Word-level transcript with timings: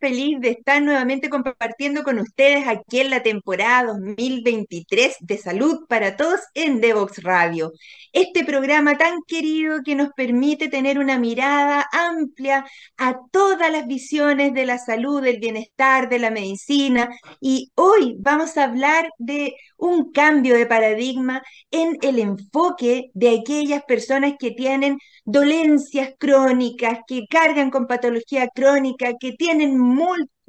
feliz 0.00 0.40
de 0.40 0.50
estar 0.50 0.82
nuevamente 0.82 1.28
compartiendo 1.28 2.02
con 2.02 2.18
ustedes 2.18 2.66
aquí 2.66 3.00
en 3.00 3.10
la 3.10 3.22
temporada 3.22 3.92
2023 3.92 5.16
de 5.20 5.38
Salud 5.38 5.86
para 5.88 6.16
Todos 6.16 6.40
en 6.54 6.80
Devox 6.80 7.22
Radio. 7.22 7.72
Este 8.12 8.44
programa 8.44 8.98
tan 8.98 9.22
querido 9.26 9.82
que 9.84 9.94
nos 9.94 10.10
permite 10.10 10.68
tener 10.68 10.98
una 10.98 11.18
mirada 11.18 11.86
amplia 11.92 12.64
a 12.96 13.16
todas 13.30 13.70
las 13.70 13.86
visiones 13.86 14.52
de 14.54 14.66
la 14.66 14.78
salud, 14.78 15.22
del 15.22 15.38
bienestar, 15.38 16.08
de 16.08 16.18
la 16.18 16.30
medicina. 16.30 17.08
Y 17.40 17.70
hoy 17.76 18.16
vamos 18.18 18.56
a 18.56 18.64
hablar 18.64 19.10
de 19.18 19.54
un 19.80 20.12
cambio 20.12 20.56
de 20.56 20.66
paradigma 20.66 21.42
en 21.70 21.98
el 22.02 22.18
enfoque 22.18 23.10
de 23.14 23.40
aquellas 23.40 23.82
personas 23.84 24.34
que 24.38 24.52
tienen 24.52 24.98
dolencias 25.24 26.12
crónicas, 26.18 27.00
que 27.06 27.26
cargan 27.28 27.70
con 27.70 27.86
patología 27.86 28.48
crónica, 28.48 29.14
que 29.18 29.32
tienen 29.32 29.78
múltiples 29.78 30.39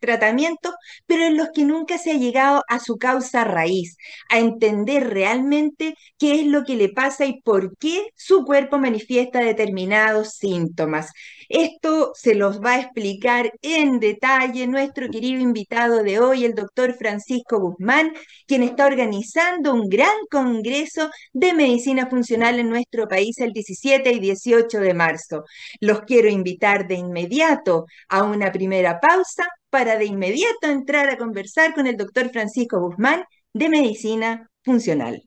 tratamientos, 0.00 0.74
pero 1.06 1.24
en 1.24 1.36
los 1.36 1.48
que 1.54 1.64
nunca 1.64 1.98
se 1.98 2.12
ha 2.12 2.16
llegado 2.16 2.62
a 2.68 2.78
su 2.78 2.96
causa 2.96 3.44
raíz, 3.44 3.96
a 4.28 4.38
entender 4.38 5.10
realmente 5.10 5.94
qué 6.18 6.40
es 6.40 6.46
lo 6.46 6.64
que 6.64 6.76
le 6.76 6.88
pasa 6.88 7.26
y 7.26 7.40
por 7.42 7.76
qué 7.78 8.08
su 8.14 8.44
cuerpo 8.44 8.78
manifiesta 8.78 9.40
determinados 9.40 10.34
síntomas. 10.34 11.10
Esto 11.48 12.12
se 12.14 12.34
los 12.34 12.60
va 12.60 12.72
a 12.72 12.80
explicar 12.80 13.52
en 13.60 14.00
detalle 14.00 14.66
nuestro 14.66 15.10
querido 15.10 15.40
invitado 15.40 16.02
de 16.02 16.18
hoy, 16.18 16.44
el 16.44 16.54
doctor 16.54 16.94
Francisco 16.94 17.60
Guzmán, 17.60 18.12
quien 18.46 18.62
está 18.62 18.86
organizando 18.86 19.74
un 19.74 19.88
gran 19.88 20.16
congreso 20.30 21.10
de 21.32 21.52
medicina 21.52 22.08
funcional 22.08 22.58
en 22.58 22.70
nuestro 22.70 23.06
país 23.06 23.38
el 23.38 23.52
17 23.52 24.12
y 24.12 24.20
18 24.20 24.80
de 24.80 24.94
marzo. 24.94 25.44
Los 25.80 26.00
quiero 26.02 26.28
invitar 26.28 26.86
de 26.86 26.94
inmediato 26.94 27.86
a 28.08 28.22
una 28.22 28.50
primera 28.50 28.98
pausa 28.98 29.31
para 29.70 29.96
de 29.98 30.04
inmediato 30.06 30.68
entrar 30.68 31.08
a 31.08 31.16
conversar 31.16 31.74
con 31.74 31.86
el 31.86 31.96
doctor 31.96 32.30
Francisco 32.30 32.80
Guzmán 32.80 33.24
de 33.52 33.68
medicina 33.68 34.50
funcional. 34.64 35.22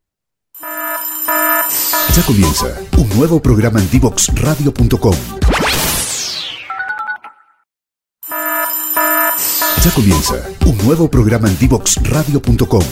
Ya 2.16 2.24
comienza 2.26 2.68
un 2.98 3.10
nuevo 3.18 3.42
programa 3.42 3.80
en 3.80 3.90
divoxradio.com 3.90 5.16
Ya 9.84 9.92
comienza 9.94 10.36
un 10.66 10.78
nuevo 10.80 11.10
programa 11.10 11.48
en 11.48 11.58
divoxradio.com. 11.60 12.84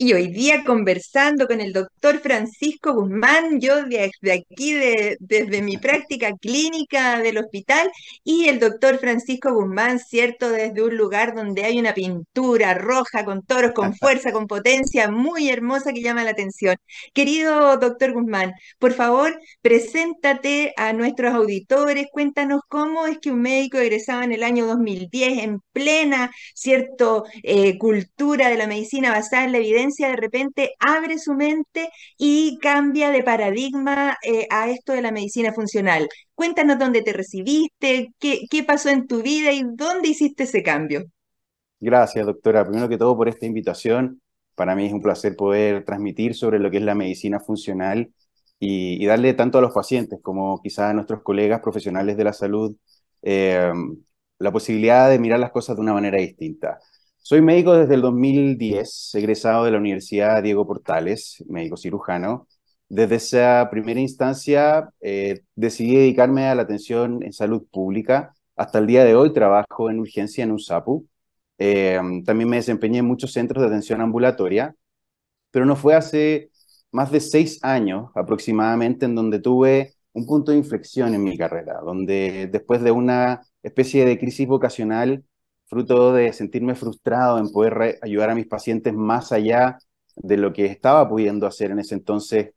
Y 0.00 0.12
hoy 0.12 0.28
día 0.28 0.62
conversando 0.64 1.48
con 1.48 1.60
el 1.60 1.72
doctor 1.72 2.20
Francisco 2.20 2.94
Guzmán, 2.94 3.60
yo 3.60 3.82
desde 3.84 4.32
aquí, 4.32 4.72
de, 4.72 5.16
desde 5.18 5.60
mi 5.60 5.76
práctica 5.76 6.36
clínica 6.40 7.18
del 7.18 7.38
hospital, 7.38 7.90
y 8.22 8.48
el 8.48 8.60
doctor 8.60 8.98
Francisco 8.98 9.52
Guzmán, 9.52 9.98
cierto, 9.98 10.50
desde 10.50 10.84
un 10.84 10.96
lugar 10.96 11.34
donde 11.34 11.64
hay 11.64 11.80
una 11.80 11.94
pintura 11.94 12.74
roja 12.74 13.24
con 13.24 13.42
toros, 13.42 13.72
con 13.72 13.92
fuerza, 13.92 14.30
con 14.30 14.46
potencia, 14.46 15.10
muy 15.10 15.48
hermosa 15.48 15.92
que 15.92 16.00
llama 16.00 16.22
la 16.22 16.30
atención. 16.30 16.76
Querido 17.12 17.76
doctor 17.78 18.12
Guzmán, 18.12 18.52
por 18.78 18.92
favor, 18.92 19.36
preséntate 19.62 20.74
a 20.76 20.92
nuestros 20.92 21.34
auditores, 21.34 22.06
cuéntanos 22.12 22.60
cómo 22.68 23.06
es 23.06 23.18
que 23.18 23.32
un 23.32 23.42
médico 23.42 23.78
egresado 23.78 24.22
en 24.22 24.30
el 24.30 24.44
año 24.44 24.64
2010, 24.66 25.42
en 25.42 25.60
plena, 25.72 26.30
cierto, 26.54 27.24
eh, 27.42 27.76
cultura 27.78 28.48
de 28.48 28.56
la 28.56 28.68
medicina 28.68 29.10
basada 29.10 29.42
en 29.44 29.52
la 29.52 29.58
evidencia, 29.58 29.87
de 29.96 30.16
repente 30.16 30.74
abre 30.78 31.18
su 31.18 31.34
mente 31.34 31.90
y 32.16 32.58
cambia 32.58 33.10
de 33.10 33.22
paradigma 33.22 34.16
eh, 34.22 34.46
a 34.50 34.70
esto 34.70 34.92
de 34.92 35.02
la 35.02 35.12
medicina 35.12 35.52
funcional. 35.52 36.08
Cuéntanos 36.34 36.78
dónde 36.78 37.02
te 37.02 37.12
recibiste, 37.12 38.08
qué, 38.18 38.42
qué 38.50 38.62
pasó 38.64 38.90
en 38.90 39.06
tu 39.06 39.22
vida 39.22 39.52
y 39.52 39.62
dónde 39.64 40.08
hiciste 40.08 40.44
ese 40.44 40.62
cambio. 40.62 41.04
Gracias, 41.80 42.26
doctora. 42.26 42.64
Primero 42.64 42.88
que 42.88 42.98
todo 42.98 43.16
por 43.16 43.28
esta 43.28 43.46
invitación. 43.46 44.20
Para 44.54 44.74
mí 44.74 44.86
es 44.86 44.92
un 44.92 45.02
placer 45.02 45.36
poder 45.36 45.84
transmitir 45.84 46.34
sobre 46.34 46.58
lo 46.58 46.70
que 46.70 46.78
es 46.78 46.82
la 46.82 46.94
medicina 46.94 47.40
funcional 47.40 48.12
y, 48.58 49.04
darle 49.06 49.34
tanto 49.34 49.58
a 49.58 49.60
los 49.60 49.72
pacientes 49.72 50.18
como 50.20 50.60
quizás 50.62 50.90
a 50.90 50.94
nuestros 50.94 51.22
colegas 51.22 51.60
profesionales 51.60 52.16
de 52.16 52.24
la 52.24 52.32
salud 52.32 52.76
eh, 53.22 53.72
la 54.38 54.52
posibilidad 54.52 55.10
de 55.10 55.18
mirar 55.18 55.40
las 55.40 55.50
cosas 55.50 55.76
de 55.76 55.82
una 55.82 55.92
manera 55.92 56.18
distinta. 56.18 56.78
Soy 57.22 57.42
médico 57.42 57.74
desde 57.74 57.94
el 57.94 58.00
2010, 58.02 59.14
egresado 59.14 59.64
de 59.64 59.70
la 59.70 59.78
Universidad 59.78 60.42
Diego 60.42 60.66
Portales, 60.66 61.44
médico 61.48 61.76
cirujano. 61.76 62.48
Desde 62.88 63.16
esa 63.16 63.68
primera 63.70 64.00
instancia 64.00 64.88
eh, 65.00 65.42
decidí 65.54 65.96
dedicarme 65.96 66.46
a 66.46 66.54
la 66.54 66.62
atención 66.62 67.22
en 67.22 67.32
salud 67.34 67.66
pública. 67.70 68.34
Hasta 68.56 68.78
el 68.78 68.86
día 68.86 69.04
de 69.04 69.14
hoy 69.14 69.32
trabajo 69.34 69.90
en 69.90 70.00
urgencia 70.00 70.42
en 70.44 70.52
USAPU. 70.52 71.06
Eh, 71.58 72.00
también 72.24 72.48
me 72.48 72.56
desempeñé 72.56 72.98
en 72.98 73.06
muchos 73.06 73.32
centros 73.32 73.60
de 73.62 73.68
atención 73.68 74.00
ambulatoria, 74.00 74.74
pero 75.50 75.66
no 75.66 75.76
fue 75.76 75.94
hace 75.94 76.50
más 76.92 77.10
de 77.12 77.20
seis 77.20 77.58
años 77.62 78.10
aproximadamente 78.14 79.06
en 79.06 79.14
donde 79.14 79.40
tuve 79.40 79.94
un 80.12 80.26
punto 80.26 80.52
de 80.52 80.58
inflexión 80.58 81.14
en 81.14 81.22
mi 81.24 81.36
carrera, 81.36 81.80
donde 81.84 82.48
después 82.50 82.82
de 82.82 82.90
una 82.90 83.42
especie 83.62 84.04
de 84.06 84.18
crisis 84.18 84.46
vocacional 84.48 85.24
fruto 85.68 86.12
de 86.12 86.32
sentirme 86.32 86.74
frustrado 86.74 87.38
en 87.38 87.50
poder 87.50 87.98
ayudar 88.02 88.30
a 88.30 88.34
mis 88.34 88.46
pacientes 88.46 88.94
más 88.94 89.32
allá 89.32 89.78
de 90.16 90.36
lo 90.36 90.52
que 90.52 90.66
estaba 90.66 91.08
pudiendo 91.08 91.46
hacer 91.46 91.70
en 91.70 91.78
ese 91.78 91.94
entonces 91.94 92.54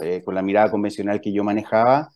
eh, 0.00 0.22
con 0.24 0.34
la 0.34 0.42
mirada 0.42 0.70
convencional 0.70 1.20
que 1.20 1.32
yo 1.32 1.44
manejaba, 1.44 2.10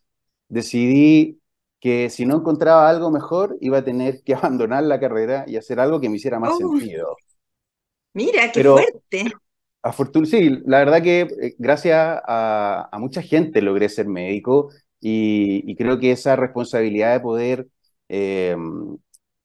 decidí 0.48 1.40
que 1.80 2.10
si 2.10 2.26
no 2.26 2.36
encontraba 2.36 2.88
algo 2.88 3.10
mejor, 3.10 3.56
iba 3.60 3.78
a 3.78 3.84
tener 3.84 4.22
que 4.22 4.34
abandonar 4.34 4.84
la 4.84 5.00
carrera 5.00 5.44
y 5.46 5.56
hacer 5.56 5.80
algo 5.80 6.00
que 6.00 6.08
me 6.08 6.16
hiciera 6.16 6.38
más 6.38 6.56
sentido. 6.56 7.16
Mira, 8.12 8.50
qué 8.52 8.62
fuerte. 8.64 10.26
sí, 10.26 10.62
la 10.66 10.78
verdad 10.78 11.02
que 11.02 11.20
eh, 11.20 11.54
gracias 11.58 12.20
a, 12.26 12.90
mucha 12.98 13.22
gente 13.22 13.62
logré 13.62 13.88
ser 13.88 14.06
médico 14.06 14.70
y, 15.00 15.74
creo 15.76 15.98
que 15.98 16.12
esa 16.12 16.36
responsabilidad 16.36 17.14
de 17.14 17.20
poder 17.20 17.66
eh, 18.08 18.56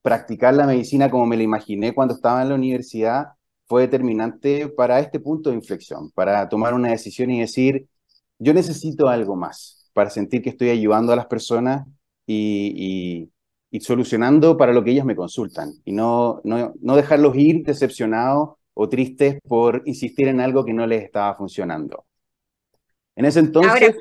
practicar 0.05 0.53
la 0.53 0.67
medicina 0.67 1.09
como 1.09 1.25
me 1.25 1.35
la 1.35 1.41
imaginé 1.41 1.91
cuando 1.91 2.13
estaba 2.13 2.43
en 2.43 2.49
la 2.49 2.55
universidad 2.55 3.29
fue 3.65 3.81
determinante 3.81 4.67
para 4.67 4.99
este 4.99 5.19
punto 5.19 5.49
de 5.49 5.55
inflexión, 5.55 6.11
para 6.11 6.47
tomar 6.47 6.75
una 6.75 6.91
decisión 6.91 7.31
y 7.31 7.39
decir, 7.39 7.87
yo 8.37 8.53
necesito 8.53 9.07
algo 9.07 9.35
más 9.35 9.89
para 9.93 10.11
sentir 10.11 10.43
que 10.43 10.51
estoy 10.51 10.69
ayudando 10.69 11.11
a 11.11 11.15
las 11.15 11.25
personas 11.25 11.87
y, 12.27 13.31
solucionando 13.81 14.55
para 14.57 14.73
lo 14.73 14.83
que 14.83 14.91
ellas 14.91 15.05
me 15.05 15.15
consultan 15.15 15.71
y 15.83 15.91
no, 15.91 16.39
no, 16.43 16.95
dejarlos 16.95 17.35
ir 17.35 17.63
decepcionados 17.65 18.57
o 18.75 18.87
tristes 18.87 19.39
por 19.47 19.81
insistir 19.85 20.27
en 20.27 20.39
algo 20.39 20.63
que 20.63 20.73
no 20.73 20.85
les 20.85 21.03
estaba 21.03 21.33
funcionando. 21.33 22.05
En 23.15 23.25
ese 23.25 23.39
entonces, 23.39 23.95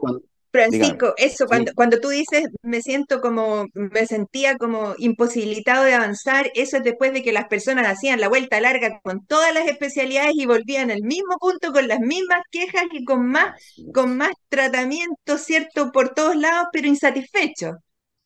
Francisco, 0.54 1.15
eso, 1.16 1.47
cuando, 1.47 1.72
cuando 1.75 1.98
tú 1.98 2.10
dices, 2.10 2.44
me 2.62 2.81
siento 2.81 3.20
como, 3.20 3.66
me 3.75 4.06
sentía 4.06 4.56
como 4.56 4.94
imposibilitado 4.98 5.84
de 5.84 5.94
avanzar, 5.94 6.53
eso 6.54 6.76
es 6.76 6.84
después 6.84 7.12
de 7.12 7.25
que 7.25 7.32
las 7.32 7.49
personas 7.49 7.88
hacían 7.88 8.20
la 8.20 8.29
vuelta 8.29 8.61
larga 8.61 9.00
con 9.02 9.26
todas 9.26 9.52
las 9.52 9.67
especialidades 9.67 10.34
y 10.37 10.46
volvían 10.46 10.93
al 10.93 11.02
mismo 11.02 11.38
punto 11.40 11.73
con 11.73 11.88
las 11.88 11.99
mismas 11.99 12.43
quejas 12.52 12.84
y 12.93 13.05
con 13.05 13.26
más, 13.26 13.61
con 13.93 14.17
más 14.17 14.31
tratamiento, 14.49 15.38
¿cierto? 15.38 15.90
Por 15.90 16.11
todos 16.11 16.37
lados, 16.37 16.69
pero 16.73 16.87
insatisfechos. 16.87 17.75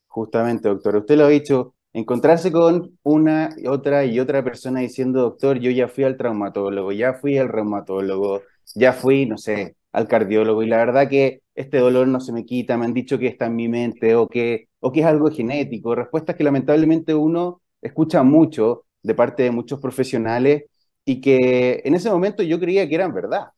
Justamente, 0.06 0.68
doctor, 0.68 0.96
usted 0.96 1.16
lo 1.16 1.24
ha 1.24 1.28
dicho, 1.30 1.76
encontrarse 1.94 2.52
con 2.52 2.98
una, 3.04 3.56
otra 3.70 4.04
y 4.04 4.20
otra 4.20 4.44
persona 4.44 4.80
diciendo, 4.80 5.22
doctor, 5.22 5.60
yo 5.60 5.70
ya 5.70 5.88
fui 5.88 6.04
al 6.04 6.18
traumatólogo, 6.18 6.92
ya 6.92 7.14
fui 7.14 7.38
al 7.38 7.48
reumatólogo, 7.48 8.42
ya 8.74 8.92
fui, 8.92 9.24
no 9.24 9.38
sé, 9.38 9.77
al 9.92 10.08
cardiólogo 10.08 10.62
y 10.62 10.68
la 10.68 10.78
verdad 10.78 11.08
que 11.08 11.42
este 11.54 11.78
dolor 11.78 12.08
no 12.08 12.20
se 12.20 12.32
me 12.32 12.44
quita, 12.44 12.76
me 12.76 12.84
han 12.84 12.94
dicho 12.94 13.18
que 13.18 13.26
está 13.26 13.46
en 13.46 13.56
mi 13.56 13.68
mente 13.68 14.14
o 14.14 14.28
que, 14.28 14.68
o 14.80 14.92
que 14.92 15.00
es 15.00 15.06
algo 15.06 15.30
genético, 15.30 15.94
respuestas 15.94 16.36
que 16.36 16.44
lamentablemente 16.44 17.14
uno 17.14 17.62
escucha 17.80 18.22
mucho 18.22 18.84
de 19.02 19.14
parte 19.14 19.44
de 19.44 19.50
muchos 19.50 19.80
profesionales 19.80 20.64
y 21.04 21.20
que 21.20 21.80
en 21.84 21.94
ese 21.94 22.10
momento 22.10 22.42
yo 22.42 22.60
creía 22.60 22.88
que 22.88 22.94
eran 22.94 23.14
verdad. 23.14 23.48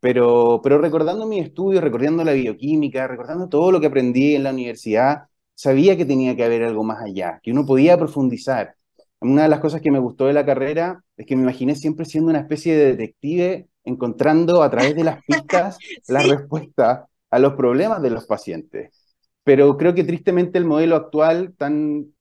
Pero, 0.00 0.60
pero 0.62 0.78
recordando 0.78 1.26
mi 1.26 1.40
estudio, 1.40 1.80
recordando 1.80 2.24
la 2.24 2.32
bioquímica, 2.32 3.06
recordando 3.06 3.48
todo 3.48 3.70
lo 3.72 3.80
que 3.80 3.88
aprendí 3.88 4.34
en 4.34 4.44
la 4.44 4.50
universidad, 4.50 5.24
sabía 5.54 5.96
que 5.96 6.06
tenía 6.06 6.34
que 6.36 6.44
haber 6.44 6.64
algo 6.64 6.84
más 6.84 7.02
allá, 7.02 7.38
que 7.42 7.50
uno 7.52 7.66
podía 7.66 7.98
profundizar. 7.98 8.76
Una 9.20 9.42
de 9.42 9.48
las 9.50 9.60
cosas 9.60 9.82
que 9.82 9.90
me 9.90 9.98
gustó 9.98 10.26
de 10.26 10.32
la 10.32 10.46
carrera 10.46 11.02
es 11.16 11.26
que 11.26 11.36
me 11.36 11.42
imaginé 11.42 11.74
siempre 11.74 12.06
siendo 12.06 12.30
una 12.30 12.40
especie 12.40 12.74
de 12.74 12.96
detective 12.96 13.68
encontrando 13.84 14.62
a 14.62 14.70
través 14.70 14.94
de 14.94 15.04
las 15.04 15.22
pistas 15.26 15.78
la 16.08 16.22
respuesta 16.22 17.06
a 17.30 17.38
los 17.38 17.54
problemas 17.54 18.02
de 18.02 18.10
los 18.10 18.26
pacientes. 18.26 18.90
Pero 19.44 19.76
creo 19.76 19.94
que 19.94 20.04
tristemente 20.04 20.58
el 20.58 20.64
modelo 20.64 20.96
actual, 20.96 21.54
tan, 21.56 22.12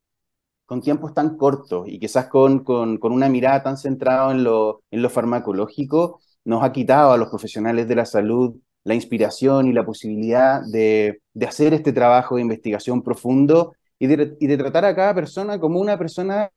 con 0.66 0.82
tiempos 0.82 1.14
tan 1.14 1.38
cortos 1.38 1.88
y 1.88 2.00
quizás 2.00 2.28
con, 2.28 2.64
con, 2.64 2.98
con 2.98 3.12
una 3.12 3.30
mirada 3.30 3.64
tan 3.64 3.78
centrada 3.78 4.32
en 4.32 4.44
lo, 4.44 4.84
en 4.92 5.02
lo 5.02 5.10
farmacológico, 5.10 6.22
nos 6.46 6.64
ha 6.64 6.72
quitado 6.72 7.12
a 7.12 7.18
los 7.18 7.30
profesionales 7.30 7.88
de 7.88 7.96
la 7.96 8.06
salud 8.06 8.56
la 8.84 8.96
inspiración 8.96 9.68
y 9.68 9.74
la 9.74 9.86
posibilidad 9.86 10.62
de, 10.66 11.22
hacer 11.48 11.74
este 11.74 11.94
trabajo 11.94 12.36
de 12.36 12.42
investigación 12.42 13.02
profundo 13.04 13.76
y 13.98 14.08
de, 14.08 14.58
tratar 14.58 14.86
a 14.86 14.96
cada 14.96 15.14
persona 15.14 15.60
como 15.60 15.80
una 15.80 15.98
persona 15.98 16.50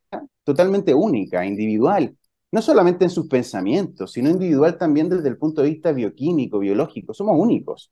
totalmente 0.45 0.95
única, 0.95 1.45
individual, 1.45 2.17
no 2.53 2.63
solamente 2.63 3.05
en 3.05 3.11
sus 3.11 3.29
pensamientos, 3.29 4.13
sino 4.13 4.31
individual 4.31 4.79
también 4.79 5.09
desde 5.09 5.29
el 5.29 5.39
punto 5.39 5.63
de 5.63 5.71
vista 5.71 5.93
bioquímico, 5.93 6.59
biológico. 6.59 7.15
Somos 7.15 7.37
únicos. 7.39 7.91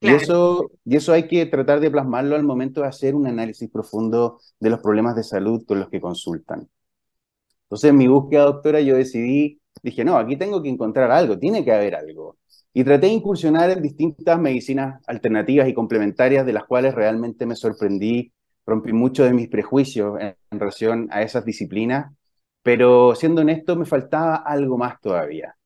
Y, 0.00 0.08
eso, 0.08 0.70
y 0.84 0.96
eso 0.96 1.12
hay 1.12 1.28
que 1.28 1.46
tratar 1.46 1.80
de 1.80 1.90
plasmarlo 1.90 2.34
al 2.34 2.42
momento 2.42 2.82
de 2.82 2.88
hacer 2.88 3.14
un 3.14 3.26
análisis 3.26 3.70
profundo 3.70 4.40
de 4.58 4.70
los 4.70 4.80
problemas 4.80 5.16
de 5.16 5.22
salud 5.22 5.64
con 5.66 5.78
los 5.78 5.88
que 5.88 6.00
consultan. 6.00 6.68
Entonces, 7.64 7.90
en 7.90 7.96
mi 7.96 8.08
búsqueda, 8.08 8.44
doctora, 8.44 8.80
yo 8.80 8.96
decidí, 8.96 9.60
dije, 9.82 10.04
no, 10.04 10.18
aquí 10.18 10.36
tengo 10.36 10.62
que 10.62 10.68
encontrar 10.68 11.10
algo, 11.10 11.38
tiene 11.38 11.64
que 11.64 11.72
haber 11.72 11.94
algo. 11.94 12.36
Y 12.74 12.84
traté 12.84 13.06
de 13.06 13.12
incursionar 13.12 13.70
en 13.70 13.80
distintas 13.80 14.38
medicinas 14.38 15.00
alternativas 15.06 15.68
y 15.68 15.74
complementarias, 15.74 16.44
de 16.44 16.52
las 16.52 16.64
cuales 16.64 16.94
realmente 16.94 17.46
me 17.46 17.56
sorprendí, 17.56 18.32
rompí 18.66 18.92
muchos 18.92 19.26
de 19.26 19.32
mis 19.32 19.48
prejuicios 19.48 20.18
en, 20.20 20.36
relación 20.50 21.08
a 21.10 21.22
esas 21.22 21.44
disciplinas, 21.44 22.12
pero 22.62 23.14
siendo 23.14 23.42
honesto, 23.42 23.76
me 23.76 23.86
faltaba 23.86 24.36
algo 24.36 24.78
más 24.78 25.00
todavía. 25.00 25.56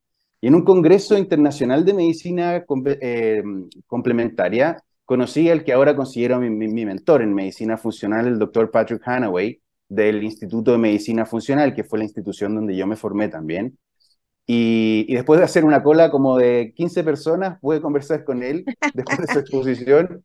Y 0.41 0.49
en 0.49 0.55
un 0.55 0.65
congreso 0.65 1.17
internacional 1.17 1.85
de 1.85 1.95
medicina 1.95 2.65
eh, 3.01 3.43
complementaria, 3.87 4.83
conocí 5.05 5.49
al 5.51 5.65
que 5.65 5.73
ahora 5.73 5.97
considero 5.97 6.41
mi, 6.41 6.51
mi, 6.51 6.85
mentor 6.85 7.23
en 7.23 7.35
medicina 7.35 7.77
funcional, 7.79 8.27
el 8.27 8.39
doctor 8.39 8.71
Patrick 8.71 9.03
Hanaway, 9.07 9.61
del 9.89 10.23
Instituto 10.25 10.73
de 10.73 10.79
Medicina 10.79 11.25
Funcional, 11.27 11.75
que 11.75 11.85
fue 11.85 11.99
la 11.99 12.05
institución 12.05 12.55
donde 12.55 12.77
yo 12.77 12.87
me 12.87 12.97
formé 12.97 13.29
también. 13.29 13.79
Y, 14.47 15.13
después 15.13 15.39
de 15.39 15.45
hacer 15.45 15.65
una 15.65 15.83
cola 15.83 16.11
como 16.11 16.37
de 16.39 16.73
15 16.77 17.03
personas, 17.05 17.59
pude 17.61 17.81
conversar 17.81 18.25
con 18.25 18.43
él 18.43 18.65
después 18.95 19.19
de 19.19 19.27
su 19.27 19.39
exposición. 19.41 20.25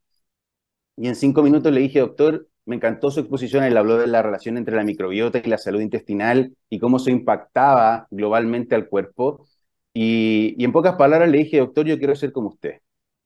Y 0.98 1.08
en 1.08 1.16
cinco 1.16 1.42
minutos 1.42 1.72
le 1.72 1.82
dije, 1.82 2.00
doctor, 2.00 2.48
me 2.66 2.76
encantó 2.76 3.12
su 3.12 3.20
exposición. 3.22 3.64
Él 3.64 3.78
habló 3.78 3.98
de 3.98 4.08
la 4.08 4.22
relación 4.22 4.58
entre 4.58 4.76
la 4.76 4.84
microbiota 4.84 5.40
y 5.40 5.50
la 5.50 5.58
salud 5.58 5.82
intestinal 5.82 6.56
y 6.70 6.80
cómo 6.80 6.98
eso 6.98 7.10
impactaba 7.10 8.08
globalmente 8.12 8.76
al 8.76 8.88
cuerpo. 8.88 9.48
Y, 9.94 10.56
y 10.58 10.64
en 10.66 10.72
pocas 10.72 10.96
palabras 10.96 11.30
le 11.30 11.40
dije, 11.40 11.60
doctor, 11.60 11.86
yo 11.86 11.98
quiero 11.98 12.16
ser 12.16 12.32
como 12.32 12.50
usted. 12.50 12.80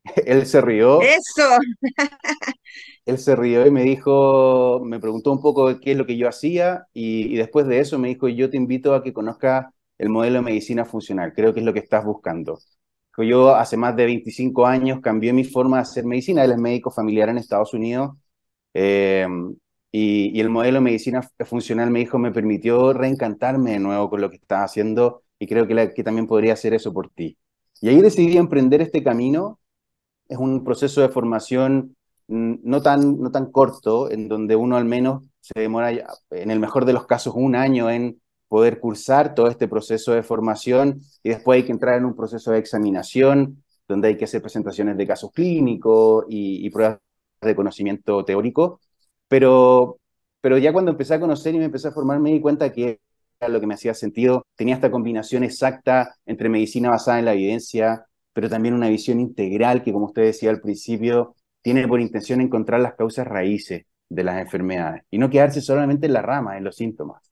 él 0.26 0.46
se 0.46 0.62
rió. 0.62 1.02
Eso. 1.02 1.44
él 3.06 3.18
se 3.18 3.36
rió 3.36 3.66
y 3.66 3.72
me 3.72 3.84
dijo, 3.84 4.82
me 4.84 5.00
preguntó 5.00 5.32
un 5.32 5.42
poco 5.42 5.80
qué 5.80 5.92
es 5.92 5.98
lo 5.98 6.06
que 6.06 6.18
yo 6.18 6.28
hacía 6.28 6.86
y, 6.94 7.34
y 7.34 7.38
después 7.38 7.68
de 7.68 7.80
eso 7.80 8.00
me 8.00 8.10
dijo, 8.10 8.28
yo 8.28 8.50
te 8.50 8.58
invito 8.58 8.94
a 8.94 9.04
que 9.04 9.14
conozcas 9.14 9.68
el 9.98 10.10
modelo 10.10 10.38
de 10.38 10.42
medicina 10.42 10.86
funcional. 10.86 11.34
Creo 11.34 11.54
que 11.54 11.60
es 11.62 11.66
lo 11.66 11.74
que 11.74 11.80
estás 11.80 12.04
buscando. 12.06 12.60
Yo 13.18 13.56
hace 13.56 13.78
más 13.78 13.96
de 13.96 14.06
25 14.06 14.66
años 14.66 15.00
cambié 15.02 15.32
mi 15.32 15.46
forma 15.46 15.78
de 15.78 15.84
hacer 15.84 16.06
medicina. 16.06 16.44
Él 16.44 16.52
es 16.52 16.58
médico 16.58 16.92
familiar 16.92 17.30
en 17.30 17.38
Estados 17.38 17.74
Unidos. 17.74 18.12
Eh, 18.76 19.26
y, 19.92 20.40
el 20.42 20.50
modelo 20.50 20.76
de 20.76 20.82
medicina 20.82 21.22
funcional 21.46 21.90
me 21.90 22.00
dijo, 22.00 22.20
me 22.20 22.32
permitió 22.32 22.94
reencantarme 22.94 23.72
de 23.72 23.80
nuevo 23.80 24.10
con 24.10 24.22
lo 24.22 24.30
que 24.30 24.36
estás 24.36 24.66
haciendo 24.66 25.24
y 25.40 25.48
creo 25.48 25.68
que, 25.68 25.94
que 25.96 26.04
también 26.04 26.28
podría 26.28 26.54
hacer 26.54 26.74
eso 26.74 26.94
por 26.94 27.10
ti. 27.10 27.38
Y 27.82 27.90
ahí 27.90 28.02
decidí 28.02 28.38
emprender 28.38 28.82
este 28.82 29.04
camino. 29.04 29.60
Es 30.28 30.38
un 30.38 30.64
proceso 30.64 31.02
de 31.02 31.10
formación 31.10 31.96
mm, 32.28 32.56
no 32.64 32.82
tan, 32.82 33.20
no 33.22 33.32
tan 33.32 33.52
corto, 33.52 34.12
en 34.12 34.28
donde 34.28 34.56
uno 34.56 34.78
al 34.78 34.86
menos 34.86 35.24
se 35.40 35.60
demora, 35.62 35.92
en 35.92 36.52
el 36.52 36.60
mejor 36.60 36.86
de 36.86 36.94
los 36.94 37.06
casos, 37.06 37.34
un 37.36 37.56
año 37.56 37.90
en 37.90 38.20
poder 38.48 38.80
cursar 38.80 39.36
todo 39.36 39.48
este 39.48 39.68
proceso 39.68 40.14
de 40.14 40.24
formación 40.24 41.02
y 41.24 41.30
después 41.30 41.58
hay 41.58 41.66
que 41.66 41.72
entrar 41.72 41.98
en 41.98 42.06
un 42.06 42.16
proceso 42.16 42.52
de 42.52 42.60
examinación 42.60 43.64
donde 43.88 44.10
hay 44.10 44.18
que 44.18 44.26
hacer 44.26 44.42
presentaciones 44.42 44.98
de 44.98 45.08
casos 45.08 45.32
clínicos 45.32 46.26
y, 46.30 46.70
pruebas 46.70 47.00
de 47.46 47.56
conocimiento 47.56 48.24
teórico, 48.26 48.82
pero, 49.28 50.00
pero 50.42 50.58
ya 50.58 50.74
cuando 50.74 50.92
empecé 50.92 51.16
a 51.16 51.20
conocer 51.20 51.56
y 51.56 51.60
me 51.60 51.66
empecé 51.66 51.88
a 51.90 51.92
formar 51.92 52.20
me 52.20 52.32
di 52.32 52.42
cuenta 52.42 52.72
que 52.72 53.00
era 53.40 53.50
lo 53.50 53.60
que 53.60 53.68
me 53.68 53.74
hacía 53.74 53.94
sentido, 53.94 54.46
tenía 54.56 54.76
esta 54.76 54.92
combinación 54.92 55.44
exacta 55.44 56.16
entre 56.26 56.50
medicina 56.50 56.90
basada 56.90 57.20
en 57.20 57.26
la 57.26 57.34
evidencia, 57.34 58.06
pero 58.34 58.50
también 58.50 58.74
una 58.74 58.90
visión 58.90 59.20
integral 59.20 59.84
que, 59.84 59.92
como 59.94 60.06
usted 60.06 60.24
decía 60.24 60.50
al 60.50 60.62
principio, 60.62 61.36
tiene 61.62 61.88
por 61.88 62.00
intención 62.00 62.42
encontrar 62.42 62.80
las 62.82 62.96
causas 62.96 63.28
raíces 63.28 63.86
de 64.10 64.24
las 64.24 64.40
enfermedades 64.40 65.04
y 65.10 65.18
no 65.18 65.30
quedarse 65.30 65.62
solamente 65.62 66.06
en 66.06 66.14
la 66.14 66.22
rama, 66.22 66.58
en 66.58 66.64
los 66.64 66.76
síntomas. 66.76 67.32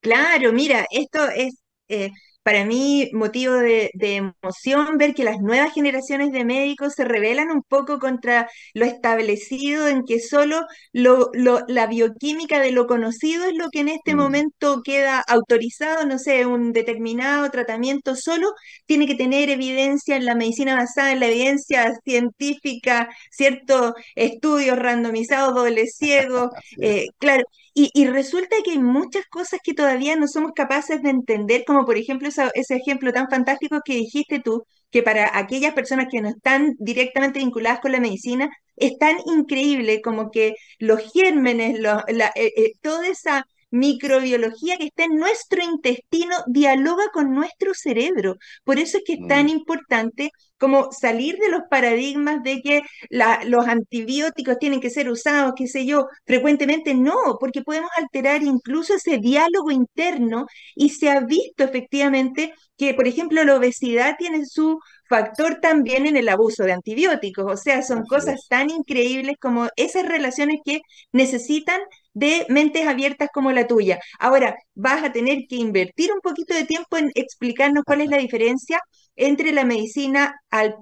Claro, 0.00 0.52
mira, 0.52 0.86
esto 0.90 1.28
es 1.30 1.62
eh, 1.88 2.10
para 2.44 2.64
mí 2.66 3.10
motivo 3.14 3.54
de, 3.54 3.90
emoción 3.94 4.98
ver 4.98 5.14
que 5.14 5.24
las 5.24 5.40
nuevas 5.40 5.72
generaciones 5.72 6.30
de 6.30 6.44
médicos 6.44 6.92
se 6.94 7.04
rebelan 7.04 7.50
un 7.50 7.62
poco 7.62 7.98
contra 7.98 8.48
lo 8.74 8.84
establecido 8.84 9.88
en 9.88 10.04
que 10.04 10.20
solo 10.20 10.60
lo, 10.92 11.30
la 11.68 11.86
bioquímica 11.86 12.60
de 12.60 12.70
lo 12.70 12.86
conocido 12.86 13.46
es 13.46 13.54
lo 13.56 13.70
que 13.70 13.80
en 13.80 13.88
este 13.88 14.14
mm. 14.14 14.18
momento 14.18 14.82
queda 14.84 15.20
autorizado, 15.26 16.04
no 16.06 16.18
sé, 16.18 16.46
un 16.46 16.72
determinado 16.72 17.50
tratamiento 17.50 18.14
solo 18.14 18.52
tiene 18.86 19.06
que 19.06 19.14
tener 19.14 19.48
evidencia 19.50 20.16
en 20.16 20.26
la 20.26 20.34
medicina 20.34 20.76
basada 20.76 21.12
en 21.12 21.20
la 21.20 21.28
evidencia 21.28 21.94
científica, 22.04 23.08
ciertos 23.30 23.94
estudios 24.14 24.78
randomizados, 24.78 25.54
doble 25.54 25.86
ciego, 25.86 26.50
eh, 26.80 27.06
claro. 27.18 27.44
Y, 27.76 28.06
resulta 28.06 28.56
que 28.64 28.72
hay 28.72 28.78
muchas 28.78 29.26
cosas 29.26 29.58
que 29.62 29.74
todavía 29.74 30.14
no 30.14 30.28
somos 30.28 30.52
capaces 30.54 31.02
de 31.02 31.10
entender, 31.10 31.64
como 31.66 31.84
por 31.84 31.96
ejemplo 31.96 32.28
ese 32.28 32.76
ejemplo 32.76 33.12
tan 33.12 33.28
fantástico 33.28 33.80
que 33.84 33.94
dijiste 33.94 34.38
tú, 34.40 34.64
que 34.90 35.02
para 35.02 35.36
aquellas 35.36 35.74
personas 35.74 36.06
que 36.10 36.20
no 36.20 36.28
están 36.28 36.76
directamente 36.78 37.40
vinculadas 37.40 37.80
con 37.80 37.90
la 37.92 37.98
medicina, 38.00 38.48
es 38.76 38.96
tan 38.98 39.16
increíble 39.26 40.00
como 40.02 40.30
que 40.30 40.54
los 40.78 41.00
gérmenes, 41.12 41.80
la, 41.80 42.04
eh, 42.36 42.52
eh, 42.56 42.72
toda 42.80 43.08
esa 43.08 43.44
microbiología 43.74 44.76
que 44.78 44.86
está 44.86 45.04
en 45.04 45.16
nuestro 45.16 45.62
intestino 45.62 46.36
dialoga 46.46 47.04
con 47.12 47.34
nuestro 47.34 47.74
cerebro. 47.74 48.36
Por 48.62 48.78
eso 48.78 48.98
es 48.98 49.04
que 49.04 49.14
es 49.14 49.26
tan 49.28 49.46
mm. 49.46 49.48
importante 49.48 50.30
como 50.58 50.92
salir 50.92 51.36
de 51.38 51.50
los 51.50 51.62
paradigmas 51.68 52.42
de 52.44 52.62
que 52.62 52.82
los 53.10 53.66
antibióticos 53.66 54.58
tienen 54.58 54.80
que 54.80 54.90
ser 54.90 55.10
usados, 55.10 55.54
qué 55.56 55.66
sé 55.66 55.84
yo, 55.84 56.06
frecuentemente 56.24 56.94
no, 56.94 57.36
porque 57.40 57.62
podemos 57.62 57.90
alterar 57.98 58.42
incluso 58.42 58.94
ese 58.94 59.18
diálogo 59.18 59.72
interno 59.72 60.46
y 60.76 60.90
se 60.90 61.10
ha 61.10 61.20
visto 61.20 61.64
efectivamente 61.64 62.54
que, 62.76 62.94
por 62.94 63.08
ejemplo, 63.08 63.44
la 63.44 63.56
obesidad 63.56 64.14
tiene 64.16 64.46
su 64.46 64.78
factor 65.08 65.58
también 65.60 66.06
en 66.06 66.16
el 66.16 66.28
abuso 66.28 66.62
de 66.64 66.72
antibióticos, 66.72 67.44
o 67.52 67.56
sea, 67.56 67.82
son 67.82 68.04
cosas 68.04 68.46
tan 68.48 68.70
increíbles 68.70 69.36
como 69.40 69.68
esas 69.76 70.06
relaciones 70.06 70.60
que 70.64 70.80
necesitan 71.12 71.80
de 72.14 72.46
mentes 72.48 72.86
abiertas 72.86 73.28
como 73.32 73.52
la 73.52 73.66
tuya. 73.66 73.98
Ahora, 74.18 74.56
vas 74.74 75.04
a 75.04 75.12
tener 75.12 75.46
que 75.48 75.56
invertir 75.56 76.12
un 76.12 76.20
poquito 76.20 76.54
de 76.54 76.64
tiempo 76.64 76.96
en 76.96 77.10
explicarnos 77.14 77.84
cuál 77.84 78.00
es 78.00 78.08
la 78.08 78.18
diferencia 78.18 78.80
entre 79.16 79.52
la 79.52 79.64
medicina 79.64 80.40
eh, 80.52 80.74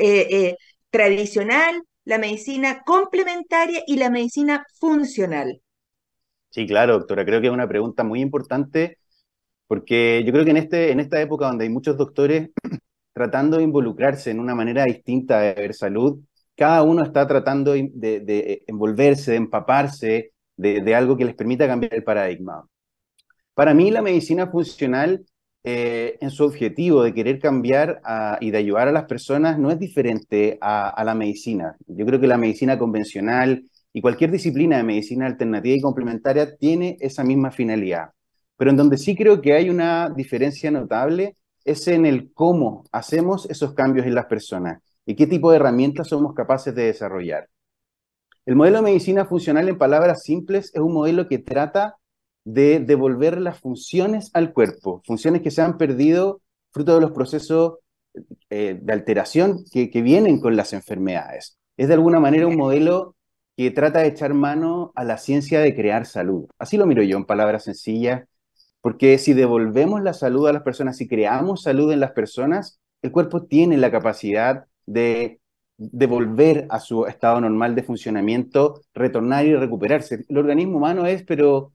eh, 0.00 0.56
tradicional, 0.90 1.82
la 2.04 2.18
medicina 2.18 2.82
complementaria 2.84 3.82
y 3.86 3.96
la 3.96 4.10
medicina 4.10 4.64
funcional. 4.80 5.60
Sí, 6.50 6.66
claro, 6.66 6.94
doctora, 6.94 7.24
creo 7.24 7.40
que 7.40 7.48
es 7.48 7.52
una 7.52 7.68
pregunta 7.68 8.04
muy 8.04 8.20
importante 8.20 8.96
porque 9.66 10.22
yo 10.24 10.32
creo 10.32 10.44
que 10.44 10.52
en, 10.52 10.56
este, 10.58 10.92
en 10.92 11.00
esta 11.00 11.20
época 11.20 11.46
donde 11.46 11.64
hay 11.64 11.70
muchos 11.70 11.96
doctores 11.96 12.50
tratando 13.12 13.58
de 13.58 13.64
involucrarse 13.64 14.30
en 14.30 14.40
una 14.40 14.54
manera 14.54 14.84
distinta 14.84 15.40
de 15.40 15.54
ver 15.54 15.74
salud, 15.74 16.20
cada 16.56 16.82
uno 16.82 17.02
está 17.02 17.26
tratando 17.26 17.72
de, 17.72 17.90
de 17.92 18.64
envolverse, 18.66 19.32
de 19.32 19.36
empaparse 19.36 20.32
de, 20.58 20.94
algo 20.94 21.16
que 21.16 21.24
les 21.24 21.34
permita 21.34 21.66
cambiar 21.66 21.94
el 21.94 22.04
paradigma. 22.04 22.66
Para 23.54 23.74
mí 23.74 23.90
la 23.90 24.02
medicina 24.02 24.48
funcional 24.48 25.24
eh, 25.64 26.18
en 26.20 26.30
su 26.30 26.44
objetivo 26.44 27.02
de 27.02 27.14
querer 27.14 27.38
cambiar 27.40 28.00
y 28.40 28.50
de 28.50 28.58
ayudar 28.58 28.88
a 28.88 28.92
las 28.92 29.04
personas 29.04 29.58
no 29.58 29.70
es 29.70 29.78
diferente 29.78 30.58
a, 30.60 31.02
la 31.04 31.14
medicina. 31.14 31.76
Yo 31.86 32.04
creo 32.06 32.20
que 32.20 32.26
la 32.26 32.38
medicina 32.38 32.78
convencional 32.78 33.64
y 33.92 34.00
cualquier 34.00 34.30
disciplina 34.30 34.76
de 34.76 34.82
medicina 34.82 35.26
alternativa 35.26 35.76
y 35.76 35.80
complementaria 35.80 36.56
tiene 36.56 36.96
esa 37.00 37.24
misma 37.24 37.50
finalidad. 37.50 38.10
Pero 38.56 38.70
en 38.70 38.76
donde 38.76 38.98
sí 38.98 39.16
creo 39.16 39.40
que 39.40 39.54
hay 39.54 39.70
una 39.70 40.10
diferencia 40.10 40.70
notable 40.70 41.36
es 41.64 41.86
en 41.88 42.06
el 42.06 42.32
cómo 42.32 42.84
hacemos 42.92 43.48
esos 43.50 43.74
cambios 43.74 44.06
en 44.06 44.14
las 44.14 44.26
personas 44.26 44.80
y 45.06 45.14
qué 45.14 45.26
tipo 45.26 45.50
de 45.50 45.56
herramientas 45.56 46.08
somos 46.08 46.34
capaces 46.34 46.74
de 46.74 46.84
desarrollar. 46.84 47.48
El 48.48 48.56
modelo 48.56 48.78
de 48.78 48.84
medicina 48.84 49.26
funcional, 49.26 49.68
en 49.68 49.76
palabras 49.76 50.22
simples, 50.22 50.70
es 50.72 50.80
un 50.80 50.94
modelo 50.94 51.28
que 51.28 51.36
trata 51.36 51.98
de 52.44 52.80
devolver 52.80 53.38
las 53.38 53.58
funciones 53.58 54.30
al 54.32 54.54
cuerpo, 54.54 55.02
funciones 55.04 55.42
que 55.42 55.50
se 55.50 55.60
han 55.60 55.76
perdido 55.76 56.40
fruto 56.72 56.94
de 56.94 57.02
los 57.02 57.10
procesos 57.10 57.74
eh, 58.48 58.78
de 58.80 58.92
alteración 58.94 59.66
que, 59.70 59.90
vienen 60.00 60.40
con 60.40 60.56
las 60.56 60.72
enfermedades. 60.72 61.58
Es 61.76 61.88
de 61.88 61.94
alguna 61.94 62.20
manera 62.20 62.46
un 62.46 62.56
modelo 62.56 63.16
que 63.54 63.70
trata 63.70 63.98
de 63.98 64.08
echar 64.08 64.32
mano 64.32 64.92
a 64.94 65.04
la 65.04 65.18
ciencia 65.18 65.60
de 65.60 65.76
crear 65.76 66.06
salud. 66.06 66.46
Así 66.58 66.78
lo 66.78 66.86
miro 66.86 67.02
yo 67.02 67.18
en 67.18 67.26
palabras 67.26 67.64
sencillas, 67.64 68.26
porque 68.80 69.18
si 69.18 69.34
devolvemos 69.34 70.02
la 70.02 70.14
salud 70.14 70.48
a 70.48 70.54
las 70.54 70.62
personas, 70.62 70.96
si 70.96 71.06
creamos 71.06 71.64
salud 71.64 71.92
en 71.92 72.00
las 72.00 72.12
personas, 72.12 72.80
el 73.02 73.12
cuerpo 73.12 73.42
tiene 73.42 73.76
la 73.76 73.90
capacidad 73.90 74.64
de, 74.86 75.38
de 75.78 76.06
volver 76.06 76.66
a 76.70 76.80
su 76.80 77.06
estado 77.06 77.40
normal 77.40 77.74
de 77.74 77.84
funcionamiento, 77.84 78.82
retornar 78.94 79.46
y 79.46 79.56
recuperarse. 79.56 80.24
El 80.28 80.38
organismo 80.38 80.78
humano 80.78 81.06
es, 81.06 81.22
pero 81.24 81.72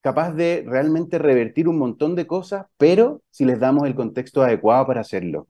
capaz 0.00 0.32
de 0.32 0.64
realmente 0.66 1.18
revertir 1.18 1.68
un 1.68 1.78
montón 1.78 2.16
de 2.16 2.26
cosas, 2.26 2.66
pero 2.76 3.22
si 3.30 3.44
les 3.44 3.60
damos 3.60 3.86
el 3.86 3.94
contexto 3.94 4.42
adecuado 4.42 4.86
para 4.86 5.02
hacerlo. 5.02 5.46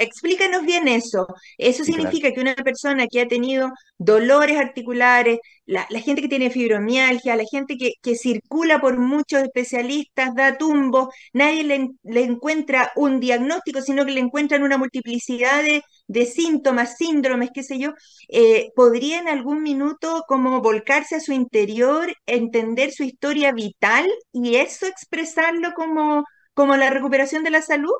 Explícanos 0.00 0.64
bien 0.64 0.88
eso. 0.88 1.26
Eso 1.58 1.84
significa 1.84 2.32
que 2.32 2.40
una 2.40 2.54
persona 2.54 3.06
que 3.06 3.20
ha 3.20 3.28
tenido 3.28 3.70
dolores 3.98 4.56
articulares, 4.56 5.40
la, 5.66 5.84
gente 6.00 6.22
que 6.22 6.28
tiene 6.28 6.48
fibromialgia, 6.48 7.36
la 7.36 7.44
gente 7.44 7.76
que, 7.76 7.92
que, 8.00 8.14
circula 8.16 8.80
por 8.80 8.98
muchos 8.98 9.42
especialistas, 9.42 10.34
da 10.34 10.56
tumbo, 10.56 11.10
nadie 11.34 11.64
le, 11.64 12.22
encuentra 12.22 12.90
un 12.96 13.20
diagnóstico, 13.20 13.82
sino 13.82 14.06
que 14.06 14.12
le 14.12 14.20
encuentran 14.20 14.62
una 14.62 14.78
multiplicidad 14.78 15.62
de, 15.62 15.82
síntomas, 16.26 16.96
síndromes, 16.96 17.50
qué 17.52 17.62
sé 17.62 17.78
yo, 17.78 17.94
eh, 18.28 18.70
podría 18.74 19.20
en 19.20 19.28
algún 19.28 19.62
minuto 19.62 20.24
como 20.26 20.60
volcarse 20.60 21.16
a 21.16 21.20
su 21.20 21.32
interior, 21.32 22.12
entender 22.26 22.92
su 22.92 23.04
historia 23.04 23.52
vital 23.52 24.06
y 24.32 24.56
eso 24.56 24.86
expresarlo 24.86 25.72
como, 25.74 26.24
como 26.54 26.76
la 26.76 26.90
recuperación 26.90 27.44
de 27.44 27.50
la 27.50 27.62
salud. 27.62 27.94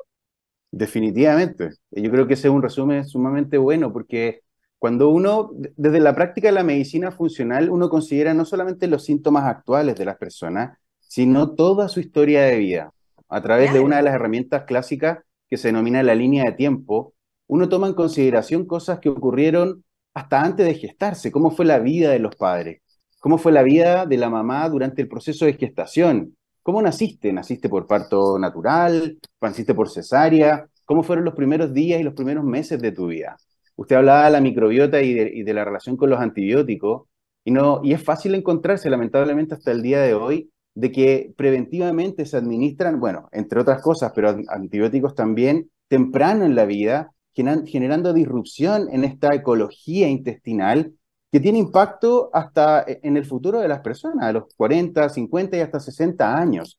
Definitivamente. 0.71 1.71
Yo 1.91 2.11
creo 2.11 2.27
que 2.27 2.35
ese 2.35 2.49
es 2.49 2.55
un 2.55 2.63
resumen 2.63 3.05
sumamente 3.05 3.59
bueno 3.59 3.93
porque 3.93 4.43
cuando 4.79 5.11
uno, 5.11 5.51
desde 5.77 6.01
la 6.01 6.15
práctica 6.15 6.49
de 6.49 6.53
la 6.53 6.65
medicina 6.65 7.11
funcional, 7.11 7.71
uno 7.71 7.91
considera 7.91 8.33
no 8.35 8.45
solamente 8.45 8.87
los 8.87 9.05
síntomas 9.05 9.45
actuales 9.45 9.95
de 9.97 10.07
las 10.07 10.17
personas, 10.17 10.79
sino 11.01 11.55
toda 11.55 11.89
su 11.89 12.01
historia 12.01 12.43
de 12.43 12.57
vida. 12.57 12.93
A 13.29 13.43
través 13.43 13.73
de 13.73 13.81
una 13.81 13.97
de 13.97 14.03
las 14.03 14.15
herramientas 14.15 14.65
clásicas 14.65 15.19
que 15.49 15.57
se 15.57 15.69
denomina 15.69 16.03
la 16.03 16.15
línea 16.15 16.45
de 16.45 16.53
tiempo, 16.53 17.13
uno 17.51 17.69
toma 17.69 17.89
en 17.89 17.95
consideración 17.95 18.67
cosas 18.67 18.99
que 19.01 19.09
ocurrieron 19.09 19.85
hasta 20.15 20.43
antes 20.43 20.67
de 20.67 20.75
gestarse, 20.75 21.31
cómo 21.31 21.51
fue 21.51 21.65
la 21.65 21.79
vida 21.79 22.11
de 22.11 22.19
los 22.19 22.37
padres, 22.37 22.83
cómo 23.21 23.39
fue 23.39 23.53
la 23.53 23.63
vida 23.63 24.07
de 24.07 24.17
la 24.17 24.31
mamá 24.31 24.69
durante 24.69 25.03
el 25.03 25.09
proceso 25.09 25.45
de 25.45 25.55
gestación, 25.55 26.35
¿Cómo 26.63 26.83
naciste? 26.83 27.33
¿Naciste 27.33 27.69
por 27.69 27.87
parto 27.87 28.39
natural? 28.39 29.19
¿Naciste 29.41 29.75
por 29.75 29.89
cesárea? 29.89 30.67
¿Cómo 30.85 31.03
fueron 31.03 31.25
los 31.25 31.35
primeros 31.35 31.73
días 31.73 32.01
y 32.01 32.05
los 32.05 32.15
primeros 32.15 32.45
meses 32.45 32.81
de 32.81 32.93
tu 32.93 33.07
vida? 33.07 33.37
Usted 33.77 33.97
hablaba 33.97 34.27
de 34.27 34.31
la 34.31 34.41
microbiota 34.41 35.01
y 35.01 35.43
de, 35.43 35.55
la 35.55 35.65
relación 35.65 35.97
con 35.97 36.11
los 36.11 36.21
antibióticos, 36.21 37.09
y, 37.45 37.51
no, 37.51 37.81
y 37.83 37.95
es 37.95 38.05
fácil 38.05 38.35
encontrarse, 38.35 38.91
lamentablemente, 38.91 39.55
hasta 39.55 39.73
el 39.73 39.81
día 39.81 40.01
de 40.01 40.13
hoy, 40.13 40.51
de 40.75 40.93
que 40.93 41.33
preventivamente 41.37 42.27
se 42.27 42.37
administran, 42.37 43.01
bueno, 43.01 43.29
entre 43.33 43.61
otras 43.61 43.81
cosas, 43.81 44.13
pero 44.15 44.37
antibióticos 44.49 45.15
también, 45.15 45.71
temprano 45.89 46.45
en 46.45 46.55
la 46.55 46.67
vida, 46.67 47.11
generando 47.35 48.13
disrupción 48.13 48.89
en 48.91 49.05
esta 49.05 49.35
ecología 49.35 50.09
intestinal 50.09 50.93
que 51.33 51.41
tiene 51.41 51.59
impacto 51.59 52.31
hasta 52.33 52.83
e, 52.83 53.01
en 53.03 53.17
el 53.17 53.25
futuro 53.25 53.61
de 53.61 53.69
las 53.69 53.81
personas, 53.81 54.25
a 54.25 54.33
los 54.33 54.45
40, 54.57 55.09
50 55.09 55.57
y 55.57 55.61
hasta 55.61 55.81
60 55.81 56.37
años. 56.37 56.79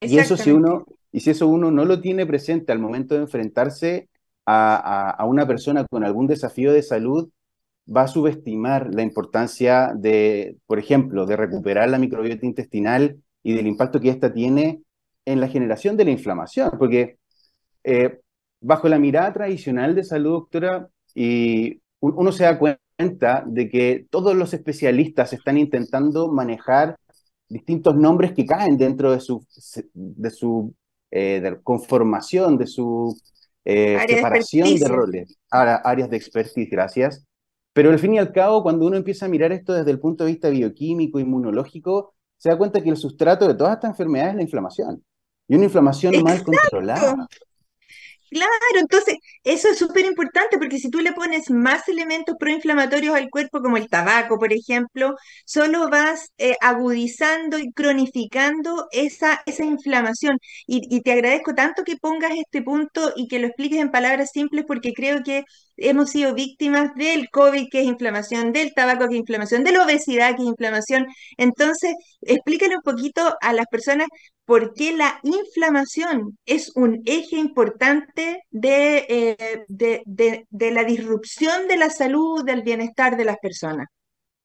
Y 0.00 0.18
eso 0.18 0.36
si 0.36 0.50
uno, 0.50 0.86
y 1.12 1.20
si 1.20 1.30
eso 1.30 1.46
uno 1.46 1.70
no 1.70 1.84
lo 1.84 2.00
tiene 2.00 2.26
presente 2.26 2.72
al 2.72 2.78
momento 2.78 3.14
de 3.14 3.22
enfrentarse 3.22 4.08
a, 4.46 5.10
a, 5.10 5.24
una 5.26 5.46
persona 5.46 5.86
con 5.88 6.02
algún 6.02 6.26
desafío 6.26 6.72
de 6.72 6.82
salud, 6.82 7.30
va 7.94 8.02
a 8.02 8.08
subestimar 8.08 8.92
la 8.92 9.02
importancia 9.02 9.92
de, 9.94 10.56
por 10.66 10.78
ejemplo, 10.78 11.26
de 11.26 11.36
recuperar 11.36 11.88
la 11.88 11.98
microbiota 11.98 12.46
intestinal 12.46 13.22
y 13.42 13.54
del 13.54 13.66
impacto 13.66 14.00
que 14.00 14.08
ésta 14.08 14.32
tiene 14.32 14.82
en 15.24 15.40
la 15.40 15.48
generación 15.48 15.96
de 15.96 16.04
la 16.04 16.10
inflamación, 16.10 16.72
porque 16.78 17.18
eh, 17.84 18.21
bajo 18.62 18.88
la 18.88 18.98
mirada 18.98 19.32
tradicional 19.32 19.94
de 19.94 20.04
salud, 20.04 20.32
doctora, 20.32 20.88
y 21.14 21.80
uno 22.00 22.32
se 22.32 22.44
da 22.44 22.58
cuenta 22.58 23.44
de 23.46 23.68
que 23.68 24.06
todos 24.10 24.34
los 24.34 24.54
especialistas 24.54 25.32
están 25.32 25.58
intentando 25.58 26.30
manejar 26.30 26.96
distintos 27.48 27.96
nombres 27.96 28.32
que 28.32 28.46
caen 28.46 28.78
dentro 28.78 29.12
de 29.12 29.20
su, 29.20 29.46
de 29.92 30.30
su 30.30 30.74
eh, 31.10 31.58
conformación, 31.62 32.56
de 32.56 32.66
su 32.66 33.14
eh, 33.64 33.98
separación 34.08 34.74
de, 34.78 34.88
roles, 34.88 35.38
Ahora, 35.50 35.76
áreas 35.76 36.08
de 36.08 36.16
expertise, 36.16 36.70
gracias. 36.70 37.24
Pero 37.74 37.90
al 37.90 37.98
fin 37.98 38.14
y 38.14 38.18
al 38.18 38.32
cabo, 38.32 38.62
cuando 38.62 38.86
uno 38.86 38.96
empieza 38.96 39.26
a 39.26 39.28
mirar 39.28 39.52
esto 39.52 39.72
desde 39.72 39.90
el 39.90 40.00
punto 40.00 40.24
de 40.24 40.32
vista 40.32 40.50
bioquímico, 40.50 41.20
inmunológico, 41.20 42.14
se 42.36 42.48
da 42.48 42.58
cuenta 42.58 42.82
que 42.82 42.90
el 42.90 42.96
sustrato 42.96 43.46
de 43.46 43.54
todas 43.54 43.74
estas 43.74 43.90
enfermedades 43.90 44.32
es 44.32 44.36
la 44.36 44.42
inflamación. 44.42 45.04
Y 45.48 45.54
una 45.54 45.64
inflamación 45.64 46.22
mal 46.22 46.42
controlada. 46.42 47.28
Claro, 48.32 48.50
entonces 48.80 49.16
eso 49.44 49.68
es 49.68 49.78
súper 49.78 50.06
importante 50.06 50.56
porque 50.56 50.78
si 50.78 50.88
tú 50.90 51.00
le 51.00 51.12
pones 51.12 51.50
más 51.50 51.86
elementos 51.88 52.34
proinflamatorios 52.38 53.14
al 53.14 53.28
cuerpo, 53.28 53.60
como 53.60 53.76
el 53.76 53.90
tabaco, 53.90 54.38
por 54.38 54.54
ejemplo, 54.54 55.16
solo 55.44 55.90
vas 55.90 56.32
eh, 56.38 56.56
agudizando 56.62 57.58
y 57.58 57.70
cronificando 57.72 58.88
esa, 58.90 59.42
esa 59.44 59.64
inflamación. 59.66 60.38
Y, 60.66 60.80
y, 60.94 61.02
te 61.02 61.12
agradezco 61.12 61.54
tanto 61.54 61.84
que 61.84 61.98
pongas 61.98 62.32
este 62.34 62.62
punto 62.62 63.12
y 63.16 63.28
que 63.28 63.38
lo 63.38 63.48
expliques 63.48 63.78
en 63.80 63.90
palabras 63.90 64.30
simples 64.32 64.64
porque 64.66 64.94
creo 64.94 65.22
que 65.22 65.44
hemos 65.76 66.10
sido 66.10 66.34
víctimas 66.34 66.94
del 66.94 67.28
COVID, 67.30 67.68
que 67.70 67.80
es 67.80 67.86
inflamación, 67.86 68.52
del 68.52 68.74
tabaco, 68.74 69.08
que 69.08 69.14
es 69.14 69.20
inflamación, 69.20 69.64
de 69.64 69.72
la 69.72 69.84
obesidad, 69.84 70.36
que 70.36 70.42
es 70.42 70.48
inflamación. 70.48 71.06
Entonces, 71.36 71.94
explícale 72.20 72.76
un 72.76 72.82
poquito 72.82 73.36
a 73.40 73.52
las 73.52 73.66
personas 73.66 74.08
por 74.44 74.74
qué 74.74 74.96
la 74.96 75.20
inflamación 75.22 76.38
es 76.44 76.72
un 76.74 77.02
eje 77.06 77.36
importante 77.36 78.42
de, 78.50 79.06
eh, 79.08 79.64
de, 79.68 80.70
la 80.70 80.84
disrupción 80.84 81.68
de 81.68 81.76
la 81.76 81.90
salud, 81.90 82.44
del 82.44 82.62
bienestar 82.62 83.16
de 83.16 83.24
las 83.24 83.38
personas. 83.38 83.88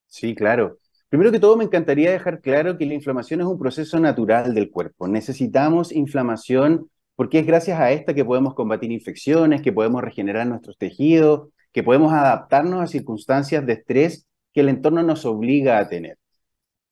Sí, 0.05 0.35
claro. 0.35 0.77
Primero 1.09 1.31
que 1.31 1.39
todo, 1.39 1.55
me 1.55 1.63
encantaría 1.63 2.11
dejar 2.11 2.41
claro 2.41 2.77
que 2.77 2.85
la 2.85 2.93
inflamación 2.93 3.41
es 3.41 3.47
un 3.47 3.57
proceso 3.57 3.99
natural 3.99 4.53
del 4.53 4.69
cuerpo. 4.69 5.07
Necesitamos 5.07 5.91
inflamación 5.91 6.89
porque 7.17 7.39
es 7.39 7.47
gracias 7.47 7.79
a 7.79 7.91
esta 7.91 8.13
que 8.13 8.23
podemos 8.23 8.53
combatir 8.53 8.91
infecciones, 8.91 9.63
que 9.63 9.73
podemos 9.73 10.03
regenerar 10.03 10.45
nuestros 10.45 10.77
tejidos, 10.77 11.49
que 11.73 11.81
podemos 11.81 12.13
adaptarnos 12.13 12.79
a 12.79 12.87
circunstancias 12.87 13.65
de 13.65 13.73
estrés 13.73 14.27
que 14.53 14.61
el 14.61 14.69
entorno 14.69 15.01
nos 15.01 15.25
obliga 15.25 15.79
a 15.79 15.89
tener. 15.89 16.19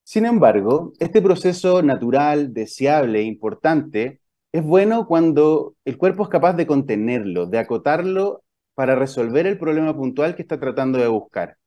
Sin 0.03 0.25
embargo, 0.25 0.93
este 0.99 1.21
proceso 1.21 1.83
natural, 1.83 2.53
deseable 2.53 3.19
e 3.19 3.23
importante 3.23 4.19
es 4.51 4.63
bueno 4.63 5.05
cuando 5.05 5.75
el 5.85 5.95
cuerpo 5.95 6.23
es 6.23 6.29
capaz 6.29 6.53
de 6.53 6.65
contenerlo, 6.65 7.45
de 7.45 7.59
acotarlo 7.59 8.43
para 8.73 8.95
resolver 8.95 9.45
el 9.45 9.59
problema 9.59 9.95
puntual 9.95 10.35
que 10.35 10.41
está 10.41 10.59
tratando 10.59 10.97
de 10.97 11.07
buscar. 11.07 11.57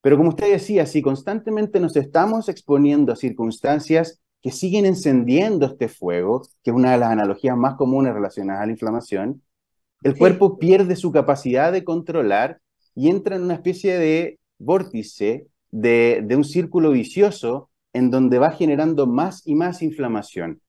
Pero 0.00 0.16
como 0.16 0.28
usted 0.28 0.52
decía, 0.52 0.86
si 0.86 1.02
constantemente 1.02 1.80
nos 1.80 1.96
estamos 1.96 2.48
exponiendo 2.48 3.12
a 3.12 3.16
circunstancias 3.16 4.20
que 4.46 4.52
siguen 4.52 4.86
encendiendo 4.86 5.66
este 5.66 5.88
fuego, 5.88 6.42
que 6.62 6.70
es 6.70 6.76
una 6.76 6.92
de 6.92 6.98
las 6.98 7.10
analogías 7.10 7.56
más 7.56 7.74
comunes 7.74 8.14
relacionadas 8.14 8.62
a 8.62 8.66
la 8.66 8.70
inflamación, 8.70 9.42
el 10.04 10.16
cuerpo 10.16 10.56
pierde 10.56 10.94
su 10.94 11.10
capacidad 11.10 11.72
de 11.72 11.82
controlar 11.82 12.60
y 12.94 13.10
entra 13.10 13.34
en 13.34 13.42
una 13.42 13.54
especie 13.54 13.98
de 13.98 14.38
vórtice, 14.56 15.48
de, 15.72 16.24
un 16.36 16.44
círculo 16.44 16.92
vicioso 16.92 17.70
en 17.92 18.08
donde 18.12 18.38
va 18.38 18.52
generando 18.52 19.08
más 19.08 19.44
y 19.44 19.56
más 19.56 19.82
inflamación. 19.82 20.60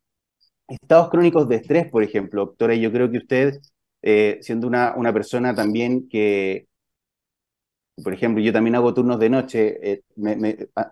Estados 0.67 1.09
crónicos 1.11 1.47
de 1.47 1.57
estrés, 1.57 1.87
por 1.87 2.01
ejemplo, 2.01 2.47
doctora, 2.47 2.73
yo 2.73 2.91
creo 2.91 3.11
que 3.11 3.19
usted, 3.19 3.59
eh, 4.01 4.39
siendo 4.41 4.65
una, 4.65 4.95
una 4.97 5.13
persona 5.13 5.53
también 5.53 6.09
que, 6.09 6.65
por 8.03 8.11
ejemplo, 8.11 8.43
yo 8.43 8.51
también 8.51 8.73
hago 8.73 8.95
turnos 8.95 9.19
de 9.19 9.29
noche, 9.29 9.91
eh, 9.91 10.01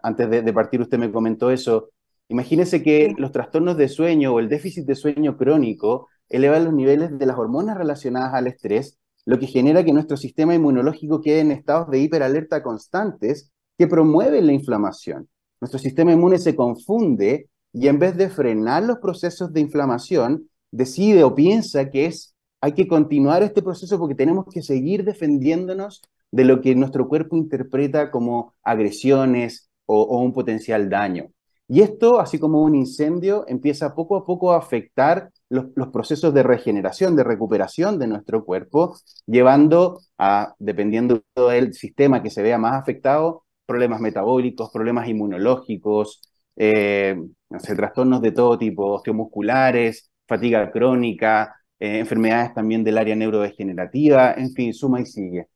antes 0.04 0.30
de, 0.30 0.54
partir 0.54 0.82
usted 0.82 1.00
me 1.00 1.12
comentó 1.12 1.50
eso, 1.50 1.90
Imagínese 2.28 2.82
que 2.82 3.14
los 3.18 3.32
trastornos 3.32 3.78
de 3.78 3.88
sueño 3.88 4.34
o 4.34 4.40
el 4.40 4.50
déficit 4.50 4.86
de 4.86 4.96
sueño 4.96 5.38
crónico 5.38 6.08
elevan 6.28 6.66
los 6.66 6.74
niveles 6.74 7.18
de 7.18 7.26
las 7.26 7.38
hormonas 7.38 7.78
relacionadas 7.78 8.34
al 8.34 8.48
estrés, 8.48 8.98
lo 9.26 9.38
que 9.40 9.48
genera 9.48 9.84
que 9.84 9.94
nuestro 9.94 10.18
sistema 10.18 10.56
inmunológico 10.56 11.22
quede 11.22 11.42
en 11.42 11.52
estados 11.52 11.90
de 11.90 12.00
hiperalerta 12.00 12.64
constantes 12.64 13.52
que 13.78 13.88
promueven 13.88 14.48
la 14.48 14.54
inflamación. 14.54 15.30
Nuestro 15.62 15.80
sistema 15.80 16.14
inmune 16.14 16.40
se 16.40 16.56
confunde 16.56 17.50
y 17.74 17.88
en 17.88 18.00
vez 18.00 18.18
de 18.18 18.30
frenar 18.30 18.84
los 18.84 18.98
procesos 18.98 19.54
de 19.54 19.62
inflamación, 19.62 20.50
decide 20.72 21.24
o 21.24 21.36
piensa 21.36 21.90
que 21.90 22.08
es 22.08 22.36
hay 22.62 22.74
que 22.74 22.88
continuar 22.88 23.44
este 23.44 23.62
proceso 23.62 24.00
porque 24.00 24.16
tenemos 24.16 24.46
que 24.52 24.64
seguir 24.64 25.04
defendiéndonos 25.04 26.02
de 26.32 26.46
lo 26.46 26.62
que 26.62 26.74
nuestro 26.74 27.08
cuerpo 27.08 27.38
interpreta 27.38 28.10
como 28.10 28.56
agresiones 28.64 29.70
o 29.86 30.20
un 30.20 30.34
potencial 30.34 30.90
daño. 30.90 31.35
Y 31.68 31.82
esto, 31.82 32.20
así 32.20 32.38
como 32.38 32.62
un 32.62 32.76
incendio, 32.76 33.46
empieza 33.48 33.96
poco 33.96 34.16
a 34.18 34.26
poco 34.26 34.52
a 34.52 34.58
afectar 34.58 35.32
los, 35.50 35.66
procesos 35.92 36.34
de 36.34 36.44
regeneración, 36.44 37.16
de 37.16 37.24
recuperación 37.24 37.98
de 37.98 38.08
nuestro 38.08 38.46
cuerpo, 38.46 38.96
llevando 39.26 40.00
a, 40.18 40.54
dependiendo 40.60 41.24
del 41.36 41.74
sistema 41.74 42.22
que 42.22 42.30
se 42.30 42.44
vea 42.44 42.58
más 42.60 42.76
afectado, 42.76 43.46
problemas 43.66 44.00
metabólicos, 44.00 44.70
problemas 44.72 45.08
inmunológicos, 45.08 46.22
eh, 46.56 47.18
trastornos 47.50 48.22
de 48.22 48.32
todo 48.32 48.58
tipo, 48.58 48.94
osteomusculares, 48.94 50.12
fatiga 50.28 50.72
crónica, 50.72 51.56
eh, 51.80 52.00
enfermedades 52.00 52.54
también 52.54 52.84
del 52.84 52.98
área 52.98 53.16
neurodegenerativa, 53.16 54.34
en 54.34 54.52
fin, 54.52 54.74
suma 54.74 55.02
y 55.02 55.06
sigue. 55.06 55.48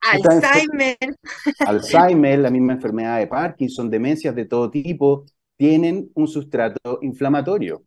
Alzheimer. 0.00 0.96
Alzheimer, 1.66 2.38
la 2.38 2.50
misma 2.50 2.72
enfermedad 2.72 3.18
de 3.18 3.26
Parkinson, 3.26 3.90
demencias 3.90 4.34
de 4.34 4.46
todo 4.46 4.70
tipo, 4.70 5.26
tienen 5.60 6.10
un 6.14 6.26
sustrato 6.26 7.00
inflamatorio. 7.02 7.82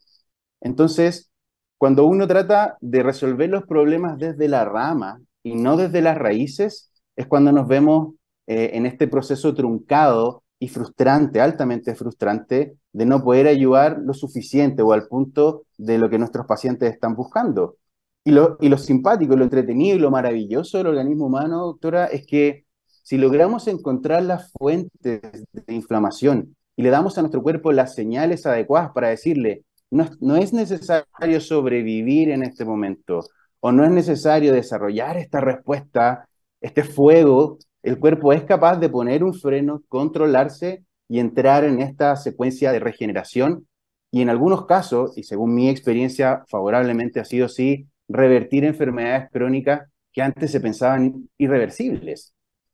Entonces, 0.62 1.32
cuando 1.80 2.06
uno 2.06 2.28
trata 2.28 2.78
de 2.82 3.02
resolver 3.02 3.50
los 3.50 3.64
problemas 3.64 4.20
desde 4.20 4.48
la 4.48 4.64
rama 4.64 5.20
y 5.42 5.56
no 5.56 5.76
desde 5.76 6.04
las 6.04 6.20
raíces, 6.20 6.92
es 7.16 7.26
cuando 7.26 7.52
nos 7.52 7.68
vemos 7.68 8.14
eh, 8.46 8.70
en 8.74 8.86
este 8.86 9.08
proceso 9.08 9.56
truncado 9.56 10.44
y 10.60 10.68
frustrante, 10.68 11.42
altamente 11.42 11.96
frustrante, 11.96 12.78
de 12.92 13.06
no 13.08 13.24
poder 13.24 13.48
ayudar 13.48 13.98
lo 14.06 14.14
suficiente 14.14 14.84
o 14.84 14.94
al 14.94 15.08
punto 15.08 15.64
de 15.76 15.98
lo 15.98 16.12
que 16.12 16.20
nuestros 16.20 16.46
pacientes 16.46 16.94
están 16.94 17.16
buscando. 17.16 17.78
Y 18.24 18.34
lo, 18.34 18.56
y 18.62 18.70
lo 18.70 18.78
simpático, 18.78 19.36
lo 19.36 19.46
entretenido 19.46 19.96
y 19.96 20.00
lo 20.00 20.12
maravilloso 20.12 20.78
del 20.78 20.88
organismo 20.88 21.26
humano, 21.26 21.66
doctora, 21.66 22.06
es 22.06 22.28
que 22.28 22.66
si 22.86 23.18
logramos 23.18 23.68
encontrar 23.68 24.22
las 24.22 24.52
fuentes 24.52 25.22
de 25.52 25.74
inflamación 25.74 26.56
y 26.76 26.84
le 26.84 26.90
damos 26.90 27.18
a 27.18 27.22
nuestro 27.22 27.44
cuerpo 27.44 27.72
las 27.72 27.96
señales 27.96 28.46
adecuadas 28.46 28.92
para 28.94 29.10
decirle, 29.10 29.64
no, 29.92 30.10
no 30.22 30.36
es 30.38 30.54
necesario 30.54 31.40
sobrevivir 31.40 32.30
en 32.30 32.44
este 32.44 32.66
momento, 32.66 33.22
o 33.60 33.72
no 33.72 33.84
es 33.84 33.92
necesario 33.92 34.54
desarrollar 34.54 35.18
esta 35.18 35.40
respuesta, 35.40 36.28
este 36.62 36.84
fuego, 36.84 37.60
el 37.84 38.00
cuerpo 38.00 38.34
es 38.34 38.44
capaz 38.44 38.78
de 38.78 38.90
poner 38.90 39.24
un 39.24 39.34
freno, 39.34 39.84
controlarse 39.90 40.84
y 41.08 41.20
entrar 41.20 41.66
en 41.66 41.82
esta 41.82 42.16
secuencia 42.16 42.72
de 42.72 42.80
regeneración. 42.80 43.68
Y 44.12 44.22
en 44.22 44.30
algunos 44.30 44.66
casos, 44.66 45.18
y 45.18 45.24
según 45.24 45.54
mi 45.54 45.70
experiencia 45.70 46.44
favorablemente 46.48 47.20
ha 47.20 47.26
sido 47.26 47.48
así, 47.48 47.88
revertir 48.08 48.64
enfermedades 48.64 49.30
crónicas 49.32 49.90
que 50.14 50.22
antes 50.22 50.52
se 50.52 50.62
pensaban 50.62 51.30
irreversibles. 51.38 52.34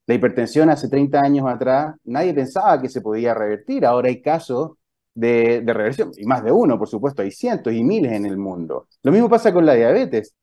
La 0.09 0.15
hipertensión 0.15 0.71
hace 0.71 0.89
30 0.89 1.21
años 1.21 1.47
atrás 1.47 1.95
nadie 2.05 2.33
pensaba 2.33 2.81
que 2.81 2.89
se 2.89 2.99
podía 2.99 3.35
revertir, 3.35 3.85
ahora 3.85 4.09
hay 4.09 4.23
casos 4.23 4.71
de, 5.13 5.61
reversión, 5.67 6.09
y 6.17 6.25
más 6.25 6.43
de 6.43 6.51
uno, 6.51 6.79
por 6.79 6.87
supuesto, 6.87 7.21
hay 7.21 7.29
cientos 7.29 7.71
y 7.73 7.83
miles 7.83 8.13
en 8.13 8.25
el 8.25 8.35
mundo. 8.35 8.87
Lo 9.03 9.11
mismo 9.11 9.29
pasa 9.29 9.53
con 9.53 9.67
la 9.67 9.75
diabetes. 9.75 10.33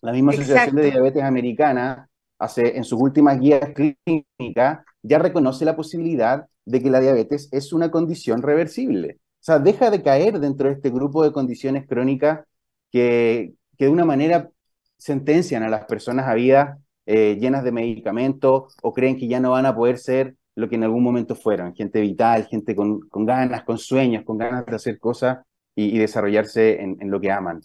La 0.00 0.10
misma 0.10 0.32
Asociación 0.32 0.76
de 0.76 0.90
Diabetes 0.90 1.22
Americana, 1.22 2.08
hace, 2.38 2.78
en 2.78 2.82
sus 2.82 2.98
últimas 2.98 3.38
guías 3.38 3.74
clínicas, 3.74 4.86
ya 5.02 5.18
reconoce 5.18 5.66
la 5.66 5.76
posibilidad 5.76 6.46
de 6.64 6.80
que 6.82 6.88
la 6.88 7.00
diabetes 7.00 7.50
es 7.52 7.74
una 7.74 7.90
condición 7.90 8.40
reversible. 8.40 9.18
O 9.18 9.44
sea, 9.44 9.58
deja 9.58 9.90
de 9.90 10.02
caer 10.02 10.40
dentro 10.40 10.68
de 10.68 10.76
este 10.76 10.88
grupo 10.88 11.22
de 11.22 11.32
condiciones 11.32 11.86
crónicas 11.86 12.46
que, 12.90 13.52
que 13.76 13.84
de 13.84 13.90
una 13.90 14.06
manera 14.06 14.48
sentencian 14.96 15.62
a 15.62 15.68
las 15.68 15.84
personas 15.84 16.26
a 16.26 16.32
vidas 16.32 16.78
eh, 17.06 17.36
llenas 17.40 17.64
de 17.64 17.72
medicamentos 17.72 18.74
o 18.82 18.92
creen 18.92 19.16
que 19.16 19.28
ya 19.28 19.40
no 19.40 19.50
van 19.50 19.66
a 19.66 19.74
poder 19.74 19.98
ser 19.98 20.36
lo 20.54 20.68
que 20.68 20.76
en 20.76 20.84
algún 20.84 21.02
momento 21.02 21.34
fueron, 21.34 21.74
gente 21.74 22.00
vital, 22.00 22.46
gente 22.46 22.76
con, 22.76 23.00
con 23.08 23.26
ganas, 23.26 23.64
con 23.64 23.78
sueños, 23.78 24.24
con 24.24 24.38
ganas 24.38 24.64
de 24.66 24.76
hacer 24.76 24.98
cosas 24.98 25.38
y, 25.74 25.98
desarrollarse 25.98 26.80
en, 26.80 26.96
en, 27.00 27.10
lo 27.10 27.20
que 27.20 27.30
aman. 27.32 27.60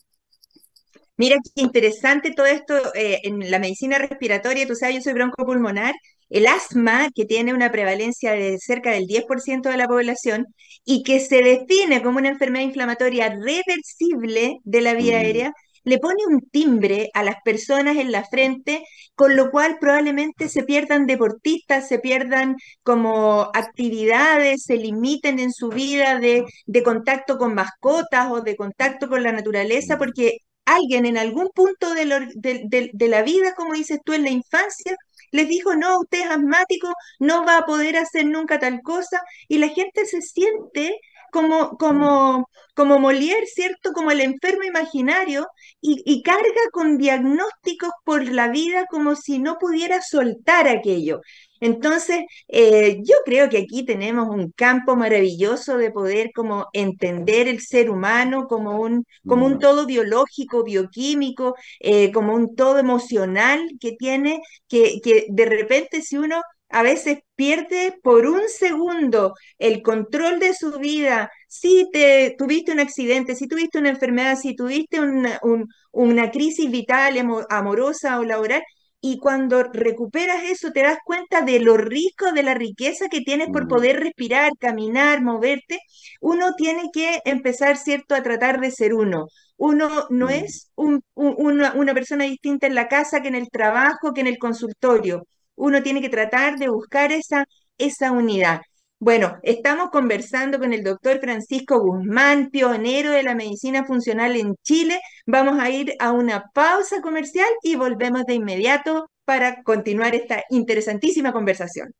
Mira 1.16 1.36
qué 1.56 1.62
interesante 1.62 2.32
todo 2.32 2.48
esto 2.48 2.76
eh, 2.96 3.20
en 3.24 3.52
la 3.52 3.60
medicina 3.60 4.00
respiratoria, 4.00 4.66
tú 4.66 4.76
sabes, 4.76 4.96
yo 4.96 5.02
soy 5.02 5.14
broncopulmonar, 5.14 5.94
el 6.30 6.48
asma, 6.48 7.10
que 7.14 7.26
tiene 7.26 7.54
una 7.54 7.72
prevalencia 7.72 8.32
de 8.32 8.58
cerca 8.60 8.92
del 8.92 9.06
10% 9.06 9.70
de 9.70 9.78
la 9.78 9.88
población 9.88 10.46
y 10.86 11.04
que 11.04 11.20
se 11.20 11.42
define 11.42 12.02
como 12.02 12.20
una 12.20 12.30
enfermedad 12.30 12.66
inflamatoria 12.66 13.30
reversible 13.30 14.60
de 14.64 14.82
la 14.82 14.94
vía 14.94 15.18
mm. 15.18 15.20
aérea, 15.20 15.54
le 15.90 15.98
pone 15.98 16.24
un 16.28 16.42
timbre 16.52 17.10
a 17.16 17.24
las 17.24 17.38
personas 17.44 17.98
en 17.98 18.12
la 18.12 18.24
frente, 18.24 18.84
con 19.16 19.36
lo 19.36 19.50
cual 19.50 19.78
probablemente 19.80 20.48
se 20.48 20.64
pierdan 20.64 21.08
deportistas, 21.08 21.88
se 21.88 21.98
pierdan 21.98 22.58
como 22.84 23.50
actividades, 23.56 24.64
se 24.66 24.76
limiten 24.78 25.40
en 25.40 25.52
su 25.52 25.70
vida 25.70 26.20
de, 26.20 26.46
contacto 26.84 27.38
con 27.40 27.56
mascotas 27.56 28.32
o 28.32 28.42
de 28.42 28.56
contacto 28.56 29.10
con 29.10 29.24
la 29.24 29.32
naturaleza, 29.32 29.98
porque 29.98 30.38
alguien 30.66 31.08
en 31.08 31.18
algún 31.18 31.50
punto 31.56 31.96
de, 31.96 32.06
de, 32.94 33.08
la 33.08 33.24
vida, 33.24 33.56
como 33.56 33.74
dices 33.74 34.00
tú, 34.06 34.14
en 34.14 34.24
la 34.24 34.30
infancia, 34.30 34.96
les 35.32 35.48
dijo, 35.48 35.76
no, 35.76 36.00
usted 36.00 36.22
es 36.22 36.30
asmático, 36.30 36.94
no 37.20 37.46
va 37.46 37.58
a 37.58 37.66
poder 37.66 37.98
hacer 37.98 38.26
nunca 38.28 38.60
tal 38.60 38.82
cosa, 38.84 39.22
y 39.48 39.58
la 39.58 39.70
gente 39.70 40.06
se 40.06 40.22
siente 40.22 41.00
como, 41.32 41.78
como, 41.78 42.50
como 42.76 43.00
Molière, 43.00 43.46
¿cierto? 43.46 43.92
Como 43.94 44.12
el 44.12 44.22
enfermo 44.22 44.64
imaginario 44.64 45.48
y, 45.82 46.22
carga 46.24 46.62
con 46.72 46.98
diagnósticos 46.98 47.92
por 48.04 48.26
la 48.30 48.50
vida 48.50 48.86
como 48.90 49.16
si 49.16 49.40
no 49.40 49.58
pudiera 49.58 50.02
soltar 50.02 50.68
aquello. 50.68 51.22
Entonces, 51.62 52.20
eh, 52.48 53.00
yo 53.04 53.16
creo 53.26 53.50
que 53.50 53.58
aquí 53.60 53.84
tenemos 53.84 54.30
un 54.30 54.52
campo 54.52 54.96
maravilloso 54.96 55.78
de 55.78 55.92
poder 55.92 56.32
como 56.34 56.68
entender 56.74 57.48
el 57.48 57.60
ser 57.62 57.90
humano 57.90 58.48
como 58.48 58.80
un, 58.80 59.06
como 59.28 59.46
un 59.46 59.60
todo 59.60 59.86
biológico, 59.86 60.64
bioquímico, 60.64 61.56
eh, 61.80 62.12
como 62.12 62.34
un 62.34 62.56
todo 62.56 62.80
emocional 62.80 63.60
que 63.80 63.94
tiene, 63.94 64.42
que, 64.68 65.00
que 65.04 65.26
de 65.30 65.46
repente 65.46 66.02
si 66.02 66.18
uno 66.18 66.42
a 66.70 66.84
veces 66.84 67.20
pierde 67.36 67.98
por 68.04 68.28
un 68.28 68.42
segundo 68.48 69.34
el 69.58 69.82
control 69.82 70.40
de 70.40 70.54
su 70.54 70.78
vida, 70.80 71.32
si 71.48 71.90
te 71.92 72.36
tuviste 72.38 72.72
un 72.72 72.80
accidente, 72.80 73.36
si 73.36 73.48
tuviste 73.48 73.80
una 73.80 73.90
enfermedad, 73.90 74.38
si 74.38 74.56
tuviste 74.56 75.00
una, 75.00 75.40
una 75.92 76.32
crisis 76.32 76.70
vital, 76.70 77.16
amorosa 77.50 78.20
o 78.20 78.24
laboral, 78.24 78.62
y 79.02 79.18
cuando 79.20 79.64
recuperas 79.64 80.44
eso 80.44 80.72
te 80.72 80.84
das 80.84 80.98
cuenta 81.06 81.42
de 81.42 81.60
lo 81.60 81.78
rico, 81.78 82.32
de 82.34 82.44
la 82.44 82.54
riqueza 82.54 83.08
que 83.10 83.22
tienes 83.22 83.48
por 83.50 83.66
mm. 83.66 83.68
poder 83.70 84.00
respirar, 84.00 84.52
caminar, 84.60 85.22
moverte, 85.22 85.80
uno 86.20 86.54
tiene 86.56 86.90
que 86.94 87.22
empezar, 87.26 87.78
¿cierto?, 87.78 88.14
a 88.16 88.24
tratar 88.24 88.60
de 88.60 88.72
ser 88.72 88.94
uno. 88.94 89.28
Uno 89.58 89.90
no 90.10 90.28
mm. 90.28 90.30
es 90.30 90.72
una, 90.76 91.74
una 91.74 91.94
persona 91.94 92.26
distinta 92.26 92.68
en 92.68 92.76
la 92.76 92.88
casa 92.90 93.22
que 93.22 93.30
en 93.30 93.36
el 93.36 93.50
trabajo, 93.50 94.14
que 94.14 94.22
en 94.22 94.28
el 94.28 94.38
consultorio 94.38 95.26
uno 95.60 95.84
tiene 95.84 96.02
que 96.02 96.10
tratar 96.10 96.58
de 96.58 96.70
buscar 96.70 97.12
esa, 97.12 97.46
esa 97.78 98.12
unidad. 98.12 98.62
Bueno, 99.02 99.38
estamos 99.44 99.92
conversando 99.92 100.60
con 100.60 100.74
el 100.74 100.84
doctor 100.84 101.20
Francisco 101.22 101.80
Guzmán, 101.80 102.50
pionero 102.50 103.12
de 103.12 103.24
la 103.24 103.34
medicina 103.34 103.86
funcional 103.86 104.36
en 104.36 104.56
Chile. 104.64 105.00
Vamos 105.26 105.58
a 105.60 105.70
ir 105.70 105.94
a 106.00 106.12
una 106.12 106.50
pausa 106.54 107.00
comercial 107.02 107.48
y 107.64 107.76
volvemos 107.76 108.26
de 108.26 108.34
inmediato 108.34 109.10
para 109.24 109.64
continuar 109.64 110.16
esta 110.16 110.44
interesantísima 110.50 111.32
conversación. 111.32 111.94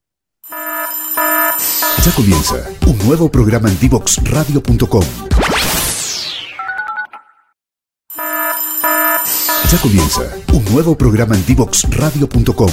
Ya 0.50 2.12
comienza 2.16 2.70
un 2.88 2.98
nuevo 3.06 3.30
programa 3.30 3.70
en 3.70 3.80
divoxradio.com. 3.80 5.04
Ya 9.72 9.78
comienza 9.82 10.24
un 10.52 10.66
nuevo 10.66 10.98
programa 10.98 11.36
en 11.36 11.46
divoxradio.com. 11.46 12.70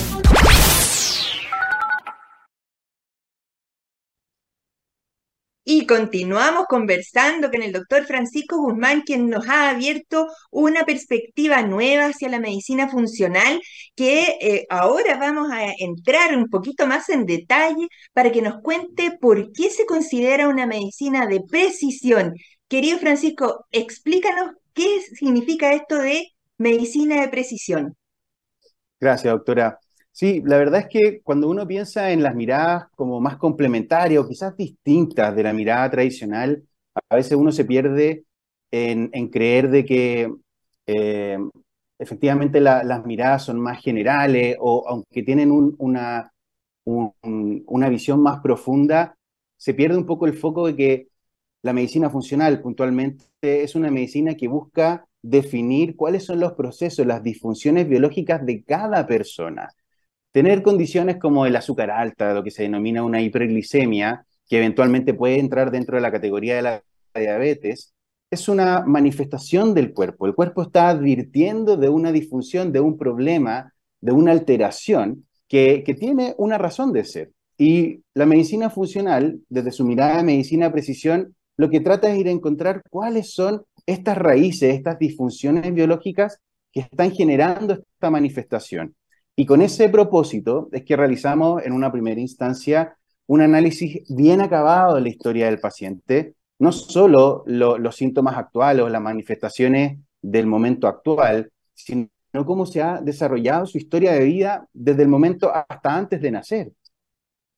Y 5.68 5.84
continuamos 5.84 6.66
conversando 6.68 7.50
con 7.50 7.60
el 7.60 7.72
doctor 7.72 8.04
Francisco 8.04 8.56
Guzmán, 8.56 9.02
quien 9.02 9.28
nos 9.28 9.48
ha 9.48 9.70
abierto 9.70 10.28
una 10.52 10.84
perspectiva 10.84 11.60
nueva 11.62 12.06
hacia 12.06 12.28
la 12.28 12.38
medicina 12.38 12.88
funcional, 12.88 13.60
que 13.96 14.38
eh, 14.40 14.66
ahora 14.70 15.16
vamos 15.18 15.50
a 15.50 15.72
entrar 15.76 16.36
un 16.36 16.48
poquito 16.50 16.86
más 16.86 17.08
en 17.08 17.26
detalle 17.26 17.88
para 18.12 18.30
que 18.30 18.42
nos 18.42 18.62
cuente 18.62 19.18
por 19.20 19.50
qué 19.50 19.68
se 19.70 19.86
considera 19.86 20.46
una 20.46 20.66
medicina 20.66 21.26
de 21.26 21.40
precisión. 21.40 22.34
Querido 22.68 22.98
Francisco, 22.98 23.66
explícanos 23.72 24.52
qué 24.72 25.00
significa 25.00 25.72
esto 25.72 25.98
de 25.98 26.28
medicina 26.58 27.20
de 27.20 27.26
precisión. 27.26 27.96
Gracias, 29.00 29.32
doctora. 29.32 29.80
Sí, 30.16 30.42
la 30.46 30.56
verdad 30.56 30.80
es 30.80 30.88
que 30.88 31.20
cuando 31.22 31.46
uno 31.50 31.66
piensa 31.66 32.10
en 32.10 32.22
las 32.22 32.34
miradas 32.34 32.86
como 32.96 33.20
más 33.20 33.36
complementarias 33.36 34.24
o 34.24 34.26
quizás 34.26 34.56
distintas 34.56 35.36
de 35.36 35.42
la 35.42 35.52
mirada 35.52 35.90
tradicional, 35.90 36.64
a 37.10 37.16
veces 37.16 37.34
uno 37.36 37.52
se 37.52 37.66
pierde 37.66 38.24
en, 38.70 39.10
creer 39.28 39.68
de 39.68 39.84
que 39.84 40.34
eh, 40.86 41.38
efectivamente 41.98 42.62
las 42.62 43.04
miradas 43.04 43.44
son 43.44 43.60
más 43.60 43.82
generales 43.82 44.56
o 44.58 44.88
aunque 44.88 45.22
tienen 45.22 45.50
una, 45.50 46.32
una 46.86 47.88
visión 47.90 48.22
más 48.22 48.40
profunda, 48.40 49.18
se 49.58 49.74
pierde 49.74 49.98
un 49.98 50.06
poco 50.06 50.24
el 50.26 50.32
foco 50.32 50.66
de 50.66 50.76
que 50.76 51.08
la 51.62 51.74
medicina 51.74 52.08
funcional 52.08 52.62
puntualmente 52.62 53.26
es 53.42 53.74
una 53.74 53.90
medicina 53.90 54.34
que 54.34 54.48
busca 54.48 55.06
definir 55.20 55.94
cuáles 55.94 56.24
son 56.24 56.40
los 56.40 56.54
procesos, 56.54 57.06
las 57.06 57.22
disfunciones 57.22 57.86
biológicas 57.86 58.46
de 58.46 58.64
cada 58.64 59.06
persona 59.06 59.68
Tener 60.36 60.62
condiciones 60.62 61.16
como 61.16 61.46
el 61.46 61.56
azúcar 61.56 61.90
alta, 61.90 62.34
lo 62.34 62.44
que 62.44 62.50
se 62.50 62.64
denomina 62.64 63.02
una 63.02 63.22
hiperglicemia, 63.22 64.26
que 64.46 64.58
eventualmente 64.58 65.14
puede 65.14 65.38
entrar 65.38 65.70
dentro 65.70 65.96
de 65.96 66.02
la 66.02 66.12
categoría 66.12 66.56
de 66.56 66.60
la 66.60 66.82
diabetes, 67.14 67.94
es 68.30 68.46
una 68.46 68.82
manifestación 68.82 69.72
del 69.72 69.94
cuerpo. 69.94 70.26
El 70.26 70.34
cuerpo 70.34 70.60
está 70.60 70.90
advirtiendo 70.90 71.78
de 71.78 71.88
una 71.88 72.12
disfunción, 72.12 72.70
de 72.70 72.80
un 72.80 72.98
problema, 72.98 73.72
de 74.02 74.12
una 74.12 74.32
alteración 74.32 75.26
que, 75.48 75.82
que 75.82 75.94
tiene 75.94 76.34
una 76.36 76.58
razón 76.58 76.92
de 76.92 77.04
ser. 77.04 77.30
Y 77.56 78.02
la 78.12 78.26
medicina 78.26 78.68
funcional, 78.68 79.40
desde 79.48 79.72
su 79.72 79.86
mirada 79.86 80.18
de 80.18 80.24
medicina 80.24 80.70
precisión, 80.70 81.34
lo 81.56 81.70
que 81.70 81.80
trata 81.80 82.12
es 82.12 82.18
ir 82.18 82.28
a 82.28 82.32
encontrar 82.32 82.82
cuáles 82.90 83.32
son 83.32 83.62
estas 83.86 84.18
raíces, 84.18 84.74
estas 84.74 84.98
disfunciones 84.98 85.72
biológicas 85.72 86.40
que 86.70 86.80
están 86.80 87.10
generando 87.12 87.72
esta 87.72 88.10
manifestación. 88.10 88.94
Y 89.36 89.44
con 89.44 89.60
ese 89.60 89.90
propósito 89.90 90.68
es 90.72 90.82
que 90.84 90.96
realizamos 90.96 91.62
en 91.64 91.72
una 91.72 91.92
primera 91.92 92.20
instancia 92.20 92.96
un 93.26 93.42
análisis 93.42 94.02
bien 94.08 94.40
acabado 94.40 94.94
de 94.94 95.02
la 95.02 95.08
historia 95.10 95.46
del 95.46 95.60
paciente, 95.60 96.34
no 96.58 96.72
solo 96.72 97.44
los 97.46 97.96
síntomas 97.96 98.38
actuales 98.38 98.84
o 98.84 98.88
las 98.88 99.02
manifestaciones 99.02 99.98
del 100.22 100.46
momento 100.46 100.88
actual, 100.88 101.52
sino 101.74 102.08
cómo 102.46 102.64
se 102.64 102.82
ha 102.82 103.00
desarrollado 103.02 103.66
su 103.66 103.76
historia 103.76 104.12
de 104.12 104.24
vida 104.24 104.66
desde 104.72 105.02
el 105.02 105.08
momento 105.08 105.52
hasta 105.54 105.94
antes 105.94 106.22
de 106.22 106.30
nacer. 106.30 106.72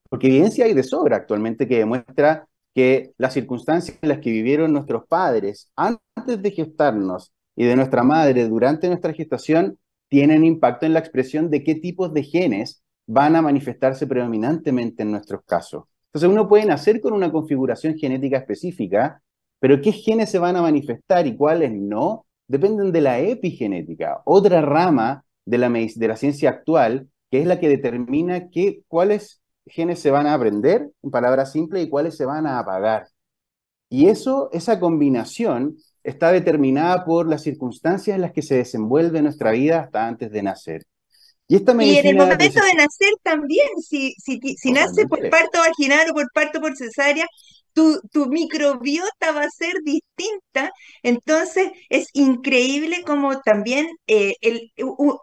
Porque 0.08 0.26
evidencia 0.26 0.64
hay 0.64 0.74
de 0.74 0.82
sobra 0.82 1.16
actualmente 1.16 1.68
que 1.68 1.78
demuestra 1.78 2.48
que 2.74 3.12
las 3.18 3.34
circunstancias 3.34 3.98
en 4.00 4.08
las 4.08 4.18
que 4.18 4.30
vivieron 4.30 4.72
nuestros 4.72 5.06
padres 5.06 5.70
antes 5.76 6.42
de 6.42 6.50
gestarnos 6.50 7.32
y 7.54 7.66
de 7.66 7.76
nuestra 7.76 8.02
madre 8.02 8.48
durante 8.48 8.88
nuestra 8.88 9.12
gestación 9.12 9.78
tienen 10.08 10.44
impacto 10.44 10.86
en 10.86 10.94
la 10.94 11.00
expresión 11.00 11.50
de 11.50 11.62
qué 11.62 11.74
tipos 11.74 12.12
de 12.12 12.22
genes 12.22 12.82
van 13.06 13.36
a 13.36 13.42
manifestarse 13.42 14.06
predominantemente 14.06 15.02
en 15.02 15.10
nuestros 15.10 15.42
casos. 15.44 15.84
Entonces 16.08 16.30
uno 16.30 16.48
puede 16.48 16.66
nacer 16.66 17.00
con 17.00 17.12
una 17.12 17.30
configuración 17.30 17.96
genética 17.96 18.38
específica, 18.38 19.22
pero 19.60 19.80
qué 19.80 19.92
genes 19.92 20.30
se 20.30 20.38
van 20.38 20.56
a 20.56 20.62
manifestar 20.62 21.26
y 21.26 21.36
cuáles 21.36 21.72
no, 21.72 22.26
dependen 22.46 22.92
de 22.92 23.00
la 23.00 23.20
epigenética, 23.20 24.22
otra 24.24 24.62
rama 24.62 25.24
de 25.44 25.58
la, 25.58 26.16
ciencia 26.16 26.50
actual, 26.50 27.08
que 27.30 27.40
es 27.40 27.46
la 27.46 27.60
que 27.60 27.68
determina 27.68 28.48
qué, 28.50 28.82
cuáles 28.88 29.40
genes 29.66 30.00
se 30.00 30.10
van 30.10 30.26
a 30.26 30.34
aprender, 30.34 30.90
en 31.02 31.10
palabras 31.10 31.52
simples, 31.52 31.84
y 31.84 31.88
cuáles 31.88 32.16
se 32.16 32.24
van 32.24 32.46
a 32.46 32.58
apagar. 32.58 33.08
Y 33.90 34.08
eso, 34.08 34.50
esa 34.52 34.80
combinación 34.80 35.76
está 36.08 36.32
determinada 36.32 37.04
por 37.04 37.28
las 37.28 37.42
circunstancias 37.42 38.14
en 38.14 38.22
las 38.22 38.32
que 38.32 38.42
se 38.42 38.56
desenvuelve 38.56 39.22
nuestra 39.22 39.52
vida 39.52 39.80
hasta 39.80 40.06
antes 40.06 40.30
de 40.30 40.42
nacer. 40.42 40.82
Y, 41.50 41.56
esta 41.56 41.72
en 41.72 41.80
el 41.80 42.16
momento 42.16 42.60
de 42.60 42.74
nacer 42.74 43.12
también, 43.22 43.68
si, 43.80 44.14
si, 44.18 44.38
si 44.38 44.70
nace 44.70 45.06
por 45.06 45.18
parto 45.30 45.60
vaginal 45.60 46.10
o 46.10 46.12
por 46.12 46.26
parto 46.34 46.60
por 46.60 46.76
cesárea, 46.76 47.26
tu, 47.72 48.00
tu, 48.12 48.26
microbiota 48.26 49.32
va 49.32 49.44
a 49.44 49.50
ser 49.50 49.72
distinta. 49.82 50.70
Entonces 51.02 51.70
es 51.88 52.08
increíble 52.12 53.02
como 53.02 53.40
también 53.40 53.86
eh, 54.06 54.34
el, 54.42 54.72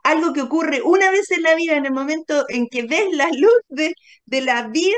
algo 0.03 0.33
que 0.33 0.41
ocurre 0.41 0.81
una 0.81 1.11
vez 1.11 1.29
en 1.29 1.43
la 1.43 1.53
vida, 1.53 1.75
en 1.75 1.85
el 1.85 1.93
momento 1.93 2.45
en 2.49 2.67
que 2.69 2.83
ves 2.83 3.05
la 3.11 3.27
luz 3.27 3.61
de, 3.69 3.93
de 4.25 4.41
la 4.41 4.67
vida, 4.69 4.97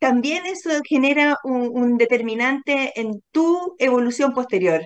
también 0.00 0.44
eso 0.46 0.70
genera 0.88 1.36
un, 1.44 1.70
un 1.72 1.98
determinante 1.98 2.98
en 3.00 3.22
tu 3.30 3.76
evolución 3.78 4.34
posterior. 4.34 4.82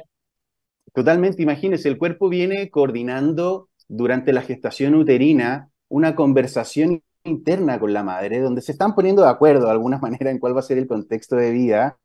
Totalmente, 0.99 1.41
imagínese, 1.45 1.89
el 1.89 1.97
cuerpo 1.97 2.29
viene 2.29 2.71
coordinando 2.71 3.69
durante 3.87 4.33
la 4.33 4.43
gestación 4.43 4.97
uterina 4.97 5.71
una 5.87 6.17
conversación 6.17 7.05
interna 7.23 7.79
con 7.79 7.93
la 7.93 8.03
madre, 8.03 8.41
donde 8.41 8.63
se 8.63 8.73
están 8.73 8.97
poniendo 8.97 9.23
de 9.23 9.29
acuerdo 9.29 9.67
de 9.67 9.71
alguna 9.71 9.99
manera 10.03 10.33
en 10.33 10.41
cuál 10.41 10.57
va 10.57 10.59
a 10.59 10.65
ser 10.65 10.77
el 10.77 10.89
contexto 10.89 11.37
de 11.37 11.53
vida. 11.53 11.99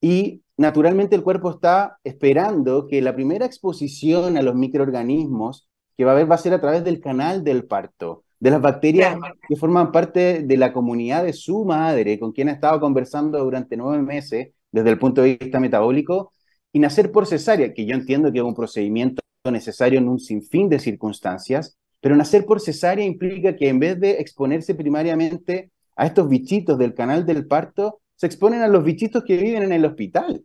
Y 0.00 0.42
naturalmente 0.56 1.14
el 1.14 1.22
cuerpo 1.22 1.50
está 1.50 1.98
esperando 2.02 2.88
que 2.88 3.00
la 3.00 3.14
primera 3.14 3.46
exposición 3.46 4.36
a 4.36 4.42
los 4.42 4.56
microorganismos 4.56 5.68
que 5.96 6.04
va 6.04 6.10
a 6.10 6.14
haber 6.16 6.28
va 6.28 6.34
a 6.34 6.38
ser 6.38 6.52
a 6.52 6.60
través 6.60 6.82
del 6.82 6.98
canal 6.98 7.44
del 7.44 7.64
parto, 7.64 8.24
de 8.40 8.50
las 8.50 8.60
bacterias 8.60 9.16
que 9.48 9.54
forman 9.54 9.92
parte 9.92 10.42
de 10.42 10.56
la 10.56 10.72
comunidad 10.72 11.22
de 11.22 11.32
su 11.32 11.64
madre, 11.64 12.18
con 12.18 12.32
quien 12.32 12.48
ha 12.48 12.52
estado 12.54 12.80
conversando 12.80 13.38
durante 13.44 13.76
nueve 13.76 14.02
meses 14.02 14.48
desde 14.72 14.90
el 14.90 14.98
punto 14.98 15.22
de 15.22 15.36
vista 15.40 15.60
metabólico, 15.60 16.32
y 16.72 16.78
nacer 16.78 17.12
por 17.12 17.26
cesárea, 17.26 17.72
que 17.72 17.86
yo 17.86 17.94
entiendo 17.94 18.32
que 18.32 18.38
es 18.38 18.44
un 18.44 18.54
procedimiento 18.54 19.22
necesario 19.50 19.98
en 19.98 20.08
un 20.08 20.18
sinfín 20.18 20.68
de 20.68 20.78
circunstancias, 20.78 21.78
pero 22.00 22.16
nacer 22.16 22.44
por 22.44 22.60
cesárea 22.60 23.04
implica 23.04 23.56
que 23.56 23.68
en 23.68 23.78
vez 23.78 23.98
de 23.98 24.12
exponerse 24.20 24.74
primariamente 24.74 25.70
a 25.96 26.06
estos 26.06 26.28
bichitos 26.28 26.78
del 26.78 26.94
canal 26.94 27.24
del 27.24 27.46
parto, 27.46 28.00
se 28.16 28.26
exponen 28.26 28.62
a 28.62 28.68
los 28.68 28.84
bichitos 28.84 29.24
que 29.24 29.36
viven 29.36 29.62
en 29.62 29.72
el 29.72 29.84
hospital. 29.84 30.44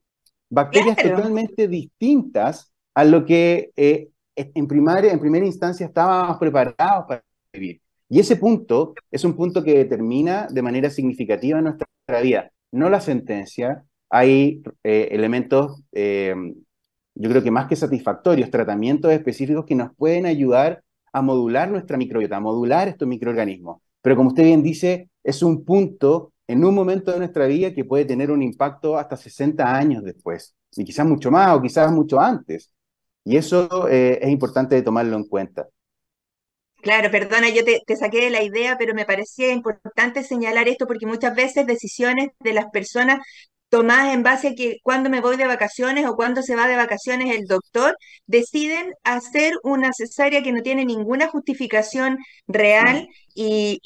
Bacterias 0.49 0.97
totalmente 0.97 1.67
distintas 1.67 2.71
a 2.93 3.05
lo 3.05 3.25
que 3.25 3.71
eh, 3.75 4.10
en, 4.36 4.67
primaria, 4.67 5.12
en 5.12 5.19
primera 5.19 5.45
instancia 5.45 5.86
estábamos 5.86 6.38
preparados 6.38 7.05
para 7.07 7.23
vivir. 7.53 7.81
Y 8.10 8.19
ese 8.19 8.36
punto 8.36 8.93
es 9.10 9.23
un 9.23 9.36
punto 9.36 9.63
que 9.63 9.77
determina 9.77 10.47
de 10.49 10.62
manera 10.62 10.89
significativa 10.89 11.62
nuestra 11.62 11.88
vida, 12.21 12.51
no 12.71 12.89
la 12.89 12.99
sentencia. 12.99 13.86
Hay 14.12 14.62
eh, 14.84 15.08
elementos, 15.12 15.82
eh, 15.93 16.36
yo 17.15 17.30
creo 17.30 17.41
que 17.41 17.52
más 17.52 17.67
que 17.67 17.76
satisfactorios, 17.76 18.52
tratamientos 18.52 19.12
específicos 19.12 19.65
que 19.65 19.76
nos 19.76 19.95
pueden 19.95 20.26
ayudar 20.26 20.84
a 21.13 21.21
modular 21.21 21.71
nuestra 21.71 21.97
microbiota, 21.97 22.38
a 22.38 22.41
modular 22.41 22.88
estos 22.89 23.08
microorganismos. 23.08 23.82
Pero 24.02 24.17
como 24.17 24.30
usted 24.30 24.43
bien 24.43 24.63
dice, 24.63 25.10
es 25.24 25.41
un 25.41 25.63
punto 25.63 26.34
en 26.47 26.65
un 26.65 26.76
momento 26.76 27.12
de 27.12 27.19
nuestra 27.19 27.45
vida 27.47 27.74
que 27.74 27.86
puede 27.86 28.04
tener 28.04 28.32
un 28.32 28.41
impacto 28.43 28.97
hasta 28.97 29.15
60 29.15 29.74
años 29.74 30.04
después, 30.04 30.56
y 30.76 30.84
quizás 30.84 31.06
mucho 31.06 31.32
más 31.32 31.56
o 31.56 31.62
quizás 31.62 31.91
mucho 31.91 32.19
antes. 32.19 32.71
Y 33.24 33.38
eso 33.38 33.88
eh, 33.88 34.19
es 34.21 34.30
importante 34.30 34.82
tomarlo 34.82 35.15
en 35.15 35.26
cuenta. 35.26 35.67
Claro, 36.82 37.12
perdona, 37.12 37.50
yo 37.50 37.63
te, 37.63 37.80
te, 37.86 37.95
saqué 37.95 38.21
de 38.21 38.32
la 38.32 38.43
idea, 38.43 38.76
pero 38.78 38.95
me 38.95 39.06
parecía 39.06 39.54
importante 39.54 40.24
señalar 40.24 40.67
esto 40.67 40.88
porque 40.88 41.06
muchas 41.06 41.36
veces 41.36 41.67
decisiones 41.67 42.32
de 42.39 42.54
las 42.54 42.65
personas 42.71 43.19
tomadas 43.71 44.13
en 44.13 44.21
base 44.21 44.49
a 44.49 44.55
que 44.55 44.79
cuando 44.84 45.10
me 45.10 45.21
voy 45.21 45.38
de 45.38 45.47
vacaciones 45.47 46.05
o 46.05 46.15
cuando 46.17 46.43
se 46.43 46.55
va 46.55 46.67
de 46.67 46.75
vacaciones 46.75 47.34
el 47.34 47.45
doctor, 47.45 47.97
deciden 48.27 48.93
hacer 49.03 49.53
una 49.63 49.93
cesárea 49.93 50.43
que 50.43 50.51
no 50.51 50.62
tiene 50.62 50.84
ninguna 50.86 51.29
justificación 51.29 52.17
real 52.47 53.07
y, 53.34 53.79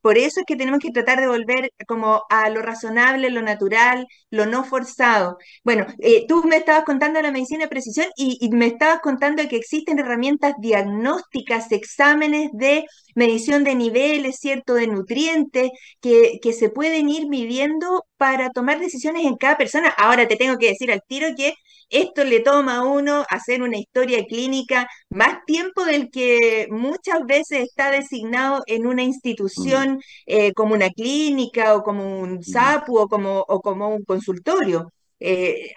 por 0.00 0.18
eso 0.18 0.40
es 0.40 0.46
que 0.46 0.56
tenemos 0.56 0.80
que 0.80 0.90
tratar 0.90 1.20
de 1.20 1.28
volver 1.28 1.70
como 1.86 2.22
a 2.28 2.50
lo 2.50 2.62
razonable, 2.62 3.30
lo 3.30 3.42
natural, 3.42 4.06
lo 4.30 4.46
no 4.46 4.64
forzado. 4.64 5.38
Bueno, 5.64 5.86
eh, 6.00 6.26
tú 6.26 6.42
me 6.44 6.56
estabas 6.56 6.84
contando 6.84 7.22
la 7.22 7.30
medicina 7.30 7.64
de 7.64 7.68
precisión 7.68 8.06
y, 8.16 8.48
me 8.52 8.66
estabas 8.66 9.00
contando 9.00 9.46
que 9.48 9.56
existen 9.56 9.98
herramientas 9.98 10.54
diagnósticas, 10.58 11.70
exámenes 11.72 12.50
de 12.52 12.84
medición 13.14 13.64
de 13.64 13.74
niveles, 13.74 14.38
¿cierto?, 14.40 14.74
de 14.74 14.86
nutrientes 14.88 15.70
que, 16.00 16.38
que 16.42 16.52
se 16.52 16.68
pueden 16.68 17.08
ir 17.08 17.28
midiendo 17.28 18.06
para 18.16 18.50
tomar 18.50 18.78
decisiones 18.80 19.19
en 19.24 19.36
cada 19.36 19.56
persona. 19.56 19.90
Ahora 19.96 20.26
te 20.28 20.36
tengo 20.36 20.58
que 20.58 20.68
decir 20.68 20.90
al 20.92 21.02
tiro 21.06 21.28
que 21.36 21.54
esto 21.90 22.22
le 22.24 22.40
toma 22.40 22.76
a 22.76 22.84
uno 22.84 23.24
hacer 23.28 23.62
una 23.62 23.76
historia 23.76 24.24
clínica 24.24 24.88
más 25.10 25.44
tiempo 25.44 25.84
del 25.84 26.08
que 26.10 26.68
muchas 26.70 27.26
veces 27.26 27.62
está 27.62 27.90
designado 27.90 28.62
en 28.66 28.86
una 28.86 29.02
institución 29.02 30.00
eh, 30.26 30.52
como 30.54 30.74
una 30.74 30.90
clínica 30.90 31.74
o 31.74 31.82
como 31.82 32.20
un 32.20 32.42
SAPU 32.44 32.96
o 32.96 33.08
como, 33.08 33.40
o 33.40 33.60
como 33.60 33.88
un 33.88 34.04
consultorio. 34.04 34.92
Eh, 35.18 35.72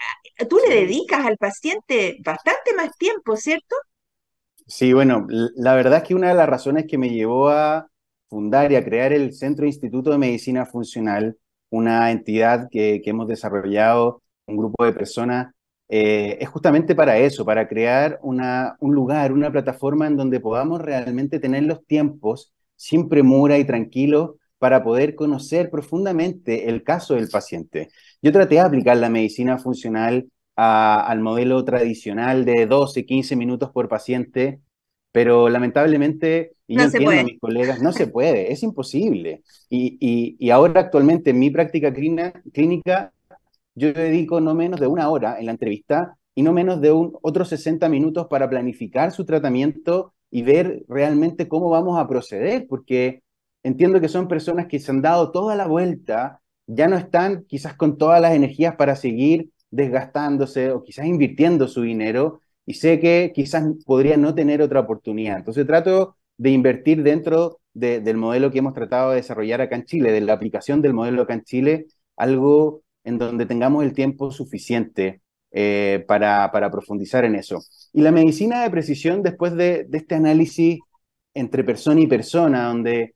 tú 0.47 0.59
le 0.67 0.75
dedicas 0.75 1.25
al 1.25 1.37
paciente 1.37 2.17
bastante 2.23 2.73
más 2.75 2.95
tiempo, 2.97 3.35
¿cierto? 3.35 3.75
Sí, 4.67 4.93
bueno, 4.93 5.27
la 5.55 5.75
verdad 5.75 5.97
es 5.97 6.03
que 6.03 6.15
una 6.15 6.29
de 6.29 6.35
las 6.35 6.47
razones 6.47 6.85
que 6.87 6.97
me 6.97 7.09
llevó 7.09 7.49
a 7.49 7.87
fundar 8.29 8.71
y 8.71 8.75
a 8.75 8.85
crear 8.85 9.11
el 9.13 9.33
Centro 9.33 9.65
Instituto 9.65 10.11
de 10.11 10.17
Medicina 10.17 10.65
Funcional, 10.65 11.37
una 11.73 12.11
entidad 12.11 12.69
que, 12.69 13.01
hemos 13.03 13.27
desarrollado, 13.27 14.21
un 14.45 14.57
grupo 14.57 14.85
de 14.85 14.93
personas 14.93 15.53
eh, 15.89 16.37
es 16.39 16.47
justamente 16.47 16.93
para 16.93 17.17
eso, 17.17 17.45
para 17.45 17.67
crear 17.67 18.19
una, 18.21 18.77
un 18.79 18.93
lugar, 18.93 19.33
una 19.33 19.51
plataforma 19.51 20.05
en 20.05 20.15
donde 20.15 20.39
podamos 20.39 20.81
realmente 20.81 21.39
tener 21.39 21.63
los 21.63 21.83
tiempos 21.87 22.53
sin 22.75 23.09
premura 23.09 23.57
y 23.57 23.65
tranquilos 23.65 24.35
para 24.59 24.83
poder 24.83 25.15
conocer 25.15 25.71
profundamente 25.71 26.69
el 26.69 26.83
caso 26.83 27.15
del 27.15 27.27
paciente. 27.29 27.89
Yo 28.21 28.31
traté 28.31 28.55
de 28.55 28.61
aplicar 28.61 28.97
la 28.97 29.09
medicina 29.09 29.57
funcional 29.57 30.29
al 30.55 31.19
modelo 31.21 31.65
tradicional 31.65 32.45
de 32.45 32.67
12, 32.67 33.03
15 33.03 33.35
minutos 33.35 33.71
por 33.71 33.89
paciente, 33.89 34.61
pero 35.11 35.49
lamentablemente, 35.49 36.53
y 36.73 36.77
yo 36.77 36.83
entiendo 36.85 37.11
a 37.11 37.23
mis 37.23 37.39
colegas, 37.39 37.81
no 37.81 37.91
se 37.91 38.07
puede, 38.07 38.51
es 38.51 38.63
imposible. 38.63 39.43
Y, 39.69 39.97
y, 39.99 40.35
y 40.39 40.49
ahora 40.49 40.81
actualmente 40.81 41.29
en 41.29 41.39
mi 41.39 41.49
práctica 41.51 41.93
clínica 41.93 43.13
yo 43.75 43.93
dedico 43.93 44.39
no 44.39 44.55
menos 44.55 44.79
de 44.79 44.87
una 44.87 45.09
hora 45.09 45.39
en 45.39 45.45
la 45.45 45.51
entrevista 45.51 46.17
y 46.35 46.41
no 46.41 46.51
menos 46.51 46.81
de 46.81 46.91
un, 46.91 47.13
otros 47.21 47.49
60 47.49 47.89
minutos 47.89 48.27
para 48.27 48.49
planificar 48.49 49.11
su 49.11 49.25
tratamiento 49.25 50.13
y 50.31 50.41
ver 50.41 50.83
realmente 50.87 51.47
cómo 51.47 51.69
vamos 51.69 51.99
a 51.99 52.07
proceder, 52.07 52.65
porque 52.67 53.21
entiendo 53.61 54.01
que 54.01 54.09
son 54.09 54.27
personas 54.27 54.67
que 54.67 54.79
se 54.79 54.91
han 54.91 55.01
dado 55.01 55.31
toda 55.31 55.55
la 55.55 55.67
vuelta, 55.67 56.41
ya 56.65 56.87
no 56.87 56.97
están 56.97 57.45
quizás 57.47 57.75
con 57.75 57.97
todas 57.97 58.19
las 58.19 58.33
energías 58.33 58.75
para 58.75 58.95
seguir 58.95 59.51
desgastándose 59.69 60.71
o 60.71 60.83
quizás 60.83 61.05
invirtiendo 61.05 61.67
su 61.67 61.81
dinero 61.83 62.41
y 62.65 62.75
sé 62.75 62.99
que 62.99 63.31
quizás 63.33 63.63
podría 63.85 64.17
no 64.17 64.33
tener 64.33 64.61
otra 64.61 64.79
oportunidad. 64.79 65.37
Entonces 65.37 65.67
trato 65.67 66.15
de 66.43 66.49
invertir 66.49 67.03
dentro 67.03 67.61
del 67.73 68.17
modelo 68.17 68.51
que 68.51 68.59
hemos 68.59 68.73
tratado 68.73 69.11
de 69.11 69.15
desarrollar 69.15 69.61
acá 69.61 69.77
en 69.77 69.85
Chile, 69.85 70.11
de 70.11 70.19
la 70.19 70.33
aplicación 70.33 70.81
del 70.81 70.93
modelo 70.93 71.21
acá 71.21 71.35
en 71.35 71.43
Chile, 71.43 71.85
algo 72.17 72.83
en 73.05 73.17
donde 73.17 73.45
tengamos 73.45 73.85
el 73.85 73.93
tiempo 73.93 74.29
suficiente 74.29 75.21
eh, 75.51 76.03
para, 76.05 76.51
profundizar 76.69 77.23
en 77.23 77.35
eso. 77.35 77.61
Y 77.93 78.01
la 78.01 78.11
medicina 78.11 78.61
de 78.61 78.69
precisión, 78.69 79.23
después 79.23 79.55
de, 79.55 79.85
de 79.85 79.97
este 79.97 80.15
análisis 80.15 80.79
entre 81.33 81.63
persona 81.63 82.01
y 82.01 82.07
persona, 82.07 82.67
donde 82.67 83.15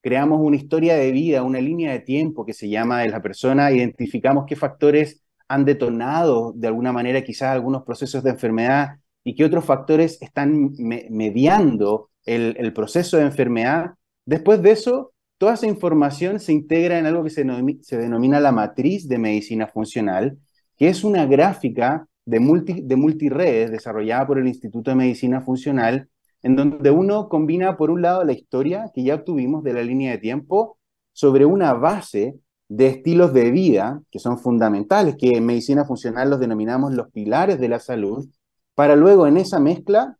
creamos 0.00 0.38
una 0.40 0.56
historia 0.56 0.94
de 0.94 1.10
vida, 1.10 1.42
una 1.42 1.60
línea 1.60 1.90
de 1.90 1.98
tiempo 1.98 2.46
que 2.46 2.52
se 2.52 2.68
llama 2.68 3.00
de 3.00 3.08
la 3.08 3.20
persona, 3.20 3.72
identificamos 3.72 4.44
qué 4.46 4.54
factores 4.54 5.24
han 5.48 5.64
detonado 5.64 6.52
de 6.54 6.68
alguna 6.68 6.92
manera 6.92 7.22
quizás 7.24 7.50
algunos 7.50 7.82
procesos 7.82 8.22
de 8.22 8.30
enfermedad 8.30 9.00
y 9.24 9.34
qué 9.34 9.44
otros 9.44 9.64
factores 9.64 10.22
están 10.22 10.70
mediando 10.78 12.10
el, 12.28 12.72
proceso 12.72 13.16
de 13.16 13.24
enfermedad. 13.24 13.94
Después 14.24 14.62
de 14.62 14.72
eso, 14.72 15.12
toda 15.38 15.54
esa 15.54 15.66
información 15.66 16.40
se 16.40 16.52
integra 16.52 16.98
en 16.98 17.06
algo 17.06 17.24
que 17.24 17.30
se, 17.30 17.44
se 17.82 17.96
denomina 17.96 18.40
la 18.40 18.52
matriz 18.52 19.08
de 19.08 19.18
medicina 19.18 19.66
funcional, 19.66 20.38
que 20.76 20.88
es 20.88 21.04
una 21.04 21.26
gráfica 21.26 22.06
de, 22.24 22.40
multi, 22.40 22.82
de 22.82 22.96
multiredes 22.96 23.70
desarrollada 23.70 24.26
por 24.26 24.38
el 24.38 24.48
Instituto 24.48 24.90
de 24.90 24.96
Medicina 24.96 25.40
Funcional, 25.40 26.08
en 26.42 26.56
donde 26.56 26.90
uno 26.90 27.28
combina, 27.28 27.76
por 27.76 27.90
un 27.90 28.02
lado, 28.02 28.24
la 28.24 28.32
historia 28.32 28.90
que 28.94 29.02
ya 29.02 29.14
obtuvimos 29.14 29.64
de 29.64 29.72
la 29.72 29.82
línea 29.82 30.12
de 30.12 30.18
tiempo 30.18 30.78
sobre 31.12 31.44
una 31.46 31.72
base 31.72 32.38
de 32.68 32.86
estilos 32.86 33.32
de 33.32 33.50
vida 33.50 34.02
que 34.10 34.18
son 34.18 34.38
fundamentales, 34.38 35.16
que 35.18 35.30
en 35.30 35.46
medicina 35.46 35.84
funcional 35.84 36.30
los 36.30 36.38
denominamos 36.38 36.92
los 36.92 37.10
pilares 37.10 37.58
de 37.58 37.68
la 37.68 37.80
salud, 37.80 38.28
para 38.74 38.94
luego 38.94 39.26
en 39.26 39.38
esa 39.38 39.58
mezcla 39.58 40.18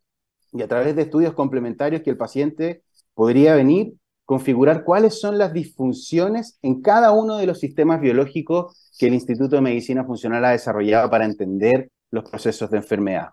y 0.53 0.61
a 0.61 0.67
través 0.67 0.95
de 0.95 1.03
estudios 1.03 1.33
complementarios 1.33 2.01
que 2.01 2.09
el 2.09 2.17
paciente 2.17 2.83
podría 3.13 3.55
venir, 3.55 3.93
configurar 4.25 4.83
cuáles 4.83 5.19
son 5.19 5.37
las 5.37 5.53
disfunciones 5.53 6.57
en 6.61 6.81
cada 6.81 7.11
uno 7.11 7.37
de 7.37 7.47
los 7.47 7.59
sistemas 7.59 7.99
biológicos 7.99 8.91
que 8.97 9.07
el 9.07 9.13
Instituto 9.13 9.55
de 9.55 9.61
Medicina 9.61 10.03
Funcional 10.03 10.45
ha 10.45 10.51
desarrollado 10.51 11.09
para 11.09 11.25
entender 11.25 11.89
los 12.11 12.29
procesos 12.29 12.69
de 12.69 12.77
enfermedad. 12.77 13.29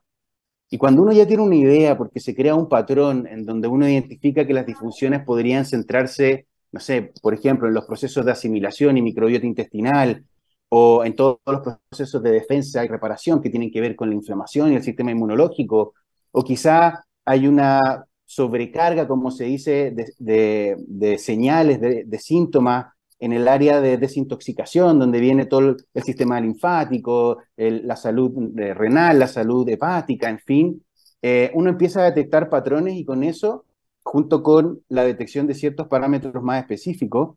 Y 0.71 0.79
cuando 0.79 1.03
uno 1.03 1.13
ya 1.13 1.27
tiene 1.27 1.43
una 1.43 1.57
idea, 1.57 1.97
porque 1.97 2.21
se 2.21 2.35
crea 2.35 2.55
un 2.55 2.69
patrón 2.69 3.27
en 3.27 3.45
donde 3.45 3.69
uno 3.69 3.89
identifica 3.89 4.47
que 4.47 4.55
las 4.55 4.67
disfunciones 4.67 5.25
podrían 5.25 5.65
centrarse 5.65 6.47
no 6.77 6.81
sé, 6.81 7.13
por 7.23 7.33
ejemplo, 7.33 7.69
en 7.69 7.73
los 7.73 7.87
procesos 7.87 8.23
de 8.27 8.33
asimilación 8.33 8.99
y 8.99 9.03
microbiota 9.03 9.47
intestinal, 9.47 10.27
o 10.69 11.05
en 11.07 11.17
todos 11.17 11.39
los 11.47 11.63
procesos 11.89 12.23
de 12.23 12.33
defensa 12.33 12.85
y 12.85 12.89
reparación 12.89 13.41
que 13.41 13.49
tienen 13.49 13.71
que 13.71 13.81
ver 13.81 13.97
con 13.97 14.11
la 14.11 14.17
inflamación 14.17 14.73
y 14.73 14.77
el 14.77 14.83
sistema 14.83 15.11
inmunológico, 15.11 15.95
o 16.33 16.45
quizá 16.45 17.06
hay 17.27 17.47
una 17.47 18.07
sobrecarga, 18.25 19.07
como 19.07 19.31
se 19.31 19.45
dice, 19.45 19.95
de, 20.19 21.19
señales, 21.19 21.81
de, 21.81 22.19
síntomas 22.19 22.87
en 23.19 23.33
el 23.33 23.49
área 23.49 23.81
de 23.81 23.99
desintoxicación, 23.99 24.99
donde 24.99 25.21
viene 25.21 25.47
todo 25.47 25.77
el, 25.93 26.03
sistema 26.03 26.41
linfático, 26.41 27.39
la 27.57 27.97
salud 27.97 28.59
eh, 28.59 28.73
renal, 28.75 29.19
la 29.19 29.29
salud 29.29 29.69
hepática, 29.69 30.31
en 30.31 30.39
fin, 30.39 30.83
eh, 31.23 31.51
uno 31.55 31.71
empieza 31.71 32.01
a 32.01 32.05
detectar 32.05 32.49
patrones 32.49 32.95
y 32.95 33.05
con 33.05 33.23
eso 33.23 33.67
junto 34.07 34.43
con 34.43 34.83
la 34.89 35.05
detección 35.05 35.49
de 35.49 35.55
ciertos 35.55 35.89
parámetros 35.89 36.41
más 36.43 36.61
específicos, 36.61 37.37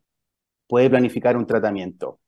puede 0.67 0.89
planificar 0.89 1.35
un 1.35 1.47
tratamiento. 1.47 2.19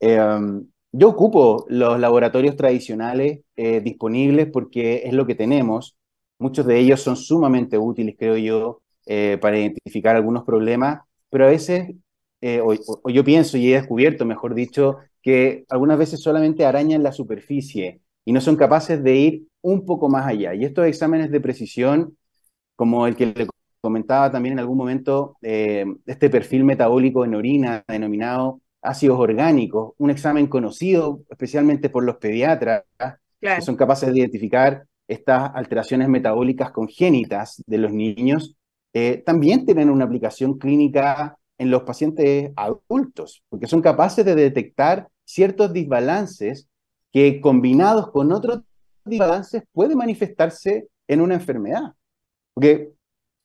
Em, 0.00 0.66
yo 0.92 1.08
ocupo 1.10 1.66
los 1.68 1.98
laboratorios 2.00 2.56
tradicionales 2.56 3.40
eh, 3.54 3.80
disponibles 3.80 4.48
porque 4.52 5.02
es 5.04 5.12
lo 5.14 5.26
que 5.26 5.36
tenemos. 5.36 5.95
Muchos 6.38 6.66
de 6.66 6.78
ellos 6.78 7.00
son 7.00 7.16
sumamente 7.16 7.78
útiles, 7.78 8.14
creo 8.18 8.36
yo, 8.36 8.82
eh, 9.06 9.38
para 9.40 9.58
identificar 9.58 10.16
algunos 10.16 10.44
problemas, 10.44 11.00
pero 11.30 11.44
a 11.44 11.48
veces, 11.48 11.94
eh, 12.40 12.60
o, 12.60 13.08
yo 13.08 13.24
pienso 13.24 13.56
y 13.56 13.72
he 13.72 13.76
descubierto, 13.76 14.24
mejor 14.26 14.54
dicho, 14.54 14.98
que 15.22 15.64
algunas 15.68 15.98
veces 15.98 16.20
solamente 16.20 16.64
arañan 16.64 17.02
la 17.02 17.12
superficie 17.12 18.00
y 18.24 18.32
no 18.32 18.40
son 18.40 18.56
capaces 18.56 19.02
de 19.02 19.16
ir 19.16 19.46
un 19.62 19.86
poco 19.86 20.08
más 20.08 20.26
allá. 20.26 20.54
Y 20.54 20.64
estos 20.64 20.86
exámenes 20.86 21.30
de 21.30 21.40
precisión, 21.40 22.16
como 22.74 23.06
el 23.06 23.16
que 23.16 23.26
le 23.26 23.46
comentaba 23.80 24.30
también 24.30 24.54
en 24.54 24.58
algún 24.58 24.76
momento 24.76 25.36
eh, 25.42 25.84
este 26.06 26.28
perfil 26.28 26.64
metabólico 26.64 27.24
en 27.24 27.34
orina 27.34 27.84
denominado 27.88 28.60
ácidos 28.82 29.18
orgánicos, 29.18 29.94
un 29.98 30.10
examen 30.10 30.46
conocido 30.48 31.20
especialmente 31.30 31.90
por 31.90 32.04
los 32.04 32.16
pediatras, 32.16 32.82
que 33.40 33.60
son 33.60 33.76
capaces 33.76 34.12
de 34.12 34.18
identificar 34.18 34.84
estas 35.08 35.50
alteraciones 35.54 36.08
metabólicas 36.08 36.72
congénitas 36.72 37.62
de 37.66 37.78
los 37.78 37.92
niños, 37.92 38.56
eh, 38.92 39.22
también 39.24 39.64
tienen 39.66 39.90
una 39.90 40.04
aplicación 40.04 40.58
clínica 40.58 41.38
en 41.58 41.70
los 41.70 41.82
pacientes 41.82 42.52
adultos, 42.56 43.42
porque 43.48 43.66
son 43.66 43.82
capaces 43.82 44.24
de 44.24 44.34
detectar 44.34 45.08
ciertos 45.24 45.72
desbalances 45.72 46.68
que 47.12 47.40
combinados 47.40 48.10
con 48.10 48.32
otros 48.32 48.62
desbalances 49.04 49.62
pueden 49.72 49.98
manifestarse 49.98 50.88
en 51.08 51.20
una 51.20 51.34
enfermedad. 51.34 51.94
Porque 52.54 52.92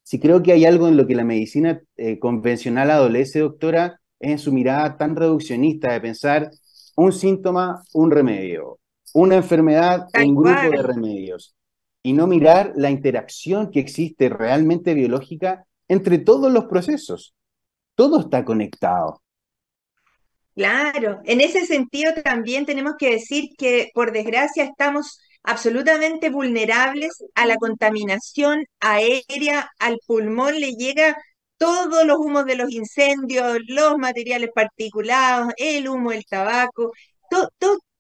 si 0.04 0.20
creo 0.20 0.42
que 0.42 0.52
hay 0.52 0.66
algo 0.66 0.88
en 0.88 0.98
lo 0.98 1.08
que 1.08 1.16
la 1.16 1.24
medicina 1.24 1.82
eh, 1.96 2.20
convencional 2.20 2.92
adolece, 2.92 3.40
doctora, 3.40 4.00
es 4.20 4.32
en 4.32 4.40
su 4.40 4.52
mirada 4.52 4.98
tan 4.98 5.16
reduccionista 5.16 5.94
de 5.94 6.02
pensar 6.02 6.52
un 6.96 7.12
síntoma, 7.14 7.84
un 7.94 8.12
remedio, 8.12 8.80
una 9.14 9.36
enfermedad, 9.36 10.08
un 10.14 10.36
grupo 10.36 10.62
de 10.72 10.82
remedios, 10.82 11.56
y 12.04 12.14
no 12.14 12.28
mirar 12.28 12.74
la 12.76 12.90
interacción 12.90 13.72
que 13.72 13.80
existe 13.80 14.30
realmente 14.30 14.94
biológica 14.94 15.66
entre 15.88 16.18
todos 16.18 16.52
los 16.52 16.66
procesos. 16.66 17.36
Todo 17.96 18.22
está 18.22 18.44
conectado. 18.46 19.22
Claro, 20.56 21.22
en 21.26 21.42
ese 21.42 21.66
sentido 21.66 22.14
también 22.24 22.66
tenemos 22.66 22.94
que 22.98 23.12
decir 23.12 23.50
que 23.58 23.90
por 23.94 24.12
desgracia 24.12 24.64
estamos 24.64 25.20
absolutamente 25.44 26.30
vulnerables 26.30 27.24
a 27.36 27.46
la 27.46 27.56
contaminación 27.56 28.66
aérea, 28.80 29.72
al 29.80 29.98
pulmón 30.06 30.60
le 30.60 30.74
llega 30.74 31.18
todos 31.58 32.06
los 32.06 32.18
humos 32.18 32.46
de 32.46 32.56
los 32.56 32.72
incendios, 32.72 33.60
los 33.68 33.98
materiales 33.98 34.50
particulados, 34.54 35.54
el 35.58 35.88
humo 35.88 36.12
del 36.12 36.26
tabaco, 36.26 36.92
todo, 37.30 37.50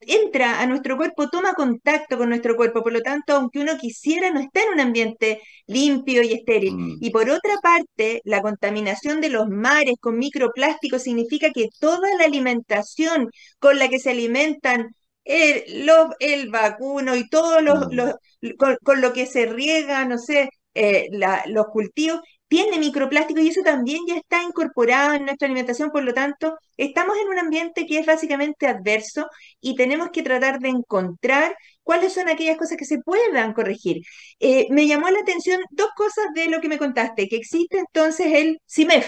entra 0.02 0.60
a 0.62 0.66
nuestro 0.66 0.98
cuerpo, 0.98 1.30
toma 1.30 1.54
contacto 1.54 2.18
con 2.18 2.30
nuestro 2.30 2.56
cuerpo, 2.56 2.84
por 2.84 2.94
lo 2.94 3.02
tanto, 3.02 3.34
aunque 3.34 3.60
uno 3.60 3.78
quisiera, 3.78 4.32
no 4.32 4.40
está 4.40 4.62
en 4.64 4.74
un 4.74 4.80
ambiente 4.80 5.42
limpio 5.68 6.24
y 6.24 6.34
estéril. 6.34 6.76
Mm. 6.76 6.98
Y 7.02 7.10
por 7.12 7.30
otra 7.30 7.56
parte, 7.62 8.22
la 8.24 8.42
contaminación 8.42 9.22
de 9.22 9.30
los 9.30 9.48
mares 9.50 9.96
con 10.00 10.18
microplásticos 10.18 11.04
significa 11.04 11.52
que 11.52 11.70
toda 11.80 12.10
la 12.18 12.26
alimentación 12.26 13.30
con 13.60 13.80
la 13.80 13.90
que 13.90 14.00
se 14.00 14.12
alimentan 14.12 14.96
el, 15.24 15.90
el 16.20 16.50
vacuno 16.50 17.16
y 17.16 17.30
todo 17.30 17.62
lo, 17.62 17.76
mm. 17.76 18.56
con, 18.84 19.02
lo 19.02 19.14
que 19.14 19.26
se 19.26 19.46
riega, 19.46 20.06
no 20.06 20.18
sé, 20.18 20.50
eh, 20.74 21.10
los 21.48 21.68
cultivos, 21.68 22.22
tiene 22.52 22.80
microplástico 22.80 23.40
y 23.40 23.48
eso 23.48 23.62
también 23.64 24.02
ya 24.06 24.18
está 24.18 24.44
incorporado 24.44 25.14
en 25.14 25.24
nuestra 25.24 25.46
alimentación, 25.46 25.90
por 25.90 26.04
lo 26.04 26.14
tanto, 26.14 26.58
estamos 26.76 27.16
en 27.18 27.30
un 27.30 27.40
ambiente 27.40 27.86
que 27.86 27.98
es 27.98 28.06
básicamente 28.06 28.68
adverso 28.68 29.28
y 29.62 29.78
tenemos 29.78 30.10
que 30.10 30.22
tratar 30.22 30.60
de 30.60 30.68
encontrar 30.68 31.56
cuáles 31.82 32.12
son 32.12 32.28
aquellas 32.28 32.58
cosas 32.58 32.76
que 32.76 32.84
se 32.84 33.00
puedan 33.00 33.54
corregir. 33.54 34.02
Eh, 34.42 34.68
me 34.70 34.86
llamó 34.86 35.10
la 35.10 35.22
atención 35.22 35.62
dos 35.70 35.92
cosas 35.96 36.26
de 36.36 36.48
lo 36.48 36.60
que 36.60 36.68
me 36.68 36.78
contaste, 36.78 37.30
que 37.30 37.38
existe 37.38 37.80
entonces 37.80 38.28
el 38.34 38.60
CIMEF, 38.70 39.08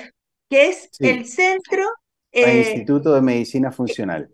que 0.50 0.70
es 0.70 0.90
el 1.00 1.26
Centro... 1.26 1.84
Eh, 2.32 2.70
Instituto 2.70 3.14
de 3.14 3.22
Medicina 3.22 3.74
Funcional. 3.74 4.34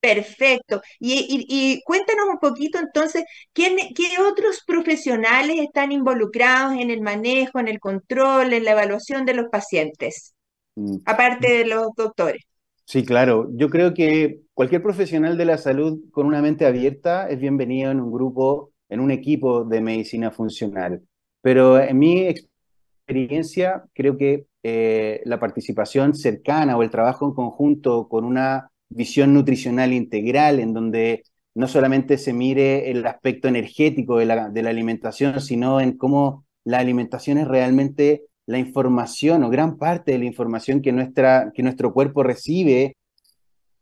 Perfecto. 0.00 0.82
Y, 1.00 1.82
cuéntanos 1.84 2.26
un 2.30 2.38
poquito 2.38 2.78
entonces, 2.78 3.24
¿qué 3.52 3.74
otros 4.20 4.62
profesionales 4.66 5.58
están 5.60 5.90
involucrados 5.92 6.74
en 6.78 6.90
el 6.90 7.00
manejo, 7.00 7.58
en 7.58 7.68
el 7.68 7.80
control, 7.80 8.52
en 8.52 8.64
la 8.64 8.72
evaluación 8.72 9.24
de 9.24 9.34
los 9.34 9.46
pacientes, 9.48 10.34
mm. 10.76 10.98
aparte 11.06 11.58
de 11.58 11.66
los 11.66 11.88
doctores? 11.96 12.42
Sí, 12.84 13.04
claro. 13.04 13.48
Yo 13.54 13.68
creo 13.68 13.94
que 13.94 14.42
cualquier 14.54 14.80
profesional 14.80 15.36
de 15.36 15.44
la 15.44 15.58
salud 15.58 15.98
con 16.12 16.26
una 16.26 16.40
mente 16.40 16.66
abierta 16.66 17.28
es 17.28 17.40
bienvenido 17.40 17.90
en 17.90 18.00
un 18.00 18.12
grupo, 18.12 18.70
en 18.88 19.00
un 19.00 19.10
equipo 19.10 19.64
de 19.64 19.80
medicina 19.80 20.30
funcional. 20.30 21.02
Pero 21.40 21.80
en 21.80 21.98
mi 21.98 22.28
experiencia, 22.28 23.84
creo 23.92 24.16
que 24.16 24.46
eh, 24.62 25.20
la 25.24 25.40
participación 25.40 26.14
cercana 26.14 26.76
o 26.76 26.82
el 26.84 26.90
trabajo 26.90 27.26
en 27.26 27.34
conjunto 27.34 28.08
con 28.08 28.24
una 28.24 28.70
visión 28.88 29.34
nutricional 29.34 29.92
integral, 29.92 30.60
en 30.60 30.72
donde 30.74 31.24
no 31.54 31.68
solamente 31.68 32.18
se 32.18 32.32
mire 32.32 32.90
el 32.90 33.06
aspecto 33.06 33.48
energético 33.48 34.18
de 34.18 34.26
la, 34.26 34.48
de 34.50 34.62
la 34.62 34.70
alimentación, 34.70 35.40
sino 35.40 35.80
en 35.80 35.96
cómo 35.96 36.44
la 36.64 36.78
alimentación 36.78 37.38
es 37.38 37.48
realmente 37.48 38.24
la 38.46 38.58
información 38.58 39.42
o 39.42 39.50
gran 39.50 39.76
parte 39.76 40.12
de 40.12 40.18
la 40.18 40.24
información 40.24 40.80
que, 40.80 40.92
nuestra, 40.92 41.52
que 41.54 41.62
nuestro 41.62 41.92
cuerpo 41.92 42.22
recibe 42.22 42.96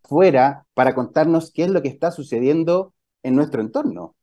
afuera 0.04 0.64
para 0.74 0.94
contarnos 0.94 1.50
qué 1.52 1.64
es 1.64 1.70
lo 1.70 1.82
que 1.82 1.88
está 1.88 2.10
sucediendo 2.10 2.94
en 3.22 3.34
nuestro 3.34 3.60
entorno. 3.60 4.14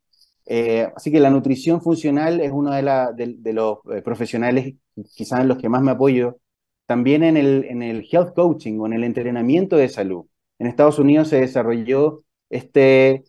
Eh, 0.45 0.91
así 0.95 1.11
que 1.11 1.19
la 1.19 1.29
nutrición 1.29 1.81
funcional 1.81 2.41
es 2.41 2.51
uno 2.51 2.71
de, 2.71 3.35
de, 3.37 3.53
los 3.53 3.79
eh, 3.93 4.01
profesionales, 4.01 4.75
quizás 5.15 5.41
en 5.41 5.47
los 5.47 5.57
que 5.57 5.69
más 5.69 5.81
me 5.81 5.91
apoyo, 5.91 6.37
también 6.85 7.23
en 7.23 7.37
el, 7.37 7.65
en 7.65 7.83
el 7.83 8.07
health 8.11 8.33
coaching 8.35 8.79
o 8.79 8.85
en 8.87 8.93
el 8.93 9.03
entrenamiento 9.03 9.77
de 9.77 9.89
salud. 9.89 10.25
En 10.61 10.67
Estados 10.67 10.99
Unidos 10.99 11.29
se 11.29 11.39
desarrolló 11.39 12.23
este, 12.47 13.23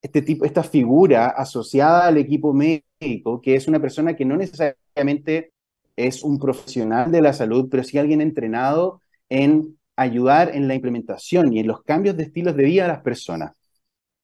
este 0.00 0.22
tipo, 0.22 0.44
esta 0.44 0.62
figura 0.62 1.26
asociada 1.26 2.06
al 2.06 2.16
equipo 2.16 2.54
médico, 2.54 3.40
que 3.40 3.56
es 3.56 3.66
una 3.66 3.80
persona 3.80 4.14
que 4.14 4.24
no 4.24 4.36
necesariamente 4.36 5.50
es 5.96 6.22
un 6.22 6.38
profesional 6.38 7.10
de 7.10 7.22
la 7.22 7.32
salud, 7.32 7.66
pero 7.68 7.82
sí 7.82 7.98
alguien 7.98 8.20
entrenado 8.20 9.02
en 9.28 9.80
ayudar 9.96 10.54
en 10.54 10.68
la 10.68 10.76
implementación 10.76 11.52
y 11.52 11.58
en 11.58 11.66
los 11.66 11.82
cambios 11.82 12.16
de 12.16 12.22
estilos 12.22 12.54
de 12.54 12.62
vida 12.62 12.82
de 12.82 12.90
las 12.90 13.02
personas. 13.02 13.50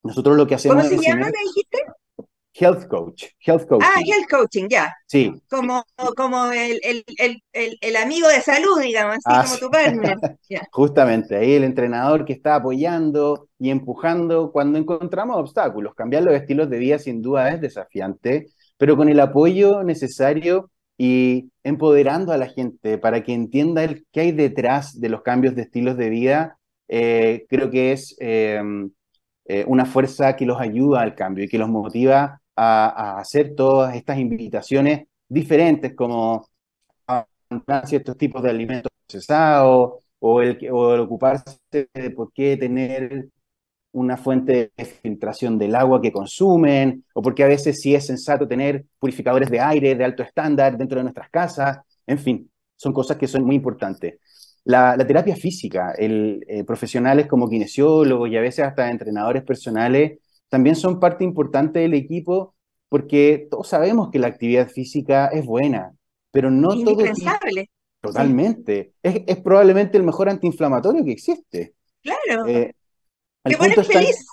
Nosotros 0.04 0.36
lo 0.36 0.46
que 0.46 0.54
hacemos... 0.54 0.88
¿Cómo 0.88 1.02
se 1.02 1.08
llama, 1.08 1.26
me 1.26 1.32
dijiste? 1.48 1.78
Health 2.58 2.88
coach, 2.88 3.24
health 3.38 3.66
coaching. 3.68 3.86
Ah, 3.86 4.00
health 4.00 4.28
coaching, 4.30 4.68
ya. 4.70 4.90
Sí. 5.06 5.30
Como, 5.50 5.84
como 6.16 6.46
el, 6.52 6.80
el, 6.82 7.04
el, 7.18 7.78
el, 7.82 7.96
amigo 7.96 8.28
de 8.28 8.40
salud, 8.40 8.80
digamos, 8.80 9.18
así 9.26 9.26
ah, 9.26 9.44
como 9.44 9.58
tu 9.58 9.70
partner. 9.70 10.16
Justamente, 10.72 11.36
ahí 11.36 11.52
el 11.52 11.64
entrenador 11.64 12.24
que 12.24 12.32
está 12.32 12.54
apoyando 12.54 13.48
y 13.58 13.68
empujando 13.68 14.52
cuando 14.52 14.78
encontramos 14.78 15.36
obstáculos. 15.36 15.94
Cambiar 15.94 16.22
los 16.22 16.34
estilos 16.34 16.70
de 16.70 16.78
vida 16.78 16.98
sin 16.98 17.20
duda 17.20 17.50
es 17.50 17.60
desafiante, 17.60 18.46
pero 18.78 18.96
con 18.96 19.10
el 19.10 19.20
apoyo 19.20 19.82
necesario 19.82 20.70
y 20.96 21.50
empoderando 21.62 22.32
a 22.32 22.38
la 22.38 22.48
gente 22.48 22.96
para 22.96 23.22
que 23.22 23.34
entienda 23.34 23.84
el, 23.84 24.06
qué 24.10 24.20
hay 24.20 24.32
detrás 24.32 24.98
de 24.98 25.10
los 25.10 25.20
cambios 25.20 25.54
de 25.54 25.62
estilos 25.62 25.98
de 25.98 26.08
vida, 26.08 26.58
eh, 26.88 27.44
creo 27.50 27.70
que 27.70 27.92
es 27.92 28.16
em, 28.18 28.90
eh, 29.44 29.64
una 29.66 29.84
fuerza 29.84 30.36
que 30.36 30.46
los 30.46 30.58
ayuda 30.58 31.02
al 31.02 31.14
cambio 31.14 31.44
y 31.44 31.48
que 31.48 31.58
los 31.58 31.68
motiva 31.68 32.40
a, 32.56 33.18
hacer 33.18 33.54
todas 33.54 33.94
estas 33.96 34.18
invitaciones 34.18 35.06
diferentes, 35.28 35.94
como 35.94 36.48
a 37.06 37.26
ciertos 37.86 38.16
tipos 38.16 38.42
de 38.42 38.50
alimentos 38.50 38.90
procesados, 39.06 40.02
o 40.18 40.42
el, 40.42 40.58
o 40.72 40.94
el 40.94 41.00
ocuparse 41.00 41.58
de 41.72 42.10
por 42.10 42.32
qué 42.32 42.56
tener 42.56 43.28
una 43.92 44.16
fuente 44.16 44.72
de 44.76 44.84
filtración 44.84 45.58
del 45.58 45.74
agua 45.74 46.02
que 46.02 46.12
consumen, 46.12 47.04
o 47.14 47.22
porque 47.22 47.44
a 47.44 47.48
veces 47.48 47.80
sí 47.80 47.94
es 47.94 48.06
sensato 48.06 48.46
tener 48.46 48.84
purificadores 48.98 49.50
de 49.50 49.60
aire 49.60 49.94
de 49.94 50.04
alto 50.04 50.22
estándar 50.22 50.76
dentro 50.76 50.98
de 50.98 51.04
nuestras 51.04 51.30
casas, 51.30 51.78
en 52.06 52.18
fin, 52.18 52.50
son 52.76 52.92
cosas 52.92 53.16
que 53.16 53.26
son 53.26 53.44
muy 53.44 53.56
importantes. 53.56 54.18
La, 54.64 54.96
terapia 55.06 55.36
física, 55.36 55.92
el, 55.96 56.44
eh, 56.48 56.64
profesionales 56.64 57.26
como 57.26 57.48
kinesiólogos 57.48 58.28
y 58.28 58.36
a 58.36 58.40
veces 58.40 58.66
hasta 58.66 58.90
entrenadores 58.90 59.44
personales 59.44 60.18
también 60.48 60.76
son 60.76 61.00
parte 61.00 61.24
importante 61.24 61.80
del 61.80 61.94
equipo 61.94 62.54
porque 62.88 63.48
todos 63.50 63.68
sabemos 63.68 64.10
que 64.10 64.18
la 64.18 64.28
actividad 64.28 64.68
física 64.68 65.26
es 65.28 65.44
buena, 65.44 65.92
pero 66.30 66.50
no 66.50 66.68
todo... 66.82 67.04
Totalmente. 68.00 68.92
Es, 69.02 69.22
es, 69.26 69.36
probablemente 69.38 69.96
el 69.96 70.04
mejor 70.04 70.28
antiinflamatorio 70.28 71.04
que 71.04 71.10
existe. 71.10 71.74
Claro. 72.02 72.46
Eh, 72.46 72.72
¡Qué 73.44 73.56
bueno 73.56 73.82
feliz! 73.82 74.24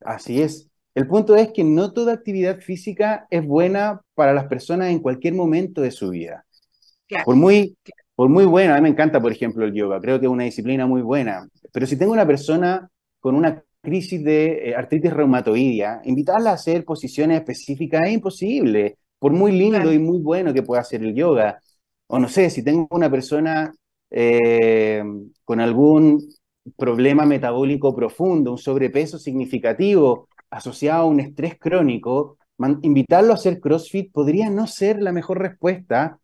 Así 0.00 0.42
es. 0.42 0.68
El 0.94 1.06
punto 1.06 1.36
es 1.36 1.50
que 1.52 1.64
no 1.64 1.92
toda 1.92 2.12
actividad 2.12 2.60
física 2.60 3.26
es 3.30 3.46
buena 3.46 4.02
para 4.14 4.34
las 4.34 4.46
personas 4.46 4.90
en 4.90 4.98
cualquier 4.98 5.34
momento 5.34 5.80
de 5.80 5.90
su 5.90 6.10
vida. 6.10 6.44
Claro. 7.08 7.24
Por 7.24 7.36
muy, 7.36 7.78
por 8.14 8.28
muy 8.28 8.44
buena, 8.44 8.74
a 8.74 8.76
mí 8.76 8.82
me 8.82 8.88
encanta, 8.90 9.20
por 9.20 9.32
ejemplo, 9.32 9.64
el 9.64 9.72
yoga, 9.72 10.00
creo 10.00 10.20
que 10.20 10.26
es 10.26 10.32
una 10.32 10.44
disciplina 10.44 10.86
muy 10.86 11.00
buena, 11.00 11.48
pero 11.72 11.86
si 11.86 11.96
tengo 11.96 12.12
una 12.12 12.26
persona 12.26 12.90
con 13.20 13.34
una 13.34 13.62
crisis 13.82 14.22
de 14.24 14.70
eh, 14.70 14.74
artritis 14.74 15.12
reumatoidea, 15.12 16.00
invitarla 16.04 16.50
a 16.50 16.54
hacer 16.54 16.84
posiciones 16.84 17.38
específicas 17.38 18.02
es 18.06 18.14
imposible, 18.14 18.98
por 19.18 19.32
muy 19.32 19.52
lindo 19.52 19.92
y 19.92 19.98
muy 19.98 20.18
bueno 20.18 20.54
que 20.54 20.62
pueda 20.62 20.80
hacer 20.82 21.02
el 21.02 21.14
yoga. 21.14 21.58
O 22.06 22.18
no 22.18 22.28
sé, 22.28 22.50
si 22.50 22.62
tengo 22.64 22.86
una 22.90 23.10
persona 23.10 23.72
eh, 24.10 25.02
con 25.44 25.60
algún 25.60 26.20
problema 26.76 27.26
metabólico 27.26 27.94
profundo, 27.94 28.52
un 28.52 28.58
sobrepeso 28.58 29.18
significativo 29.18 30.28
asociado 30.50 31.02
a 31.02 31.06
un 31.06 31.20
estrés 31.20 31.58
crónico, 31.58 32.38
invitarlo 32.82 33.32
a 33.32 33.34
hacer 33.34 33.60
CrossFit 33.60 34.12
podría 34.12 34.48
no 34.50 34.66
ser 34.66 35.02
la 35.02 35.12
mejor 35.12 35.40
respuesta 35.40 36.18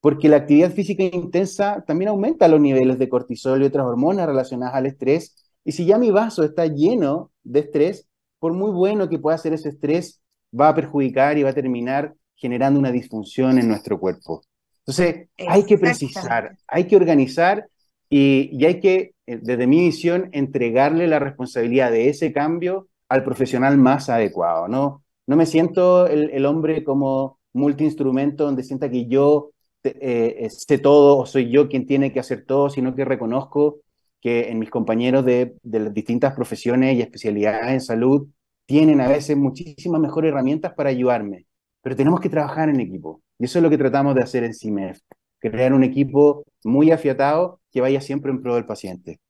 porque 0.00 0.28
la 0.28 0.38
actividad 0.38 0.72
física 0.72 1.02
intensa 1.02 1.84
también 1.86 2.08
aumenta 2.08 2.48
los 2.48 2.60
niveles 2.60 2.98
de 2.98 3.08
cortisol 3.08 3.62
y 3.62 3.66
otras 3.66 3.86
hormonas 3.86 4.26
relacionadas 4.26 4.74
al 4.74 4.86
estrés 4.86 5.43
y 5.64 5.72
si 5.72 5.86
ya 5.86 5.98
mi 5.98 6.10
vaso 6.10 6.44
está 6.44 6.66
lleno 6.66 7.30
de 7.42 7.60
estrés, 7.60 8.06
por 8.38 8.52
muy 8.52 8.70
bueno 8.70 9.08
que 9.08 9.18
pueda 9.18 9.38
ser 9.38 9.54
ese 9.54 9.70
estrés, 9.70 10.20
va 10.58 10.68
a 10.68 10.74
perjudicar 10.74 11.38
y 11.38 11.42
va 11.42 11.50
a 11.50 11.54
terminar 11.54 12.14
generando 12.36 12.78
una 12.78 12.92
disfunción 12.92 13.58
en 13.58 13.68
nuestro 13.68 13.98
cuerpo. 13.98 14.42
Entonces, 14.80 15.28
hay 15.48 15.64
que 15.64 15.78
precisar, 15.78 16.56
hay 16.66 16.84
que 16.84 16.96
organizar 16.96 17.66
y, 18.10 18.64
hay 18.64 18.80
que, 18.80 19.14
eh, 19.26 19.38
desde 19.42 19.66
mi 19.66 19.80
visión, 19.80 20.28
entregarle 20.32 21.06
la 21.06 21.18
responsabilidad 21.18 21.90
de 21.90 22.10
ese 22.10 22.32
cambio 22.32 22.88
al 23.08 23.24
profesional 23.24 23.78
más 23.78 24.10
adecuado. 24.10 24.68
No, 24.68 25.02
no 25.26 25.36
me 25.36 25.46
siento 25.46 26.06
el, 26.06 26.44
hombre 26.44 26.84
como 26.84 27.38
multiinstrumento 27.54 28.44
donde 28.44 28.62
sienta 28.62 28.90
que 28.90 29.06
yo 29.06 29.52
eh, 29.84 30.36
eh, 30.38 30.50
sé 30.50 30.78
todo 30.78 31.18
o 31.18 31.26
soy 31.26 31.50
yo 31.50 31.68
quien 31.68 31.86
tiene 31.86 32.12
que 32.12 32.20
hacer 32.20 32.44
todo, 32.44 32.68
sino 32.68 32.94
que 32.94 33.04
reconozco 33.04 33.78
que 34.24 34.48
en 34.48 34.58
mis 34.58 34.70
compañeros 34.70 35.22
de, 35.26 35.54
las 35.64 35.92
distintas 35.92 36.32
profesiones 36.32 36.96
y 36.96 37.02
especialidades 37.02 37.70
en 37.70 37.80
salud 37.82 38.26
tienen 38.64 39.02
a 39.02 39.08
veces 39.08 39.36
muchísimas 39.36 40.00
mejores 40.00 40.30
herramientas 40.30 40.72
para 40.72 40.88
ayudarme, 40.88 41.44
pero 41.82 41.94
tenemos 41.94 42.20
que 42.20 42.30
trabajar 42.30 42.70
en 42.70 42.80
equipo. 42.80 43.20
Y 43.38 43.44
eso 43.44 43.58
es 43.58 43.62
lo 43.62 43.68
que 43.68 43.76
tratamos 43.76 44.14
de 44.14 44.22
hacer 44.22 44.42
en 44.42 44.54
CIMEF, 44.54 45.00
crear 45.38 45.74
un 45.74 45.84
equipo 45.84 46.46
muy 46.64 46.90
afiatado 46.90 47.60
que 47.70 47.82
vaya 47.82 48.00
siempre 48.00 48.30
en 48.30 48.40
pro 48.40 48.54
del 48.54 48.64
paciente. 48.64 49.20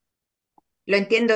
Lo 0.87 0.97
entiendo 0.97 1.35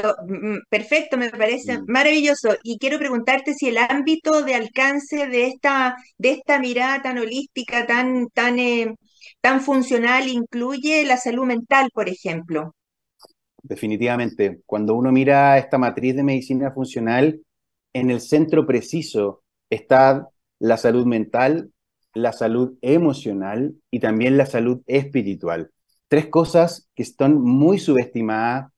perfecto, 0.69 1.17
me 1.17 1.31
parece 1.31 1.79
mm. 1.79 1.85
maravilloso. 1.89 2.55
Y 2.63 2.79
quiero 2.79 2.99
preguntarte 2.99 3.55
si 3.55 3.71
el 3.71 3.79
ámbito 3.79 4.43
de 4.43 4.55
alcance 4.55 5.27
de 5.27 5.49
esta, 5.49 5.97
de 6.17 6.31
esta 6.31 6.61
mirada 6.61 7.03
tan 7.03 7.19
holística, 7.19 7.89
tan, 7.89 8.29
tan, 8.29 8.61
eh, 8.61 8.95
tan 9.41 9.61
funcional, 9.61 10.29
incluye 10.29 11.05
la 11.05 11.17
salud 11.17 11.45
mental, 11.45 11.91
por 11.93 12.09
ejemplo 12.09 12.77
definitivamente. 13.63 14.61
Cuando 14.67 14.95
uno 14.95 15.13
mira 15.13 15.59
esta 15.59 15.79
matriz 15.79 16.17
de 16.17 16.23
medicina 16.23 16.71
funcional, 16.71 17.41
en 17.93 18.11
el 18.11 18.21
centro 18.21 18.67
preciso 18.67 19.43
está 19.71 20.29
la 20.59 20.77
salud 20.77 21.07
mental, 21.07 21.71
la 22.15 22.33
salud 22.33 22.75
emocional 22.81 23.75
y 23.91 24.01
también 24.01 24.37
la 24.37 24.47
salud 24.47 24.83
espiritual. 24.87 25.71
Tres 26.09 26.27
cosas 26.27 26.89
que 26.95 27.03
están 27.03 27.41
muy 27.41 27.79
subestimadas 27.79 28.71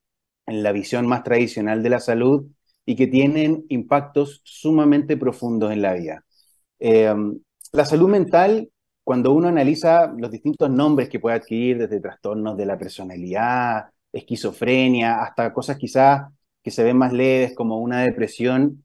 en 0.45 0.63
la 0.63 0.71
visión 0.71 1.07
más 1.07 1.23
tradicional 1.23 1.81
de 1.81 1.89
la 1.89 1.99
salud 1.99 2.45
y 2.85 2.95
que 2.95 3.07
tienen 3.07 3.65
impactos 3.69 4.41
sumamente 4.43 5.17
profundos 5.17 5.71
en 5.71 5.81
la 5.81 5.93
vida. 5.93 6.25
Eh, 6.79 7.13
la 7.71 7.85
salud 7.85 8.09
mental, 8.09 8.69
cuando 9.03 9.31
uno 9.31 9.47
analiza 9.47 10.13
los 10.17 10.31
distintos 10.31 10.69
nombres 10.69 11.09
que 11.09 11.19
puede 11.19 11.37
adquirir, 11.37 11.77
desde 11.77 12.01
trastornos 12.01 12.57
de 12.57 12.65
la 12.65 12.77
personalidad, 12.77 13.85
esquizofrenia, 14.13 15.21
hasta 15.21 15.53
cosas 15.53 15.77
quizás 15.77 16.31
que 16.63 16.71
se 16.71 16.83
ven 16.83 16.97
más 16.97 17.13
leves 17.13 17.53
como 17.55 17.79
una 17.79 18.01
depresión, 18.01 18.83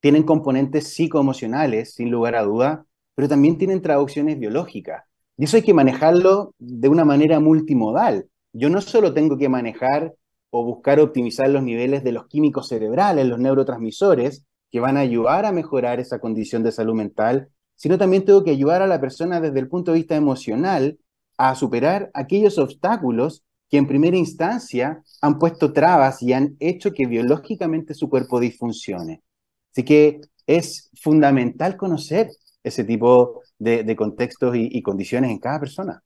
tienen 0.00 0.24
componentes 0.24 0.88
psicoemocionales, 0.94 1.94
sin 1.94 2.10
lugar 2.10 2.34
a 2.34 2.42
duda, 2.42 2.86
pero 3.14 3.28
también 3.28 3.58
tienen 3.58 3.82
traducciones 3.82 4.38
biológicas. 4.38 5.04
Y 5.36 5.44
eso 5.44 5.56
hay 5.56 5.62
que 5.62 5.74
manejarlo 5.74 6.54
de 6.58 6.88
una 6.88 7.04
manera 7.04 7.40
multimodal. 7.40 8.26
Yo 8.52 8.68
no 8.68 8.80
solo 8.80 9.14
tengo 9.14 9.38
que 9.38 9.48
manejar 9.48 10.14
o 10.50 10.64
buscar 10.64 11.00
optimizar 11.00 11.48
los 11.48 11.62
niveles 11.62 12.04
de 12.04 12.12
los 12.12 12.26
químicos 12.26 12.68
cerebrales, 12.68 13.26
los 13.26 13.38
neurotransmisores, 13.38 14.44
que 14.70 14.80
van 14.80 14.96
a 14.96 15.00
ayudar 15.00 15.46
a 15.46 15.52
mejorar 15.52 16.00
esa 16.00 16.18
condición 16.18 16.62
de 16.62 16.72
salud 16.72 16.94
mental, 16.94 17.48
sino 17.76 17.98
también 17.98 18.24
tengo 18.24 18.42
que 18.42 18.50
ayudar 18.50 18.82
a 18.82 18.86
la 18.86 19.00
persona 19.00 19.40
desde 19.40 19.60
el 19.60 19.68
punto 19.68 19.92
de 19.92 19.98
vista 19.98 20.16
emocional 20.16 20.98
a 21.38 21.54
superar 21.54 22.10
aquellos 22.14 22.58
obstáculos 22.58 23.44
que 23.72 23.78
en 23.78 23.86
primera 23.86 24.18
instancia 24.18 25.02
han 25.22 25.38
puesto 25.38 25.72
trabas 25.72 26.22
y 26.22 26.34
han 26.34 26.56
hecho 26.60 26.92
que 26.92 27.06
biológicamente 27.06 27.94
su 27.94 28.10
cuerpo 28.10 28.38
disfuncione. 28.38 29.22
Así 29.70 29.82
que 29.82 30.20
es 30.46 30.90
fundamental 31.00 31.78
conocer 31.78 32.28
ese 32.62 32.84
tipo 32.84 33.40
de, 33.58 33.96
contextos 33.96 34.54
y, 34.56 34.82
condiciones 34.82 35.30
en 35.30 35.38
cada 35.38 35.58
persona. 35.58 36.02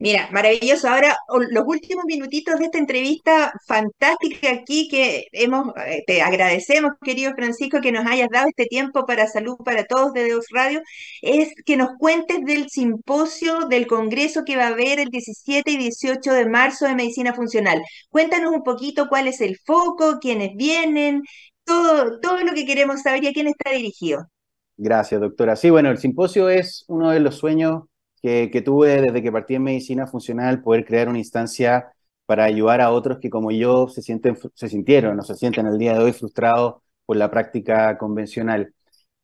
Mira, 0.00 0.28
maravilloso. 0.30 0.88
Ahora, 0.88 1.16
los 1.50 1.64
últimos 1.66 2.04
minutitos 2.04 2.58
de 2.58 2.66
esta 2.66 2.78
entrevista 2.78 3.52
fantástica 3.66 4.52
aquí 4.52 4.86
que 4.88 5.26
hemos, 5.32 5.74
eh, 5.88 6.04
te 6.06 6.22
agradecemos, 6.22 6.92
querido 7.02 7.34
Francisco, 7.34 7.80
que 7.80 7.90
nos 7.90 8.06
hayas 8.06 8.28
dado 8.30 8.46
este 8.48 8.66
tiempo 8.66 9.04
para 9.06 9.26
salud 9.26 9.56
para 9.64 9.84
todos 9.86 10.12
de 10.12 10.22
Deus 10.22 10.46
Radio, 10.52 10.82
es 11.20 11.52
que 11.66 11.76
nos 11.76 11.96
cuentes 11.98 12.44
del 12.44 12.68
simposio 12.68 13.66
del 13.68 13.88
Congreso 13.88 14.44
que 14.44 14.56
va 14.56 14.66
a 14.66 14.68
haber 14.68 15.00
el 15.00 15.08
17 15.08 15.68
y 15.68 15.76
18 15.76 16.32
de 16.32 16.46
marzo 16.46 16.86
de 16.86 16.94
Medicina 16.94 17.34
Funcional. 17.34 17.82
Cuéntanos 18.08 18.52
un 18.52 18.62
poquito 18.62 19.08
cuál 19.08 19.26
es 19.26 19.40
el 19.40 19.58
foco, 19.58 20.18
quiénes 20.20 20.54
vienen, 20.54 21.22
todo, 21.64 22.20
todo 22.20 22.44
lo 22.44 22.54
que 22.54 22.66
queremos 22.66 23.02
saber 23.02 23.24
y 23.24 23.28
a 23.28 23.32
quién 23.32 23.48
está 23.48 23.72
dirigido. 23.72 24.28
Gracias, 24.76 25.20
doctora. 25.20 25.56
Sí, 25.56 25.70
bueno, 25.70 25.90
el 25.90 25.98
simposio 25.98 26.48
es 26.48 26.84
uno 26.86 27.10
de 27.10 27.18
los 27.18 27.34
sueños 27.34 27.82
que, 28.22 28.62
tuve 28.64 29.02
desde 29.02 29.22
que 29.22 29.32
partí 29.32 29.54
en 29.54 29.62
medicina 29.64 30.06
funcional, 30.06 30.62
poder 30.62 30.84
crear 30.84 31.08
una 31.08 31.18
instancia 31.18 31.92
para 32.26 32.44
ayudar 32.44 32.80
a 32.80 32.90
otros 32.90 33.18
que 33.20 33.30
como 33.30 33.50
yo 33.50 33.88
se, 33.88 34.02
sienten, 34.02 34.36
se 34.54 34.68
sintieron 34.68 35.18
o 35.18 35.22
se 35.22 35.34
sienten 35.34 35.66
el 35.66 35.78
día 35.78 35.94
de 35.94 36.00
hoy 36.00 36.12
frustrados 36.12 36.82
por 37.06 37.16
la 37.16 37.30
práctica 37.30 37.96
convencional. 37.98 38.74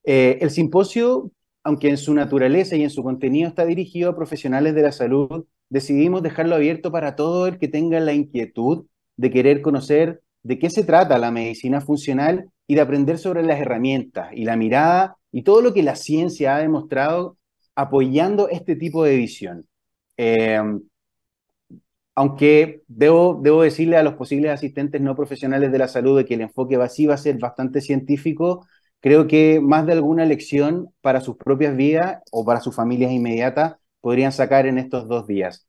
Eh, 0.04 0.38
el 0.40 0.50
simposio, 0.50 1.30
aunque 1.62 1.88
en 1.88 1.98
su 1.98 2.14
naturaleza 2.14 2.76
y 2.76 2.82
en 2.82 2.90
su 2.90 3.02
contenido 3.02 3.48
está 3.48 3.64
dirigido 3.66 4.10
a 4.10 4.16
profesionales 4.16 4.74
de 4.74 4.82
la 4.82 4.92
salud, 4.92 5.46
decidimos 5.68 6.22
dejarlo 6.22 6.54
abierto 6.54 6.92
para 6.92 7.16
todo 7.16 7.46
el 7.46 7.58
que 7.58 7.68
tenga 7.68 8.00
la 8.00 8.12
inquietud 8.12 8.86
de 9.16 9.30
querer 9.30 9.62
conocer 9.62 10.22
de 10.42 10.58
qué 10.58 10.70
se 10.70 10.84
trata 10.84 11.18
la 11.18 11.30
medicina 11.30 11.80
funcional 11.80 12.50
y 12.66 12.74
de 12.74 12.80
aprender 12.80 13.18
sobre 13.18 13.42
las 13.42 13.60
herramientas 13.60 14.28
y 14.32 14.44
la 14.44 14.56
mirada 14.56 15.16
y 15.32 15.42
todo 15.42 15.62
lo 15.62 15.74
que 15.74 15.82
la 15.82 15.96
ciencia 15.96 16.56
ha 16.56 16.60
demostrado 16.60 17.36
apoyando 17.74 18.48
este 18.48 18.76
tipo 18.76 19.04
de 19.04 19.16
visión. 19.16 19.66
Eh, 20.16 20.60
aunque 22.14 22.82
debo, 22.86 23.40
debo 23.42 23.62
decirle 23.62 23.96
a 23.96 24.02
los 24.02 24.14
posibles 24.14 24.52
asistentes 24.52 25.00
no 25.00 25.16
profesionales 25.16 25.72
de 25.72 25.78
la 25.78 25.88
salud 25.88 26.16
de 26.16 26.24
que 26.24 26.34
el 26.34 26.42
enfoque 26.42 26.76
va 26.76 26.84
a 26.86 27.18
ser 27.18 27.38
bastante 27.38 27.80
científico, 27.80 28.66
creo 29.00 29.26
que 29.26 29.60
más 29.60 29.86
de 29.86 29.92
alguna 29.92 30.24
lección 30.24 30.88
para 31.00 31.20
sus 31.20 31.36
propias 31.36 31.76
vidas 31.76 32.22
o 32.30 32.44
para 32.44 32.60
sus 32.60 32.74
familias 32.74 33.10
inmediatas 33.12 33.76
podrían 34.00 34.32
sacar 34.32 34.66
en 34.66 34.78
estos 34.78 35.08
dos 35.08 35.26
días. 35.26 35.66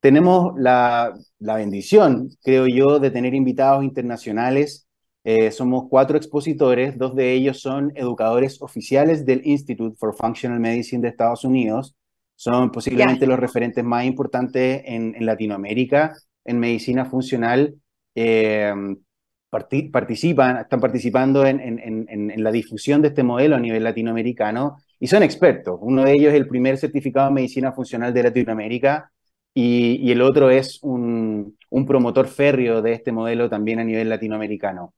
Tenemos 0.00 0.54
la, 0.58 1.14
la 1.40 1.56
bendición, 1.56 2.30
creo 2.42 2.66
yo, 2.68 3.00
de 3.00 3.10
tener 3.10 3.34
invitados 3.34 3.84
internacionales 3.84 4.85
eh, 5.28 5.50
somos 5.50 5.86
cuatro 5.90 6.16
expositores, 6.16 6.96
dos 6.96 7.16
de 7.16 7.32
ellos 7.32 7.60
son 7.60 7.90
educadores 7.96 8.62
oficiales 8.62 9.26
del 9.26 9.44
Institute 9.44 9.96
for 9.98 10.14
Functional 10.14 10.60
Medicine 10.60 11.02
de 11.02 11.08
Estados 11.08 11.42
Unidos. 11.42 11.96
Son 12.36 12.70
posiblemente 12.70 13.26
los 13.26 13.36
referentes 13.36 13.82
más 13.82 14.04
importantes 14.04 14.82
en, 14.84 15.16
Latinoamérica 15.26 16.14
en 16.44 16.60
medicina 16.60 17.06
funcional. 17.06 17.74
Eh, 18.14 18.72
participan, 19.50 20.58
están 20.58 20.80
participando 20.80 21.44
en, 21.44 21.58
en, 21.60 22.44
la 22.44 22.52
difusión 22.52 23.02
de 23.02 23.08
este 23.08 23.24
modelo 23.24 23.56
a 23.56 23.60
nivel 23.60 23.82
latinoamericano 23.82 24.76
y 25.00 25.08
son 25.08 25.24
expertos. 25.24 25.76
Uno 25.82 26.04
de 26.04 26.12
ellos 26.12 26.34
es 26.34 26.36
el 26.36 26.46
primer 26.46 26.78
certificado 26.78 27.26
en 27.26 27.34
medicina 27.34 27.72
funcional 27.72 28.14
de 28.14 28.22
Latinoamérica 28.22 29.10
y, 29.52 29.96
y 29.96 30.12
el 30.12 30.22
otro 30.22 30.50
es 30.50 30.78
un, 30.84 31.58
un 31.70 31.84
promotor 31.84 32.28
férreo 32.28 32.80
de 32.80 32.92
este 32.92 33.10
modelo 33.10 33.50
también 33.50 33.80
a 33.80 33.84
nivel 33.84 34.08
latinoamericano 34.08 34.94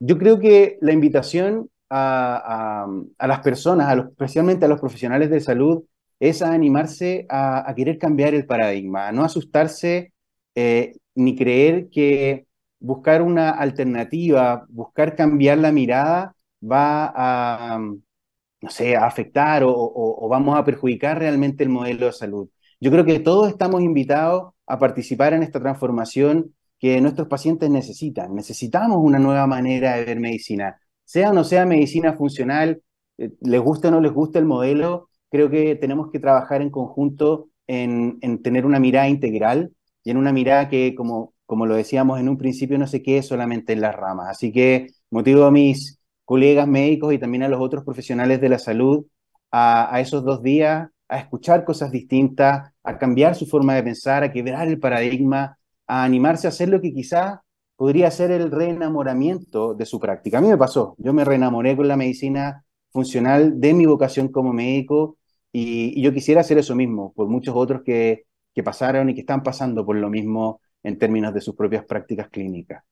yo 0.00 0.18
creo 0.18 0.38
que 0.38 0.78
la 0.80 0.92
invitación 0.92 1.70
a, 1.90 2.86
las 3.20 3.40
personas, 3.40 3.96
especialmente 4.10 4.64
a 4.64 4.68
los 4.68 4.80
profesionales 4.80 5.30
de 5.30 5.40
salud, 5.40 5.84
es 6.20 6.42
a 6.42 6.52
animarse 6.52 7.26
a, 7.28 7.72
querer 7.76 7.98
cambiar 7.98 8.34
el 8.34 8.46
paradigma, 8.46 9.08
a 9.08 9.12
no 9.12 9.24
asustarse 9.24 10.12
eh, 10.54 10.94
ni 11.14 11.36
creer 11.36 11.88
que 11.90 12.46
buscar 12.80 13.22
una 13.22 13.50
alternativa, 13.50 14.66
buscar 14.68 15.16
cambiar 15.16 15.58
la 15.58 15.72
mirada 15.72 16.34
va 16.62 17.12
a, 17.14 17.78
no 17.78 18.70
sé, 18.70 18.96
afectar 18.96 19.62
o 19.64 20.28
vamos 20.28 20.58
a 20.58 20.64
perjudicar 20.64 21.18
realmente 21.18 21.64
el 21.64 21.70
modelo 21.70 22.06
de 22.06 22.12
salud. 22.12 22.48
Yo 22.80 22.90
creo 22.90 23.04
que 23.04 23.20
todos 23.20 23.48
estamos 23.48 23.82
invitados 23.82 24.52
a 24.66 24.78
participar 24.78 25.32
en 25.34 25.42
esta 25.42 25.60
transformación 25.60 26.54
que 26.84 27.00
nuestros 27.00 27.28
pacientes 27.28 27.70
necesitan. 27.70 28.34
Necesitamos 28.34 28.98
una 29.00 29.18
nueva 29.18 29.46
manera 29.46 29.96
de 29.96 30.04
ver 30.04 30.20
medicina, 30.20 30.78
sea 31.02 31.30
o 31.30 31.32
no 31.32 31.42
sea 31.42 31.64
medicina 31.64 32.12
funcional, 32.12 32.82
eh, 33.16 33.30
les 33.40 33.60
guste 33.62 33.88
o 33.88 33.90
no 33.90 34.02
les 34.02 34.12
guste 34.12 34.38
el 34.38 34.44
modelo, 34.44 35.08
creo 35.30 35.48
que 35.48 35.76
tenemos 35.76 36.10
que 36.12 36.18
trabajar 36.18 36.60
en 36.60 36.68
conjunto 36.68 37.48
en, 37.66 38.20
tener 38.42 38.66
una 38.66 38.80
mirada 38.80 39.08
integral 39.08 39.72
y 40.02 40.10
en 40.10 40.18
una 40.18 40.30
mirada 40.30 40.68
que, 40.68 40.94
como, 40.94 41.32
como 41.46 41.64
lo 41.64 41.74
decíamos 41.74 42.20
en 42.20 42.28
un 42.28 42.36
principio, 42.36 42.76
no 42.76 42.86
se 42.86 43.02
quede 43.02 43.22
solamente 43.22 43.72
en 43.72 43.80
las 43.80 43.94
ramas. 43.94 44.28
Así 44.28 44.52
que 44.52 44.88
motivo 45.08 45.44
a 45.44 45.50
mis 45.50 45.98
colegas 46.26 46.68
médicos 46.68 47.14
y 47.14 47.18
también 47.18 47.44
a 47.44 47.48
los 47.48 47.62
otros 47.62 47.82
profesionales 47.82 48.42
de 48.42 48.50
la 48.50 48.58
salud 48.58 49.06
a, 49.50 49.94
a 49.94 50.00
esos 50.00 50.22
dos 50.22 50.42
días, 50.42 50.90
a 51.08 51.18
escuchar 51.18 51.64
cosas 51.64 51.90
distintas, 51.90 52.72
a 52.82 52.98
cambiar 52.98 53.36
su 53.36 53.46
forma 53.46 53.74
de 53.74 53.84
pensar, 53.84 54.22
a 54.22 54.32
quebrar 54.32 54.68
el 54.68 54.78
paradigma, 54.78 55.56
a 55.94 56.04
animarse 56.04 56.46
a 56.46 56.50
hacer 56.50 56.68
lo 56.68 56.80
que 56.80 56.92
quizás 56.92 57.38
podría 57.76 58.10
ser 58.10 58.30
el 58.30 58.50
reenamoramiento 58.50 59.74
de 59.74 59.86
su 59.86 60.00
práctica. 60.00 60.38
A 60.38 60.40
mí 60.40 60.48
me 60.48 60.56
pasó, 60.58 60.94
yo 60.98 61.12
me 61.12 61.24
reenamoré 61.24 61.76
con 61.76 61.88
la 61.88 61.96
medicina 61.96 62.64
funcional 62.92 63.60
de 63.60 63.74
mi 63.74 63.86
vocación 63.86 64.28
como 64.28 64.52
médico 64.52 65.18
y, 65.52 66.00
yo 66.02 66.12
quisiera 66.12 66.40
hacer 66.40 66.58
eso 66.58 66.74
mismo 66.74 67.12
por 67.14 67.28
muchos 67.28 67.54
otros 67.56 67.82
que, 67.84 68.24
que 68.54 68.62
pasaron 68.62 69.08
y 69.10 69.14
que 69.14 69.20
están 69.20 69.42
pasando 69.42 69.86
por 69.86 69.96
lo 69.96 70.10
mismo 70.10 70.60
en 70.82 70.98
términos 70.98 71.32
de 71.34 71.40
sus 71.40 71.54
propias 71.54 71.84
prácticas 71.84 72.28
clínicas 72.28 72.84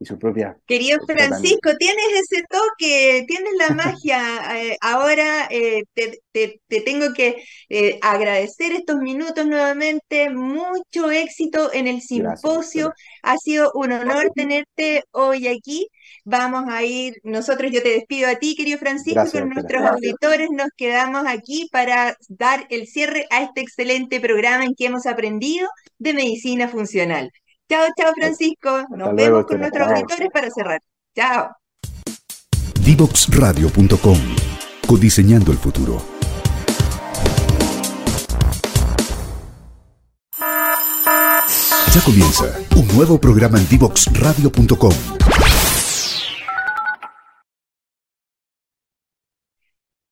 y 0.00 0.06
su 0.06 0.18
propia. 0.18 0.56
Querido 0.66 0.98
Francisco, 1.06 1.76
tienes 1.78 2.06
ese 2.22 2.42
toque, 2.48 3.24
tienes 3.28 3.52
la 3.58 3.74
magia. 3.74 4.58
Eh, 4.58 4.76
ahora 4.80 5.46
eh, 5.50 5.84
te, 5.92 6.60
tengo 6.80 7.12
que 7.12 7.44
eh, 7.68 7.98
agradecer 8.00 8.72
estos 8.72 8.96
minutos 8.96 9.46
nuevamente. 9.46 10.30
Mucho 10.30 11.10
éxito 11.10 11.70
en 11.74 11.86
el 11.86 12.00
simposio. 12.00 12.94
ha 13.22 13.36
sido 13.36 13.70
un 13.74 13.92
honor 13.92 14.32
tenerte 14.34 15.04
hoy 15.10 15.48
aquí. 15.48 15.86
Vamos 16.24 16.64
a 16.68 16.82
ir, 16.82 17.20
nosotros 17.22 17.70
yo 17.70 17.82
te 17.82 17.90
despido 17.90 18.28
a 18.28 18.36
ti, 18.36 18.56
querido 18.56 18.78
Francisco, 18.78 19.24
con 19.30 19.50
nuestros 19.50 19.82
auditores 19.82 20.48
nos 20.50 20.68
quedamos 20.76 21.24
aquí 21.26 21.68
para 21.70 22.16
dar 22.28 22.66
el 22.70 22.86
cierre 22.86 23.26
a 23.30 23.42
este 23.42 23.60
excelente 23.60 24.20
programa 24.20 24.64
en 24.64 24.74
que 24.74 24.86
hemos 24.86 25.06
aprendido 25.06 25.68
de 25.98 26.14
medicina 26.14 26.68
funcional. 26.68 27.30
Chao, 27.70 27.86
chao 27.96 28.12
Francisco. 28.16 28.84
Nos 28.96 29.14
vemos 29.14 29.46
con 29.46 29.60
nuestros 29.60 29.86
auditores 29.86 30.28
para 30.32 30.50
cerrar. 30.50 30.80
Chao. 31.14 31.52
Divoxradio.com 32.80 34.18
Codiseñando 34.88 35.52
el 35.52 35.58
futuro. 35.58 36.02
Ya 41.94 42.00
comienza 42.04 42.44
un 42.74 42.88
nuevo 42.88 43.20
programa 43.20 43.58
en 43.58 43.68
Divoxradio.com 43.68 44.92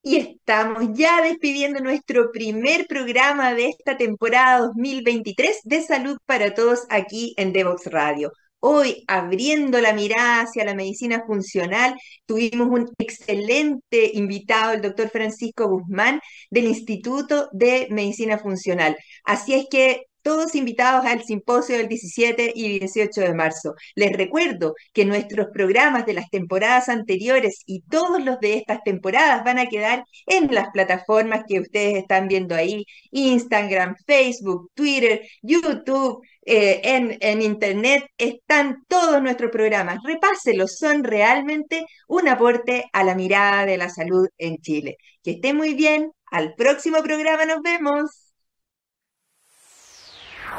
Y 0.09 0.17
estamos 0.17 0.85
ya 0.95 1.21
despidiendo 1.21 1.81
nuestro 1.81 2.33
primer 2.33 2.87
programa 2.87 3.53
de 3.53 3.69
esta 3.69 3.99
temporada 3.99 4.61
2023 4.61 5.61
de 5.65 5.83
Salud 5.83 6.17
para 6.25 6.55
Todos 6.55 6.87
aquí 6.89 7.35
en 7.37 7.53
Devox 7.53 7.85
Radio. 7.89 8.33
Hoy, 8.59 9.05
abriendo 9.07 9.83
la 9.83 9.93
mirada 9.93 10.41
hacia 10.41 10.65
la 10.65 10.75
medicina 10.75 11.25
funcional, 11.27 11.95
tuvimos 12.25 12.69
un 12.69 12.91
excelente 12.97 14.11
invitado, 14.15 14.73
el 14.73 14.81
doctor 14.81 15.11
Francisco 15.11 15.69
Guzmán, 15.69 16.23
del 16.49 16.65
Instituto 16.69 17.51
de 17.53 17.89
Medicina 17.91 18.39
Funcional. 18.39 18.97
Así 19.25 19.53
es 19.53 19.67
que 19.71 20.07
todos 20.29 20.55
invitados 20.55 21.07
al 21.07 21.25
simposio 21.25 21.79
del 21.79 21.89
17 21.89 22.53
y 22.55 22.81
18 22.81 23.23
de 23.23 23.33
marzo. 23.33 23.75
Les 23.95 24.13
recuerdo 24.15 24.75
que 24.93 25.07
nuestros 25.07 25.47
programas 25.55 26.05
de 26.05 26.13
las 26.13 26.29
temporadas 26.29 26.91
anteriores 26.91 27.63
y 27.65 27.81
todos 27.89 28.23
los 28.23 28.39
de 28.39 28.59
estas 28.59 28.83
temporadas 28.85 29.43
van 29.43 29.59
a 29.59 29.71
quedar 29.71 30.05
en 30.27 30.53
las 30.55 30.69
plataformas 30.69 31.45
que 31.49 31.61
ustedes 31.61 31.97
están 31.97 32.29
viendo 32.29 32.55
ahí, 32.55 32.85
Instagram, 33.11 33.97
Facebook, 34.07 34.71
Twitter, 34.75 35.23
YouTube, 35.41 36.23
eh, 36.45 36.83
en, 36.85 37.41
Internet 37.41 38.05
están 38.19 38.85
todos 38.87 39.23
nuestros 39.23 39.51
programas. 39.51 39.99
Repáselos, 40.05 40.77
son 40.77 41.05
realmente 41.05 41.87
un 42.07 42.29
aporte 42.29 42.85
a 42.93 43.03
la 43.03 43.15
mirada 43.15 43.65
de 43.65 43.79
la 43.79 43.89
salud 43.89 44.29
en 44.37 44.59
Chile. 44.59 44.99
Que 45.23 45.33
esté 45.33 45.55
muy 45.55 45.73
bien, 45.73 46.13
al 46.31 46.55
próximo 46.55 47.03
programa 47.03 47.47
nos 47.47 47.63
vemos. 47.63 48.28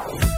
Wow. 0.08 0.29